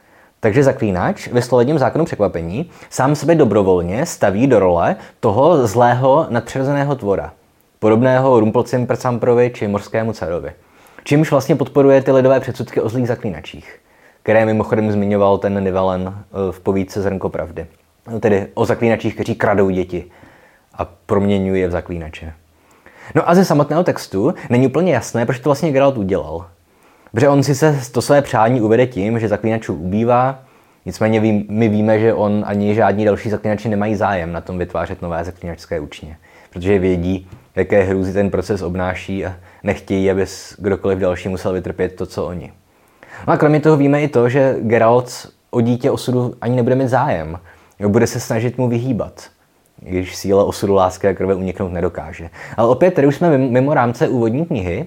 Takže 0.44 0.62
zaklínač 0.62 1.28
ve 1.28 1.42
slovedním 1.42 1.78
zákonu 1.78 2.04
překvapení 2.04 2.70
sám 2.90 3.14
sebe 3.14 3.34
dobrovolně 3.34 4.06
staví 4.06 4.46
do 4.46 4.58
role 4.58 4.96
toho 5.20 5.66
zlého 5.66 6.26
nadpřirozeného 6.30 6.94
tvora, 6.96 7.32
podobného 7.78 8.40
Rumpelcim 8.40 8.86
Prcamprovi 8.86 9.50
či 9.54 9.68
morskému 9.68 10.12
carovi. 10.12 10.52
Čímž 11.04 11.30
vlastně 11.30 11.56
podporuje 11.56 12.02
ty 12.02 12.12
lidové 12.12 12.40
předsudky 12.40 12.80
o 12.80 12.88
zlých 12.88 13.08
zaklínačích, 13.08 13.80
které 14.22 14.46
mimochodem 14.46 14.92
zmiňoval 14.92 15.38
ten 15.38 15.64
Nivelen 15.64 16.14
eh, 16.14 16.52
v 16.52 16.60
povídce 16.60 17.02
Zrnko 17.02 17.28
pravdy. 17.28 17.66
Tedy 18.20 18.46
o 18.54 18.66
zaklínačích, 18.66 19.14
kteří 19.14 19.34
kradou 19.34 19.70
děti 19.70 20.04
a 20.74 20.84
proměňuje 21.06 21.60
je 21.60 21.68
v 21.68 21.70
zaklínače. 21.70 22.32
No 23.14 23.28
a 23.30 23.34
ze 23.34 23.44
samotného 23.44 23.84
textu 23.84 24.34
není 24.50 24.66
úplně 24.66 24.94
jasné, 24.94 25.26
proč 25.26 25.38
to 25.38 25.48
vlastně 25.48 25.72
Geralt 25.72 25.98
udělal. 25.98 26.46
Protože 27.14 27.28
on 27.28 27.42
si 27.42 27.54
se 27.54 27.80
to 27.92 28.02
své 28.02 28.22
přání 28.22 28.60
uvede 28.60 28.86
tím, 28.86 29.18
že 29.18 29.28
zaklínačů 29.28 29.74
ubývá, 29.74 30.42
nicméně 30.86 31.20
ví, 31.20 31.46
my 31.48 31.68
víme, 31.68 31.98
že 31.98 32.14
on 32.14 32.44
ani 32.46 32.74
žádní 32.74 33.04
další 33.04 33.30
zaklínači 33.30 33.68
nemají 33.68 33.94
zájem 33.94 34.32
na 34.32 34.40
tom 34.40 34.58
vytvářet 34.58 35.02
nové 35.02 35.24
zaklínačské 35.24 35.80
učně. 35.80 36.16
Protože 36.50 36.78
vědí, 36.78 37.28
jaké 37.56 37.82
hrůzy 37.82 38.12
ten 38.12 38.30
proces 38.30 38.62
obnáší 38.62 39.26
a 39.26 39.34
nechtějí, 39.62 40.10
aby 40.10 40.26
kdokoliv 40.58 40.98
další 40.98 41.28
musel 41.28 41.52
vytrpět 41.52 41.96
to, 41.96 42.06
co 42.06 42.26
oni. 42.26 42.52
No 43.26 43.32
a 43.32 43.36
kromě 43.36 43.60
toho 43.60 43.76
víme 43.76 44.02
i 44.02 44.08
to, 44.08 44.28
že 44.28 44.56
Geralt 44.60 45.32
o 45.50 45.60
dítě 45.60 45.90
osudu 45.90 46.34
ani 46.40 46.56
nebude 46.56 46.74
mít 46.74 46.88
zájem. 46.88 47.38
Bude 47.88 48.06
se 48.06 48.20
snažit 48.20 48.58
mu 48.58 48.68
vyhýbat 48.68 49.30
když 49.86 50.16
síla 50.16 50.44
osudu 50.44 50.74
lásky 50.74 51.08
a 51.08 51.14
krve 51.14 51.34
uniknout 51.34 51.72
nedokáže. 51.72 52.30
Ale 52.56 52.68
opět, 52.68 52.94
tady 52.94 53.06
už 53.06 53.16
jsme 53.16 53.38
mimo 53.38 53.74
rámce 53.74 54.08
úvodní 54.08 54.46
knihy, 54.46 54.86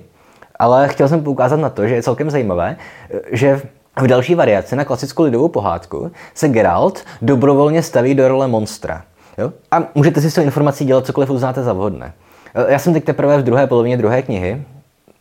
ale 0.59 0.87
chtěl 0.87 1.07
jsem 1.07 1.23
poukázat 1.23 1.59
na 1.59 1.69
to, 1.69 1.87
že 1.87 1.95
je 1.95 2.03
celkem 2.03 2.29
zajímavé, 2.29 2.75
že 3.31 3.61
v 4.01 4.07
další 4.07 4.35
variaci 4.35 4.75
na 4.75 4.85
klasickou 4.85 5.23
lidovou 5.23 5.47
pohádku 5.47 6.11
se 6.33 6.47
Geralt 6.47 7.03
dobrovolně 7.21 7.83
staví 7.83 8.15
do 8.15 8.27
role 8.27 8.47
monstra. 8.47 9.03
Jo? 9.37 9.53
A 9.71 9.83
můžete 9.95 10.21
si 10.21 10.31
s 10.31 10.33
tou 10.33 10.41
informací 10.41 10.85
dělat 10.85 11.05
cokoliv 11.05 11.29
uznáte 11.29 11.63
za 11.63 11.73
vhodné. 11.73 12.13
Já 12.67 12.79
jsem 12.79 12.93
teď 12.93 13.03
teprve 13.03 13.37
v 13.37 13.43
druhé 13.43 13.67
polovině 13.67 13.97
druhé 13.97 14.21
knihy, 14.21 14.63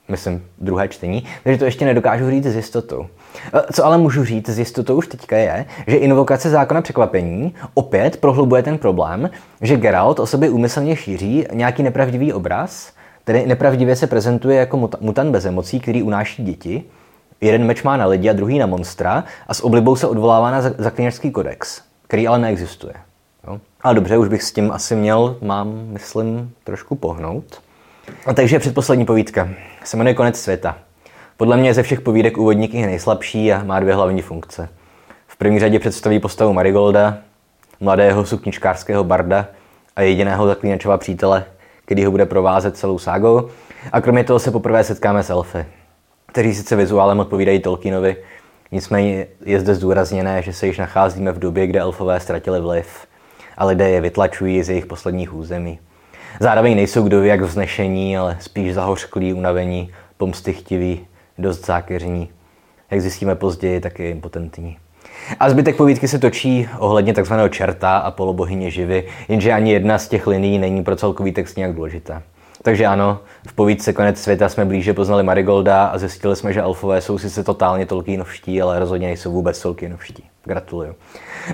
myslím, 0.08 0.44
druhé 0.58 0.88
čtení, 0.88 1.24
takže 1.44 1.58
to 1.58 1.64
ještě 1.64 1.84
nedokážu 1.84 2.30
říct 2.30 2.46
s 2.46 2.56
jistotou. 2.56 3.06
E, 3.54 3.72
co 3.72 3.84
ale 3.84 3.98
můžu 3.98 4.24
říct 4.24 4.48
s 4.48 4.58
jistotou 4.58 4.96
už 4.96 5.06
teďka 5.06 5.36
je, 5.36 5.66
že 5.86 5.96
invokace 5.96 6.50
zákona 6.50 6.82
překvapení 6.82 7.54
opět 7.74 8.16
prohlubuje 8.16 8.62
ten 8.62 8.78
problém, 8.78 9.30
že 9.60 9.76
Geralt 9.76 10.20
o 10.20 10.26
sobě 10.26 10.50
úmyslně 10.50 10.96
šíří 10.96 11.46
nějaký 11.52 11.82
nepravdivý 11.82 12.32
obraz, 12.32 12.92
tedy 13.26 13.46
nepravdivě 13.46 13.96
se 13.96 14.06
prezentuje 14.06 14.58
jako 14.58 14.90
mutant 15.00 15.30
bez 15.30 15.44
emocí, 15.44 15.80
který 15.80 16.02
unáší 16.02 16.44
děti, 16.44 16.84
jeden 17.40 17.64
meč 17.64 17.82
má 17.82 17.96
na 17.96 18.06
lidi 18.06 18.30
a 18.30 18.32
druhý 18.32 18.58
na 18.58 18.66
monstra 18.66 19.24
a 19.48 19.54
s 19.54 19.64
oblibou 19.64 19.96
se 19.96 20.06
odvolává 20.06 20.50
na 20.50 20.62
zaklínačský 20.78 21.30
kodex, 21.30 21.82
který 22.06 22.28
ale 22.28 22.38
neexistuje. 22.38 22.94
Jo? 23.46 23.60
Ale 23.80 23.94
dobře, 23.94 24.18
už 24.18 24.28
bych 24.28 24.42
s 24.42 24.52
tím 24.52 24.72
asi 24.72 24.96
měl, 24.96 25.36
mám, 25.42 25.80
myslím, 25.86 26.52
trošku 26.64 26.94
pohnout. 26.94 27.62
A 28.26 28.34
takže 28.34 28.58
předposlední 28.58 29.04
povídka. 29.04 29.48
Se 29.84 29.96
jmenuje 29.96 30.14
Konec 30.14 30.40
světa. 30.40 30.76
Podle 31.36 31.56
mě 31.56 31.68
je 31.68 31.74
ze 31.74 31.82
všech 31.82 32.00
povídek 32.00 32.38
úvodní 32.38 32.68
knihy 32.68 32.86
nejslabší 32.86 33.52
a 33.52 33.64
má 33.64 33.80
dvě 33.80 33.94
hlavní 33.94 34.22
funkce. 34.22 34.68
V 35.26 35.36
první 35.36 35.58
řadě 35.58 35.78
představí 35.78 36.18
postavu 36.18 36.52
Marigolda, 36.52 37.18
mladého 37.80 38.26
sukničkářského 38.26 39.04
barda 39.04 39.46
a 39.96 40.02
jediného 40.02 40.46
zaklínačova 40.46 40.98
přítele, 40.98 41.44
který 41.86 42.04
ho 42.04 42.10
bude 42.10 42.26
provázet 42.26 42.76
celou 42.76 42.98
ságou. 42.98 43.48
A 43.92 44.00
kromě 44.00 44.24
toho 44.24 44.38
se 44.38 44.50
poprvé 44.50 44.84
setkáme 44.84 45.22
s 45.22 45.30
elfy, 45.30 45.66
kteří 46.26 46.54
sice 46.54 46.76
vizuálem 46.76 47.20
odpovídají 47.20 47.60
Tolkienovi, 47.60 48.16
nicméně 48.72 49.26
je 49.44 49.60
zde 49.60 49.74
zdůrazněné, 49.74 50.42
že 50.42 50.52
se 50.52 50.66
již 50.66 50.78
nacházíme 50.78 51.32
v 51.32 51.38
době, 51.38 51.66
kde 51.66 51.80
elfové 51.80 52.20
ztratili 52.20 52.60
vliv 52.60 53.06
a 53.56 53.64
lidé 53.64 53.90
je 53.90 54.00
vytlačují 54.00 54.62
z 54.62 54.68
jejich 54.68 54.86
posledních 54.86 55.34
území. 55.34 55.78
Zároveň 56.40 56.76
nejsou 56.76 57.02
kdo 57.02 57.20
ví 57.20 57.28
jak 57.28 57.40
vznešení, 57.40 58.18
ale 58.18 58.36
spíš 58.40 58.74
zahořklí, 58.74 59.34
unavení, 59.34 59.92
pomstychtiví, 60.16 61.06
dost 61.38 61.66
zákeřní. 61.66 62.30
Jak 62.90 63.00
zjistíme 63.00 63.34
později, 63.34 63.80
tak 63.80 64.00
i 64.00 64.10
impotentní. 64.10 64.78
A 65.40 65.50
zbytek 65.50 65.76
povídky 65.76 66.08
se 66.08 66.18
točí 66.18 66.68
ohledně 66.78 67.14
takzvaného 67.14 67.48
čerta 67.48 67.96
a 67.96 68.10
polobohyně 68.10 68.70
živy, 68.70 69.04
jenže 69.28 69.52
ani 69.52 69.72
jedna 69.72 69.98
z 69.98 70.08
těch 70.08 70.26
liní 70.26 70.58
není 70.58 70.84
pro 70.84 70.96
celkový 70.96 71.32
text 71.32 71.56
nějak 71.56 71.74
důležitá. 71.74 72.22
Takže 72.62 72.86
ano, 72.86 73.18
v 73.46 73.52
povídce 73.52 73.92
Konec 73.92 74.22
světa 74.22 74.48
jsme 74.48 74.64
blíže 74.64 74.94
poznali 74.94 75.22
Marigolda 75.22 75.86
a 75.86 75.98
zjistili 75.98 76.36
jsme, 76.36 76.52
že 76.52 76.62
elfové 76.62 77.00
jsou 77.00 77.18
sice 77.18 77.44
totálně 77.44 77.86
Tolkienovští, 77.86 78.62
ale 78.62 78.78
rozhodně 78.78 79.06
nejsou 79.06 79.32
vůbec 79.32 79.62
Tolkienovští. 79.62 80.24
Gratuluju. 80.44 80.94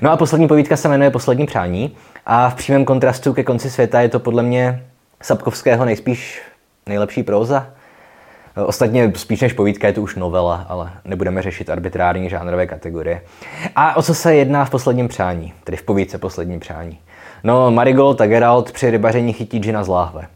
No 0.02 0.10
a 0.10 0.16
poslední 0.16 0.48
povídka 0.48 0.76
se 0.76 0.88
jmenuje 0.88 1.10
Poslední 1.10 1.46
přání 1.46 1.96
a 2.26 2.50
v 2.50 2.54
přímém 2.54 2.84
kontrastu 2.84 3.32
ke 3.32 3.44
konci 3.44 3.70
světa 3.70 4.00
je 4.00 4.08
to 4.08 4.18
podle 4.18 4.42
mě 4.42 4.86
Sapkovského 5.22 5.84
nejspíš 5.84 6.42
nejlepší 6.86 7.22
próza. 7.22 7.66
Ostatně 8.56 9.12
spíš 9.16 9.40
než 9.40 9.52
povídka 9.52 9.86
je 9.86 9.92
to 9.92 10.02
už 10.02 10.16
novela, 10.16 10.66
ale 10.68 10.90
nebudeme 11.04 11.42
řešit 11.42 11.70
arbitrární 11.70 12.28
žánrové 12.28 12.66
kategorie. 12.66 13.22
A 13.76 13.96
o 13.96 14.02
co 14.02 14.14
se 14.14 14.34
jedná 14.34 14.64
v 14.64 14.70
posledním 14.70 15.08
přání, 15.08 15.52
tedy 15.64 15.76
v 15.76 15.82
povídce 15.82 16.18
posledním 16.18 16.60
přání? 16.60 16.98
No, 17.44 17.70
Marigold 17.70 18.20
a 18.20 18.26
Geralt 18.26 18.72
při 18.72 18.90
rybaření 18.90 19.32
chytí 19.32 19.58
džina 19.58 19.84
z 19.84 19.88
láhve. 19.88 20.26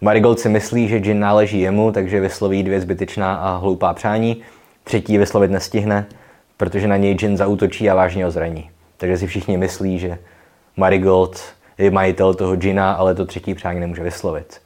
Marigold 0.00 0.40
si 0.40 0.48
myslí, 0.48 0.88
že 0.88 0.98
džin 0.98 1.20
náleží 1.20 1.60
jemu, 1.60 1.92
takže 1.92 2.20
vysloví 2.20 2.62
dvě 2.62 2.80
zbytečná 2.80 3.34
a 3.34 3.56
hloupá 3.56 3.94
přání. 3.94 4.42
Třetí 4.84 5.18
vyslovit 5.18 5.50
nestihne, 5.50 6.06
protože 6.56 6.88
na 6.88 6.96
něj 6.96 7.14
džin 7.14 7.36
zautočí 7.36 7.90
a 7.90 7.94
vážně 7.94 8.24
ho 8.24 8.30
zraní. 8.30 8.70
Takže 8.96 9.18
si 9.18 9.26
všichni 9.26 9.56
myslí, 9.56 9.98
že 9.98 10.18
Marigold 10.76 11.40
je 11.78 11.90
majitel 11.90 12.34
toho 12.34 12.56
džina, 12.56 12.92
ale 12.92 13.14
to 13.14 13.26
třetí 13.26 13.54
přání 13.54 13.80
nemůže 13.80 14.02
vyslovit. 14.02 14.60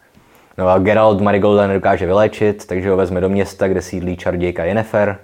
No 0.59 0.69
a 0.69 0.79
Geralt 0.79 1.21
Marigolda 1.21 1.67
nedokáže 1.67 2.07
vyléčit, 2.07 2.67
takže 2.67 2.91
ho 2.91 2.97
vezme 2.97 3.21
do 3.21 3.29
města, 3.29 3.69
kde 3.69 3.83
sídlí 3.83 4.17
čarodějka 4.17 4.65
Yennefer, 4.65 5.19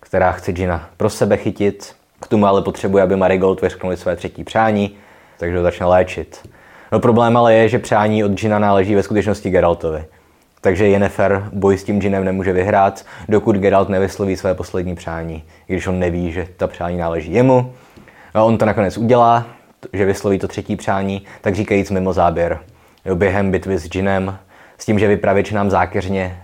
která 0.00 0.32
chce 0.32 0.52
džina 0.52 0.88
pro 0.96 1.10
sebe 1.10 1.36
chytit. 1.36 1.94
K 2.20 2.26
tomu 2.26 2.46
ale 2.46 2.62
potřebuje, 2.62 3.02
aby 3.02 3.16
Marigold 3.16 3.62
vyřknul 3.62 3.96
své 3.96 4.16
třetí 4.16 4.44
přání, 4.44 4.96
takže 5.38 5.56
ho 5.56 5.62
začne 5.62 5.86
léčit. 5.86 6.48
No 6.92 7.00
problém 7.00 7.36
ale 7.36 7.54
je, 7.54 7.68
že 7.68 7.78
přání 7.78 8.24
od 8.24 8.32
džina 8.32 8.58
náleží 8.58 8.94
ve 8.94 9.02
skutečnosti 9.02 9.50
Geraltovi. 9.50 10.04
Takže 10.60 10.88
Yennefer 10.88 11.48
boj 11.52 11.78
s 11.78 11.84
tím 11.84 12.00
džinem 12.00 12.24
nemůže 12.24 12.52
vyhrát, 12.52 13.04
dokud 13.28 13.56
Geralt 13.56 13.88
nevysloví 13.88 14.36
své 14.36 14.54
poslední 14.54 14.94
přání, 14.94 15.44
když 15.66 15.86
on 15.86 15.98
neví, 15.98 16.32
že 16.32 16.48
ta 16.56 16.66
přání 16.66 16.96
náleží 16.96 17.32
jemu. 17.32 17.72
A 18.34 18.42
on 18.42 18.58
to 18.58 18.64
nakonec 18.64 18.98
udělá, 18.98 19.46
že 19.92 20.04
vysloví 20.04 20.38
to 20.38 20.48
třetí 20.48 20.76
přání, 20.76 21.22
tak 21.40 21.54
říkajíc 21.54 21.90
mimo 21.90 22.12
záběr. 22.12 22.58
Jo, 23.04 23.16
během 23.16 23.50
bitvy 23.50 23.78
s 23.78 23.88
džinem, 23.88 24.38
s 24.78 24.84
tím, 24.84 24.98
že 24.98 25.08
vypravěč 25.08 25.52
nám 25.52 25.70
zákeřně, 25.70 26.42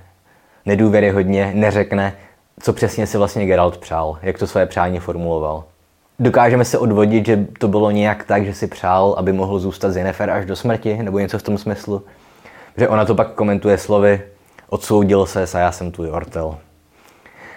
nedůvěryhodně 0.67 1.53
neřekne, 1.55 2.13
co 2.61 2.73
přesně 2.73 3.07
si 3.07 3.19
vlastně 3.19 3.47
Geralt 3.47 3.79
přál, 3.79 4.19
jak 4.23 4.39
to 4.39 4.47
své 4.47 4.67
přání 4.67 4.99
formuloval. 4.99 5.65
Dokážeme 6.19 6.65
se 6.65 6.79
odvodit, 6.79 7.27
že 7.27 7.47
to 7.59 7.69
bylo 7.69 7.91
nějak 7.91 8.25
tak, 8.25 8.45
že 8.45 8.55
si 8.55 8.67
přál, 8.67 9.15
aby 9.19 9.33
mohl 9.33 9.59
zůstat 9.59 9.91
z 9.91 9.97
Yennefer 9.97 10.31
až 10.31 10.47
do 10.47 10.57
smrti, 10.57 11.03
nebo 11.03 11.19
něco 11.19 11.39
v 11.39 11.43
tom 11.43 11.59
smyslu. 11.59 12.03
Že 12.77 12.89
ona 12.89 13.05
to 13.05 13.15
pak 13.15 13.33
komentuje 13.33 13.79
slovy, 13.79 14.23
odsoudil 14.69 15.27
se 15.27 15.45
a 15.55 15.59
já 15.59 15.73
jsem 15.73 15.93
tvůj 15.93 16.11
ortel. 16.11 16.59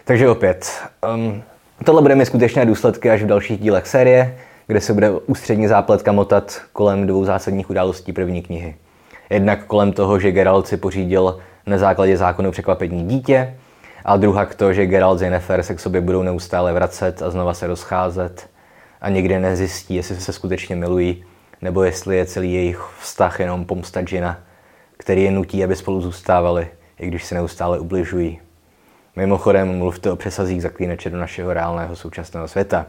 Takže 0.06 0.30
opět, 0.30 0.72
um, 1.16 1.44
tohle 1.84 2.02
bude 2.02 2.16
mít 2.16 2.26
skutečné 2.26 2.66
důsledky 2.66 3.10
až 3.10 3.24
v 3.24 3.28
dalších 3.28 3.60
dílech 3.60 3.88
série, 3.88 4.38
kde 4.68 4.82
se 4.82 4.94
bude 4.94 5.12
ústřední 5.12 5.68
zápletka 5.68 6.12
motat 6.12 6.62
kolem 6.74 7.08
dvou 7.08 7.26
zásadních 7.26 7.70
událostí 7.70 8.14
první 8.14 8.42
knihy. 8.42 8.76
Jednak 9.30 9.66
kolem 9.66 9.92
toho, 9.92 10.20
že 10.20 10.32
Geralt 10.32 10.68
si 10.68 10.78
pořídil 10.78 11.40
na 11.66 11.78
základě 11.78 12.18
zákonu 12.18 12.52
překvapení 12.52 13.08
dítě, 13.08 13.56
a 14.06 14.18
druhá 14.18 14.46
to, 14.46 14.74
že 14.74 14.86
Geralt 14.86 15.20
z 15.20 15.22
Yennefer 15.22 15.64
se 15.64 15.76
k 15.76 15.80
sobě 15.80 16.02
budou 16.02 16.24
neustále 16.24 16.74
vracet 16.74 17.22
a 17.22 17.30
znova 17.30 17.54
se 17.54 17.68
rozcházet 17.68 18.50
a 19.02 19.10
nikdy 19.10 19.40
nezjistí, 19.40 19.96
jestli 19.96 20.16
se 20.16 20.34
skutečně 20.34 20.76
milují, 20.76 21.24
nebo 21.62 21.84
jestli 21.84 22.18
je 22.18 22.26
celý 22.26 22.54
jejich 22.54 22.90
vztah 23.00 23.40
jenom 23.40 23.66
pomsta 23.66 24.02
Gina, 24.02 24.38
který 24.98 25.24
je 25.24 25.32
nutí, 25.32 25.64
aby 25.64 25.76
spolu 25.76 26.02
zůstávali, 26.02 26.68
i 27.00 27.08
když 27.08 27.26
se 27.26 27.36
neustále 27.36 27.80
ubližují. 27.80 28.40
Mimochodem 29.16 29.78
mluvte 29.78 30.12
o 30.12 30.16
přesazích 30.16 30.62
zaklínače 30.62 31.10
do 31.10 31.18
našeho 31.18 31.54
reálného 31.54 31.96
současného 31.96 32.48
světa. 32.48 32.86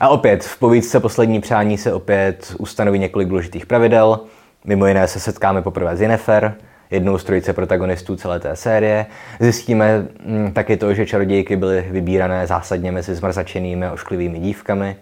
A 0.00 0.08
opět, 0.08 0.44
v 0.44 0.58
povídce 0.58 1.00
Poslední 1.00 1.40
přání 1.40 1.78
se 1.78 1.92
opět 1.92 2.54
ustanoví 2.58 2.98
několik 2.98 3.28
důležitých 3.28 3.66
pravidel. 3.66 4.20
Mimo 4.64 4.86
jiné 4.86 5.08
se 5.08 5.20
setkáme 5.20 5.62
poprvé 5.62 5.96
s 5.96 6.00
Yennefer, 6.00 6.54
jednou 6.90 7.18
z 7.18 7.24
trojice 7.24 7.52
protagonistů 7.52 8.16
celé 8.16 8.40
té 8.40 8.56
série. 8.56 9.06
Zjistíme 9.40 10.06
mm, 10.24 10.52
taky 10.52 10.76
to, 10.76 10.94
že 10.94 11.06
čarodějky 11.06 11.56
byly 11.56 11.86
vybírané 11.90 12.46
zásadně 12.46 12.92
mezi 12.92 13.14
zmrzačenými 13.14 13.86
a 13.86 13.92
ošklivými 13.92 14.38
dívkami. 14.38 14.96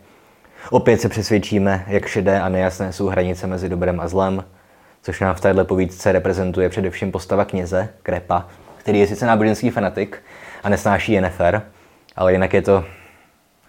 Opět 0.71 1.01
se 1.01 1.09
přesvědčíme, 1.09 1.85
jak 1.87 2.07
šedé 2.07 2.41
a 2.41 2.49
nejasné 2.49 2.93
jsou 2.93 3.07
hranice 3.07 3.47
mezi 3.47 3.69
dobrem 3.69 4.01
a 4.01 4.09
zlem, 4.09 4.45
což 5.03 5.21
nám 5.21 5.35
v 5.35 5.41
této 5.41 5.65
povídce 5.65 6.13
reprezentuje 6.13 6.69
především 6.69 7.13
postava 7.13 7.45
kněze, 7.45 7.89
Krepa, 8.03 8.47
který 8.77 9.01
je 9.01 9.07
sice 9.07 9.27
náboženský 9.27 9.71
fanatik 9.71 10.23
a 10.63 10.69
nesnáší 10.69 11.13
je 11.13 11.21
nefer, 11.21 11.63
ale 12.17 12.33
jinak 12.33 12.55
je 12.55 12.63
to 12.63 12.85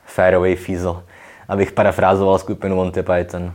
férový 0.06 0.56
fízl, 0.56 1.04
abych 1.48 1.72
parafrázoval 1.72 2.40
skupinu 2.40 2.76
Monty 2.76 3.04
Python. 3.04 3.54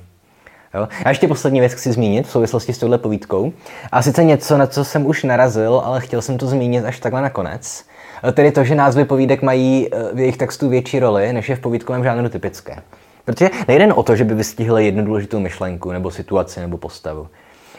Jo? 0.75 0.89
A 1.05 1.09
ještě 1.09 1.29
poslední 1.29 1.61
věc 1.61 1.72
chci 1.72 1.93
zmínit 1.93 2.27
v 2.27 2.31
souvislosti 2.31 2.72
s 2.72 2.79
touhle 2.79 2.99
povídkou. 2.99 3.53
A 3.93 4.03
sice 4.03 4.25
něco, 4.25 4.59
na 4.59 4.66
co 4.66 4.85
jsem 4.85 5.07
už 5.07 5.22
narazil, 5.22 5.83
ale 5.85 6.01
chtěl 6.01 6.22
jsem 6.22 6.39
to 6.39 6.47
zmínit 6.47 6.85
až 6.85 7.01
takhle 7.01 7.22
nakonec. 7.22 7.85
Tedy 8.33 8.53
to, 8.53 8.64
že 8.64 8.75
názvy 8.75 9.05
povídek 9.05 9.43
mají 9.43 9.89
eh, 9.93 10.14
v 10.14 10.18
jejich 10.18 10.37
textu 10.37 10.68
větší 10.68 10.99
roli, 10.99 11.33
než 11.33 11.49
je 11.49 11.57
v 11.57 11.61
povídkovém 11.61 12.05
žánru 12.05 12.29
typické. 12.29 12.77
Protože 13.25 13.51
nejde 13.68 13.95
o 13.95 14.03
to, 14.03 14.16
že 14.16 14.25
by 14.25 14.35
vystihli 14.35 14.85
jednu 14.85 15.05
důležitou 15.05 15.41
myšlenku, 15.41 15.93
nebo 15.93 16.11
situaci, 16.11 16.61
nebo 16.61 16.79
postavu. 16.79 17.29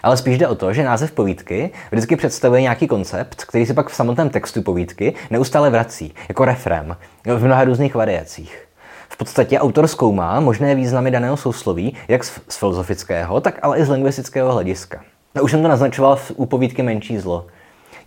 Ale 0.04 0.18
spíš 0.18 0.38
jde 0.38 0.48
o 0.48 0.56
to, 0.56 0.74
že 0.74 0.84
název 0.84 1.12
povídky 1.12 1.70
vždycky 1.92 2.16
představuje 2.16 2.62
nějaký 2.62 2.88
koncept, 2.88 3.46
který 3.46 3.66
se 3.66 3.74
pak 3.74 3.90
v 3.90 3.96
samotném 3.96 4.30
textu 4.30 4.62
povídky 4.62 5.14
neustále 5.30 5.70
vrací, 5.70 6.14
jako 6.30 6.46
refrém, 6.46 6.98
v 7.26 7.46
mnoha 7.46 7.64
různých 7.64 7.96
variacích. 7.96 8.66
V 9.10 9.18
podstatě 9.18 9.60
autor 9.60 9.88
zkoumá 9.88 10.40
možné 10.40 10.76
významy 10.76 11.12
daného 11.12 11.38
sousloví, 11.38 11.96
jak 12.08 12.24
z, 12.24 12.40
filozofického, 12.50 13.42
tak 13.42 13.60
ale 13.62 13.78
i 13.78 13.86
z 13.86 13.90
lingvistického 13.90 14.54
hlediska. 14.54 15.02
No, 15.36 15.44
už 15.44 15.52
jsem 15.52 15.62
to 15.62 15.68
naznačoval 15.68 16.16
v 16.16 16.32
úpovídky 16.36 16.84
Menší 16.84 17.18
zlo. 17.18 17.46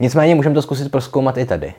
Nicméně 0.01 0.35
můžeme 0.35 0.55
to 0.55 0.63
zkusit 0.63 0.91
proskoumat 0.93 1.39
i 1.39 1.45
tady. 1.45 1.75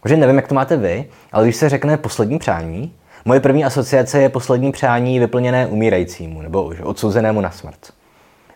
Protože 0.00 0.16
nevím, 0.16 0.36
jak 0.36 0.48
to 0.48 0.54
máte 0.54 0.76
vy, 0.76 1.08
ale 1.32 1.44
když 1.44 1.56
se 1.56 1.68
řekne 1.68 1.96
poslední 1.96 2.38
přání, 2.38 2.92
moje 3.24 3.40
první 3.40 3.64
asociace 3.64 4.22
je 4.22 4.28
poslední 4.28 4.72
přání 4.72 5.18
vyplněné 5.18 5.66
umírajícímu 5.66 6.42
nebo 6.42 6.72
odsouzenému 6.82 7.40
na 7.40 7.50
smrt. 7.50 7.78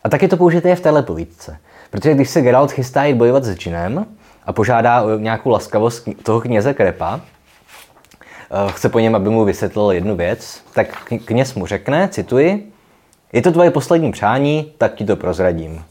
A 0.04 0.08
taky 0.08 0.28
to 0.28 0.36
použijete 0.36 0.76
v 0.76 0.80
téhle 0.80 1.02
povídce. 1.02 1.58
Protože 1.90 2.14
když 2.14 2.30
se 2.30 2.40
Geralt 2.42 2.72
chystá 2.72 3.04
jít 3.04 3.14
bojovat 3.14 3.44
s 3.44 3.54
džinem 3.54 4.06
a 4.46 4.52
požádá 4.52 5.02
o 5.02 5.18
nějakou 5.18 5.50
laskavost 5.50 6.08
toho 6.22 6.40
kněze 6.40 6.74
Krepa, 6.74 7.20
chce 8.70 8.88
po 8.88 8.98
něm, 8.98 9.14
aby 9.14 9.30
mu 9.30 9.44
vysvětlil 9.44 9.90
jednu 9.90 10.16
věc, 10.16 10.60
tak 10.74 11.04
kněz 11.24 11.54
mu 11.54 11.66
řekne, 11.66 12.08
cituji, 12.08 12.72
je 13.32 13.42
to 13.42 13.52
tvoje 13.52 13.70
poslední 13.70 14.12
přání, 14.12 14.72
tak 14.78 14.94
ti 14.94 15.04
to 15.04 15.16
prozradím. 15.16 15.84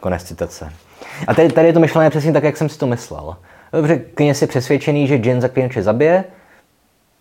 Konec 0.00 0.22
citace. 0.22 0.72
A 1.26 1.34
tady, 1.34 1.48
tady 1.48 1.66
je 1.66 1.72
to 1.72 1.80
myšlené 1.80 2.10
přesně 2.10 2.32
tak, 2.32 2.44
jak 2.44 2.56
jsem 2.56 2.68
si 2.68 2.78
to 2.78 2.86
myslel. 2.86 3.36
Dobře, 3.72 3.96
kněz 4.14 4.42
je 4.42 4.48
přesvědčený, 4.48 5.06
že 5.06 5.14
Jin 5.14 5.40
zaklínače 5.40 5.82
zabije, 5.82 6.24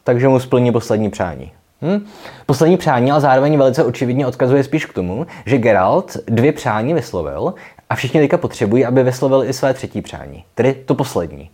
takže 0.04 0.28
mu 0.28 0.40
splní 0.40 0.72
poslední 0.72 1.10
přání. 1.10 1.52
Hm? 1.82 2.06
Poslední 2.46 2.78
přání 2.78 3.12
ale 3.12 3.22
zároveň 3.22 3.58
velice 3.58 3.84
očividně 3.84 4.28
odkazuje 4.28 4.64
spíš 4.64 4.86
k 4.86 4.94
tomu, 4.94 5.28
že 5.46 5.58
Geralt 5.58 6.18
dvě 6.26 6.52
přání 6.52 6.94
vyslovil 6.94 7.54
a 7.90 7.96
všichni 7.96 8.20
teďka 8.20 8.38
potřebují, 8.38 8.86
aby 8.86 9.04
vyslovil 9.04 9.44
i 9.44 9.54
své 9.54 9.74
třetí 9.74 10.02
přání, 10.02 10.44
tedy 10.56 10.74
to 10.74 10.96
poslední. 10.96 11.50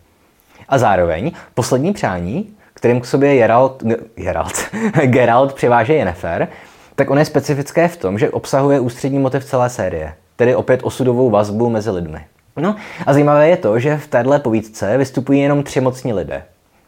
A 0.70 0.78
zároveň 0.78 1.32
poslední 1.54 1.94
přání 1.94 2.56
kterým 2.76 3.02
k 3.02 3.06
sobě 3.06 3.36
Geralt, 3.36 3.84
Geralt, 4.16 4.70
Geralt 5.06 5.54
přiváže 5.54 5.94
Yennefer, 5.94 6.48
tak 6.96 7.10
on 7.10 7.20
je 7.20 7.26
specifické 7.26 7.88
v 7.88 7.98
tom, 7.98 8.20
že 8.20 8.30
obsahuje 8.30 8.80
ústřední 8.80 9.20
motiv 9.20 9.46
celé 9.46 9.70
série, 9.70 10.14
tedy 10.36 10.56
opět 10.56 10.80
osudovou 10.84 11.30
vazbu 11.30 11.70
mezi 11.70 11.90
lidmi. 11.90 12.20
No 12.58 12.76
a 13.06 13.14
zajímavé 13.14 13.50
je 13.50 13.58
to, 13.58 13.80
že 13.80 13.98
v 13.98 14.08
téhle 14.08 14.40
povídce 14.40 14.98
vystupují 14.98 15.42
jenom 15.42 15.64
tři 15.64 15.82
mocní 15.82 16.14
lidé. 16.14 16.44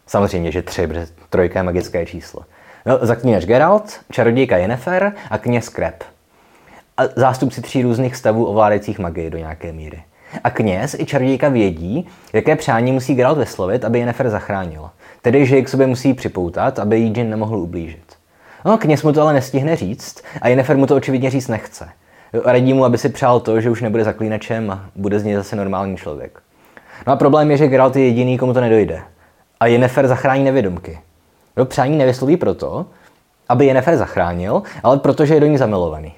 Samozřejmě, 0.07 0.51
že 0.51 0.61
tři, 0.61 0.87
protože 0.87 1.07
trojka 1.29 1.59
je 1.59 1.63
magické 1.63 2.05
číslo. 2.05 2.41
No, 2.85 2.99
zaklínač 3.01 3.45
Geralt, 3.45 3.99
čarodějka 4.11 4.57
Yennefer 4.57 5.13
a 5.29 5.37
kněz 5.37 5.69
Krep. 5.69 6.03
A 6.97 7.01
zástupci 7.15 7.61
tří 7.61 7.81
různých 7.81 8.15
stavů 8.15 8.45
ovládajících 8.45 8.99
magii 8.99 9.29
do 9.29 9.37
nějaké 9.37 9.71
míry. 9.71 10.03
A 10.43 10.49
kněz 10.49 10.95
i 10.99 11.05
čarodějka 11.05 11.49
vědí, 11.49 12.07
jaké 12.33 12.55
přání 12.55 12.91
musí 12.91 13.15
Geralt 13.15 13.37
vyslovit, 13.37 13.85
aby 13.85 13.99
Yennefer 13.99 14.29
zachránil. 14.29 14.89
Tedy, 15.27 15.45
že 15.45 15.55
ji 15.55 15.63
k 15.63 15.69
sobě 15.69 15.87
musí 15.87 16.13
připoutat, 16.13 16.79
aby 16.79 16.99
jí 16.99 17.13
Jin 17.17 17.29
nemohl 17.29 17.57
ublížit. 17.57 18.13
No, 18.65 18.77
kněz 18.77 19.03
mu 19.03 19.13
to 19.13 19.21
ale 19.21 19.33
nestihne 19.33 19.75
říct 19.75 20.23
a 20.41 20.47
Yennefer 20.47 20.77
mu 20.77 20.85
to 20.85 20.95
očividně 20.95 21.29
říct 21.29 21.47
nechce. 21.47 21.89
Radí 22.45 22.73
mu, 22.73 22.85
aby 22.85 22.97
si 22.97 23.09
přál 23.09 23.39
to, 23.39 23.61
že 23.61 23.69
už 23.69 23.81
nebude 23.81 24.03
zaklínačem 24.03 24.71
a 24.71 24.85
bude 24.95 25.19
z 25.19 25.23
něj 25.23 25.35
zase 25.35 25.55
normální 25.55 25.97
člověk. 25.97 26.41
No 27.07 27.13
a 27.13 27.15
problém 27.15 27.51
je, 27.51 27.57
že 27.57 27.67
Geralt 27.67 27.95
je 27.95 28.05
jediný, 28.05 28.37
komu 28.37 28.53
to 28.53 28.61
nedojde. 28.61 29.01
A 29.59 29.67
Yennefer 29.67 30.07
zachrání 30.07 30.43
nevědomky. 30.43 30.99
Jo, 31.57 31.65
přání 31.65 31.97
nevysloví 31.97 32.37
proto, 32.37 32.85
aby 33.49 33.65
Jennifer 33.65 33.97
zachránil, 33.97 34.63
ale 34.83 34.97
protože 34.97 35.33
je 35.33 35.39
do 35.39 35.47
ní 35.47 35.57
zamilovaný. 35.57 36.13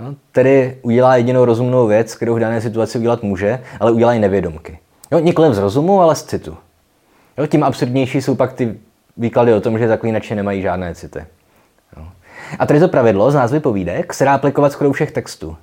No, 0.00 0.14
tedy 0.32 0.78
udělá 0.82 1.16
jedinou 1.16 1.44
rozumnou 1.44 1.86
věc, 1.86 2.14
kterou 2.14 2.34
v 2.34 2.38
dané 2.38 2.60
situaci 2.60 2.98
udělat 2.98 3.22
může, 3.22 3.60
ale 3.80 3.92
udělá 3.92 4.12
ji 4.12 4.20
nevědomky. 4.20 4.78
Jo, 5.12 5.18
nikoliv 5.18 5.54
z 5.54 5.58
rozumu, 5.58 6.00
ale 6.00 6.16
z 6.16 6.22
citu. 6.22 6.56
Jo, 7.38 7.46
tím 7.46 7.64
absurdnější 7.64 8.22
jsou 8.22 8.34
pak 8.34 8.52
ty 8.52 8.78
výklady 9.16 9.54
o 9.54 9.60
tom, 9.60 9.78
že 9.78 9.88
zaklínači 9.88 10.34
nemají 10.34 10.62
žádné 10.62 10.94
city. 10.94 11.24
Jo. 11.96 12.04
A 12.58 12.66
tady 12.66 12.80
to 12.80 12.88
pravidlo 12.88 13.30
z 13.30 13.34
názvy 13.34 13.60
povídek 13.60 14.14
se 14.14 14.24
dá 14.24 14.34
aplikovat 14.34 14.72
skoro 14.72 14.92
všech 14.92 15.12
textů. 15.12 15.56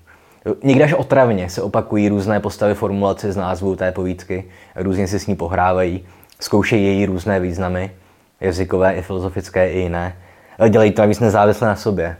Někde 0.63 0.83
až 0.83 0.93
otravně 0.93 1.49
se 1.49 1.61
opakují 1.61 2.09
různé 2.09 2.39
postavy 2.39 2.73
formulace 2.73 3.31
z 3.31 3.37
názvu 3.37 3.75
té 3.75 3.91
povídky, 3.91 4.43
různě 4.75 5.07
si 5.07 5.19
s 5.19 5.27
ní 5.27 5.35
pohrávají, 5.35 6.05
zkoušejí 6.39 6.85
její 6.85 7.05
různé 7.05 7.39
významy, 7.39 7.91
jazykové 8.41 8.93
i 8.93 9.01
filozofické 9.01 9.71
i 9.71 9.79
jiné. 9.79 10.15
Dělají 10.69 10.91
to 10.91 11.01
navíc 11.01 11.19
nezávisle 11.19 11.67
na 11.67 11.75
sobě. 11.75 12.17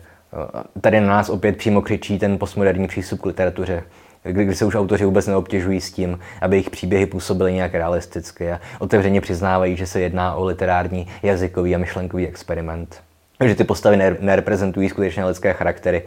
Tady 0.82 1.02
na 1.02 1.08
nás 1.08 1.30
opět 1.30 1.58
přímo 1.58 1.82
křičí 1.82 2.20
ten 2.20 2.38
postmoderní 2.38 2.88
přístup 2.88 3.22
k 3.22 3.26
literatuře, 3.26 3.84
kdy 4.24 4.56
se 4.56 4.66
už 4.66 4.76
autoři 4.76 5.06
vůbec 5.06 5.28
neobtěžují 5.28 5.82
s 5.82 5.92
tím, 5.92 6.20
aby 6.42 6.56
jejich 6.56 6.70
příběhy 6.70 7.06
působily 7.06 7.54
nějak 7.54 7.74
realisticky 7.74 8.52
a 8.52 8.60
otevřeně 8.80 9.22
přiznávají, 9.22 9.78
že 9.78 9.88
se 9.88 10.00
jedná 10.00 10.36
o 10.36 10.46
literární, 10.46 11.08
jazykový 11.24 11.76
a 11.76 11.78
myšlenkový 11.78 12.28
experiment. 12.28 13.02
Že 13.46 13.56
ty 13.56 13.64
postavy 13.64 14.18
nereprezentují 14.20 14.90
skutečně 14.90 15.26
lidské 15.26 15.54
charaktery, 15.54 16.04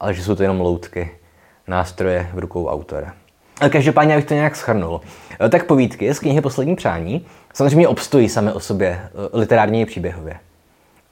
ale 0.00 0.14
že 0.14 0.22
jsou 0.22 0.34
to 0.34 0.42
jenom 0.42 0.60
loutky, 0.60 1.10
nástroje 1.66 2.30
v 2.34 2.38
rukou 2.38 2.66
autora. 2.66 3.12
Ale 3.60 3.70
každopádně, 3.70 4.14
abych 4.14 4.26
to 4.26 4.34
nějak 4.34 4.56
schrnul. 4.56 5.00
Tak 5.48 5.66
povídky 5.66 6.14
z 6.14 6.18
knihy 6.18 6.40
Poslední 6.40 6.76
přání 6.76 7.26
samozřejmě 7.54 7.88
obstojí 7.88 8.28
sami 8.28 8.52
o 8.52 8.60
sobě 8.60 9.00
eh, 9.02 9.38
literárně 9.38 9.80
i 9.80 9.86
příběhově. 9.86 10.36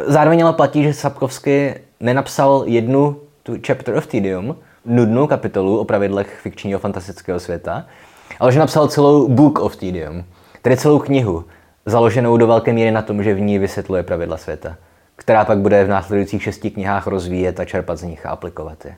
Zároveň 0.06 0.44
ale 0.44 0.52
platí, 0.52 0.82
že 0.82 0.94
Sapkovsky 0.94 1.74
nenapsal 2.00 2.64
jednu 2.66 3.20
tu 3.42 3.56
Chapter 3.66 3.94
of 3.94 4.06
Tedium, 4.06 4.56
nudnou 4.84 5.26
kapitolu 5.26 5.78
o 5.78 5.84
pravidlech 5.84 6.38
fikčního 6.42 6.78
fantastického 6.78 7.40
světa, 7.40 7.86
ale 8.40 8.52
že 8.52 8.58
napsal 8.58 8.88
celou 8.88 9.28
Book 9.28 9.58
of 9.58 9.76
Tedium, 9.76 10.24
tedy 10.62 10.76
celou 10.76 10.98
knihu, 10.98 11.44
založenou 11.86 12.36
do 12.36 12.46
velké 12.46 12.72
míry 12.72 12.90
na 12.90 13.02
tom, 13.02 13.22
že 13.22 13.34
v 13.34 13.40
ní 13.40 13.58
vysvětluje 13.58 14.02
pravidla 14.02 14.36
světa, 14.36 14.76
která 15.16 15.44
pak 15.44 15.58
bude 15.58 15.84
v 15.84 15.88
následujících 15.88 16.42
šesti 16.42 16.70
knihách 16.70 17.06
rozvíjet 17.06 17.60
a 17.60 17.64
čerpat 17.64 17.98
z 17.98 18.02
nich 18.02 18.26
a 18.26 18.30
aplikovat 18.30 18.84
je. 18.84 18.96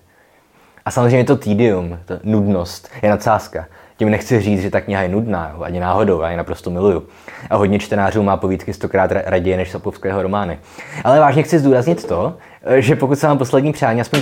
A 0.85 0.91
samozřejmě 0.91 1.25
to 1.25 1.37
tedium, 1.37 1.99
to 2.05 2.19
nudnost, 2.23 2.89
je 3.03 3.11
nadsázka. 3.11 3.67
Tím 3.97 4.11
nechci 4.11 4.41
říct, 4.41 4.63
že 4.63 4.71
ta 4.71 4.81
kniha 4.81 5.03
je 5.03 5.09
nudná, 5.09 5.57
ani 5.63 5.81
náhodou, 5.81 6.21
já 6.21 6.31
ji 6.31 6.37
naprosto 6.37 6.71
miluju. 6.71 7.03
A 7.51 7.57
hodně 7.57 7.79
čtenářů 7.79 8.23
má 8.23 8.37
povídky 8.37 8.73
stokrát 8.73 9.13
raději 9.13 9.57
než 9.57 9.71
Sapovského 9.71 10.23
romány. 10.23 10.59
Ale 11.05 11.21
vážně 11.21 11.43
chci 11.43 11.59
zdůraznit 11.59 12.05
to, 12.05 12.37
že 12.77 12.97
pokud 12.97 13.19
se 13.19 13.27
vám 13.27 13.39
poslední 13.39 13.73
přání 13.73 14.01
aspoň. 14.01 14.21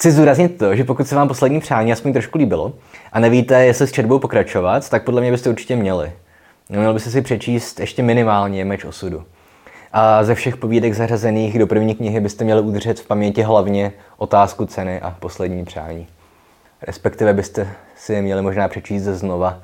Chci 0.00 0.10
zdůraznit 0.10 0.58
to, 0.58 0.76
že 0.76 0.84
pokud 0.84 1.08
se 1.08 1.14
vám 1.14 1.28
poslední 1.28 1.60
přání 1.60 1.92
aspoň 1.92 2.12
trošku 2.12 2.38
líbilo 2.38 2.72
a 3.12 3.20
nevíte, 3.20 3.64
jestli 3.64 3.86
s 3.86 3.92
četbou 3.92 4.18
pokračovat, 4.18 4.90
tak 4.90 5.04
podle 5.04 5.20
mě 5.20 5.30
byste 5.30 5.50
určitě 5.50 5.76
měli. 5.76 6.12
Měl 6.68 6.94
byste 6.94 7.10
si 7.10 7.22
přečíst 7.22 7.80
ještě 7.80 8.02
minimálně 8.02 8.64
Meč 8.64 8.84
osudu. 8.84 9.24
A 9.92 10.24
ze 10.24 10.34
všech 10.34 10.56
povídek 10.56 10.94
zařazených 10.94 11.58
do 11.58 11.66
první 11.66 11.94
knihy 11.94 12.20
byste 12.20 12.44
měli 12.44 12.60
udržet 12.60 13.00
v 13.00 13.06
paměti 13.06 13.42
hlavně 13.42 13.92
otázku 14.16 14.66
ceny 14.66 15.00
a 15.00 15.10
poslední 15.10 15.64
přání. 15.64 16.06
Respektive 16.82 17.34
byste 17.34 17.68
si 17.96 18.12
je 18.12 18.22
měli 18.22 18.42
možná 18.42 18.68
přečíst 18.68 19.02
znova, 19.02 19.62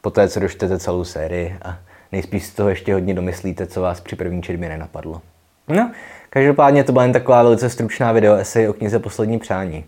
po 0.00 0.10
té, 0.10 0.28
co 0.28 0.40
dočtete 0.40 0.78
celou 0.78 1.04
sérii 1.04 1.56
a 1.62 1.78
nejspíš 2.12 2.46
z 2.46 2.54
toho 2.54 2.68
ještě 2.68 2.94
hodně 2.94 3.14
domyslíte, 3.14 3.66
co 3.66 3.82
vás 3.82 4.00
při 4.00 4.16
první 4.16 4.42
četbě 4.42 4.68
nenapadlo. 4.68 5.20
No, 5.68 5.90
každopádně 6.36 6.84
to 6.84 6.92
byla 6.92 7.02
jen 7.02 7.12
taková 7.12 7.42
velice 7.42 7.70
stručná 7.70 8.12
video 8.12 8.34
esej 8.34 8.68
o 8.68 8.72
knize 8.72 8.98
Poslední 8.98 9.38
přání. 9.38 9.84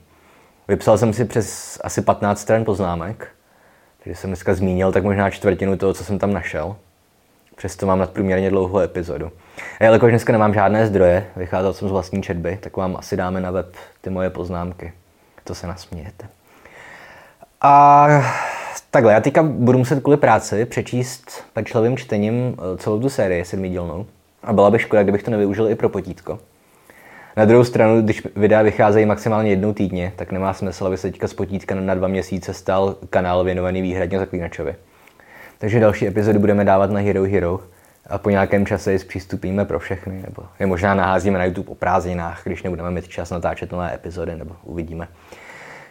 Vypsal 0.68 0.98
jsem 0.98 1.12
si 1.12 1.24
přes 1.24 1.78
asi 1.84 2.02
15 2.02 2.40
stran 2.40 2.64
poznámek, 2.64 3.28
takže 4.02 4.16
jsem 4.16 4.30
dneska 4.30 4.54
zmínil 4.54 4.92
tak 4.92 5.04
možná 5.04 5.30
čtvrtinu 5.30 5.76
toho, 5.76 5.94
co 5.94 6.04
jsem 6.04 6.18
tam 6.18 6.32
našel. 6.32 6.76
Přesto 7.56 7.86
mám 7.86 7.98
nadprůměrně 7.98 8.50
dlouhou 8.50 8.78
epizodu. 8.78 9.30
A 9.80 9.84
jelikož 9.84 10.10
dneska 10.10 10.32
nemám 10.32 10.54
žádné 10.54 10.86
zdroje, 10.86 11.26
vycházel 11.36 11.72
jsem 11.72 11.88
z 11.88 11.92
vlastní 11.92 12.22
četby, 12.22 12.58
tak 12.60 12.76
vám 12.76 12.96
asi 12.96 13.16
dáme 13.16 13.40
na 13.40 13.50
web 13.50 13.76
ty 14.00 14.10
moje 14.10 14.30
poznámky. 14.30 14.92
To 15.44 15.54
se 15.54 15.66
nasmějete. 15.66 16.26
A 17.60 18.06
takhle, 18.90 19.12
já 19.12 19.20
teďka 19.20 19.42
budu 19.42 19.78
muset 19.78 20.00
kvůli 20.00 20.16
práci 20.16 20.64
přečíst 20.64 21.44
pečlivým 21.52 21.96
čtením 21.96 22.34
eh, 22.34 22.78
celou 22.78 23.00
tu 23.00 23.08
sérii 23.08 23.44
sedmidílnou. 23.44 24.06
A 24.42 24.52
byla 24.52 24.70
by 24.70 24.78
škoda, 24.78 25.02
kdybych 25.02 25.22
to 25.22 25.30
nevyužil 25.30 25.68
i 25.68 25.74
pro 25.74 25.88
potítko. 25.88 26.38
Na 27.36 27.44
druhou 27.44 27.64
stranu, 27.64 28.02
když 28.02 28.22
videa 28.36 28.62
vycházejí 28.62 29.06
maximálně 29.06 29.50
jednou 29.50 29.72
týdně, 29.72 30.12
tak 30.16 30.32
nemá 30.32 30.54
smysl, 30.54 30.86
aby 30.86 30.96
se 30.96 31.10
teďka 31.10 31.28
z 31.28 31.34
potítka 31.34 31.74
na 31.74 31.94
dva 31.94 32.08
měsíce 32.08 32.54
stal 32.54 32.96
kanál 33.10 33.44
věnovaný 33.44 33.82
výhradně 33.82 34.18
zaklínačovi. 34.18 34.74
Takže 35.58 35.80
další 35.80 36.06
epizody 36.06 36.38
budeme 36.38 36.64
dávat 36.64 36.90
na 36.90 37.00
Hero 37.00 37.22
Hero 37.22 37.60
a 38.06 38.18
po 38.18 38.30
nějakém 38.30 38.66
čase 38.66 38.92
je 38.92 38.98
zpřístupíme 38.98 39.64
pro 39.64 39.78
všechny, 39.78 40.22
nebo 40.22 40.42
je 40.60 40.66
možná 40.66 40.94
naházíme 40.94 41.38
na 41.38 41.44
YouTube 41.44 41.70
o 41.70 41.74
prázdninách, 41.74 42.40
když 42.44 42.62
nebudeme 42.62 42.90
mít 42.90 43.08
čas 43.08 43.30
natáčet 43.30 43.72
nové 43.72 43.94
epizody, 43.94 44.36
nebo 44.36 44.56
uvidíme. 44.62 45.08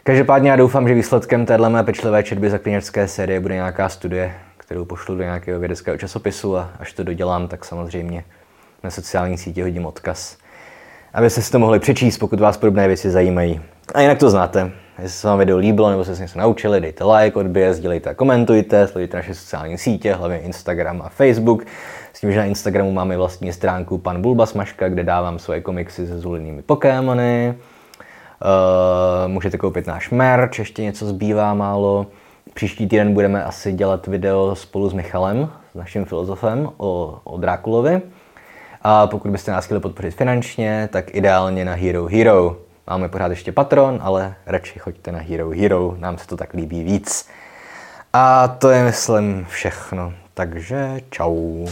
Každopádně 0.04 0.50
já 0.50 0.56
doufám, 0.56 0.88
že 0.88 0.94
výsledkem 0.94 1.46
téhle 1.46 1.70
mé 1.70 1.84
pečlivé 1.84 2.24
četby 2.24 2.50
zaklínačské 2.50 3.08
série 3.08 3.40
bude 3.40 3.54
nějaká 3.54 3.90
studie, 3.90 4.34
kterou 4.58 4.86
pošlu 4.86 5.16
do 5.16 5.24
nějakého 5.24 5.60
vědeckého 5.60 5.98
časopisu 5.98 6.58
a 6.58 6.70
až 6.80 6.94
to 6.94 7.04
dodělám, 7.04 7.48
tak 7.48 7.66
samozřejmě 7.66 8.24
na 8.84 8.92
sociální 8.92 9.38
sítě 9.38 9.64
hodím 9.64 9.86
odkaz, 9.86 10.38
abyste 11.14 11.42
si 11.42 11.52
to 11.52 11.60
mohli 11.60 11.80
přečíst, 11.80 12.18
pokud 12.18 12.40
vás 12.40 12.58
podobné 12.58 12.88
věci 12.88 13.12
zajímají. 13.12 13.62
A 13.94 14.02
jinak 14.02 14.18
to 14.18 14.30
znáte. 14.30 14.72
Jestli 15.02 15.20
se 15.20 15.28
vám 15.28 15.40
video 15.40 15.58
líbilo 15.58 15.90
nebo 15.90 16.04
jste 16.04 16.16
se 16.16 16.22
něco 16.22 16.40
naučili, 16.40 16.82
dejte 16.82 17.04
like, 17.04 17.40
odběr, 17.40 17.74
sdílejte 17.74 18.10
a 18.10 18.14
komentujte, 18.14 18.88
sledujte 18.88 19.18
naše 19.18 19.36
sociální 19.36 19.78
sítě, 19.78 20.14
hlavně 20.14 20.40
Instagram 20.40 21.02
a 21.02 21.10
Facebook. 21.10 21.66
S 22.14 22.20
tím, 22.20 22.32
že 22.32 22.40
na 22.40 22.46
Instagramu 22.46 22.92
máme 22.92 23.18
vlastní 23.18 23.54
stránku 23.54 23.98
Pan 23.98 24.22
Bulba 24.22 24.46
Smaška, 24.46 24.90
kde 24.90 25.04
dávám 25.04 25.40
svoje 25.40 25.62
komiksy 25.62 26.08
se 26.08 26.20
zulenými 26.20 26.62
Pokémony. 26.62 27.54
Uh, 27.58 29.32
můžete 29.32 29.58
koupit 29.58 29.88
náš 29.88 30.10
merch, 30.10 30.60
ještě 30.60 30.84
něco 30.84 31.06
zbývá 31.06 31.54
málo. 31.54 32.06
Příští 32.54 32.88
týden 32.88 33.14
budeme 33.14 33.44
asi 33.44 33.74
dělat 33.74 34.08
video 34.08 34.56
spolu 34.56 34.90
s 34.90 34.94
Michalem, 34.94 35.50
s 35.72 35.76
naším 35.76 36.06
filozofem, 36.06 36.70
o, 36.78 37.20
o 37.24 37.38
Drákulovi. 37.38 38.02
A 38.82 39.08
pokud 39.08 39.32
byste 39.32 39.52
nás 39.52 39.66
chtěli 39.66 39.80
podpořit 39.80 40.12
finančně, 40.12 40.90
tak 40.92 41.16
ideálně 41.16 41.66
na 41.66 41.74
Hero 41.74 42.06
Hero. 42.06 42.58
Máme 42.90 43.10
pořád 43.10 43.28
ještě 43.28 43.52
Patron, 43.52 44.00
ale 44.02 44.36
radši 44.46 44.80
choďte 44.80 45.12
na 45.12 45.20
Hero 45.20 45.50
Hero, 45.50 45.96
nám 45.98 46.18
se 46.18 46.28
to 46.28 46.38
tak 46.38 46.54
líbí 46.54 46.84
víc. 46.84 47.30
A 48.14 48.48
to 48.48 48.70
je, 48.70 48.84
myslím, 48.84 49.46
všechno. 49.50 50.14
Takže 50.34 51.00
čau. 51.10 51.68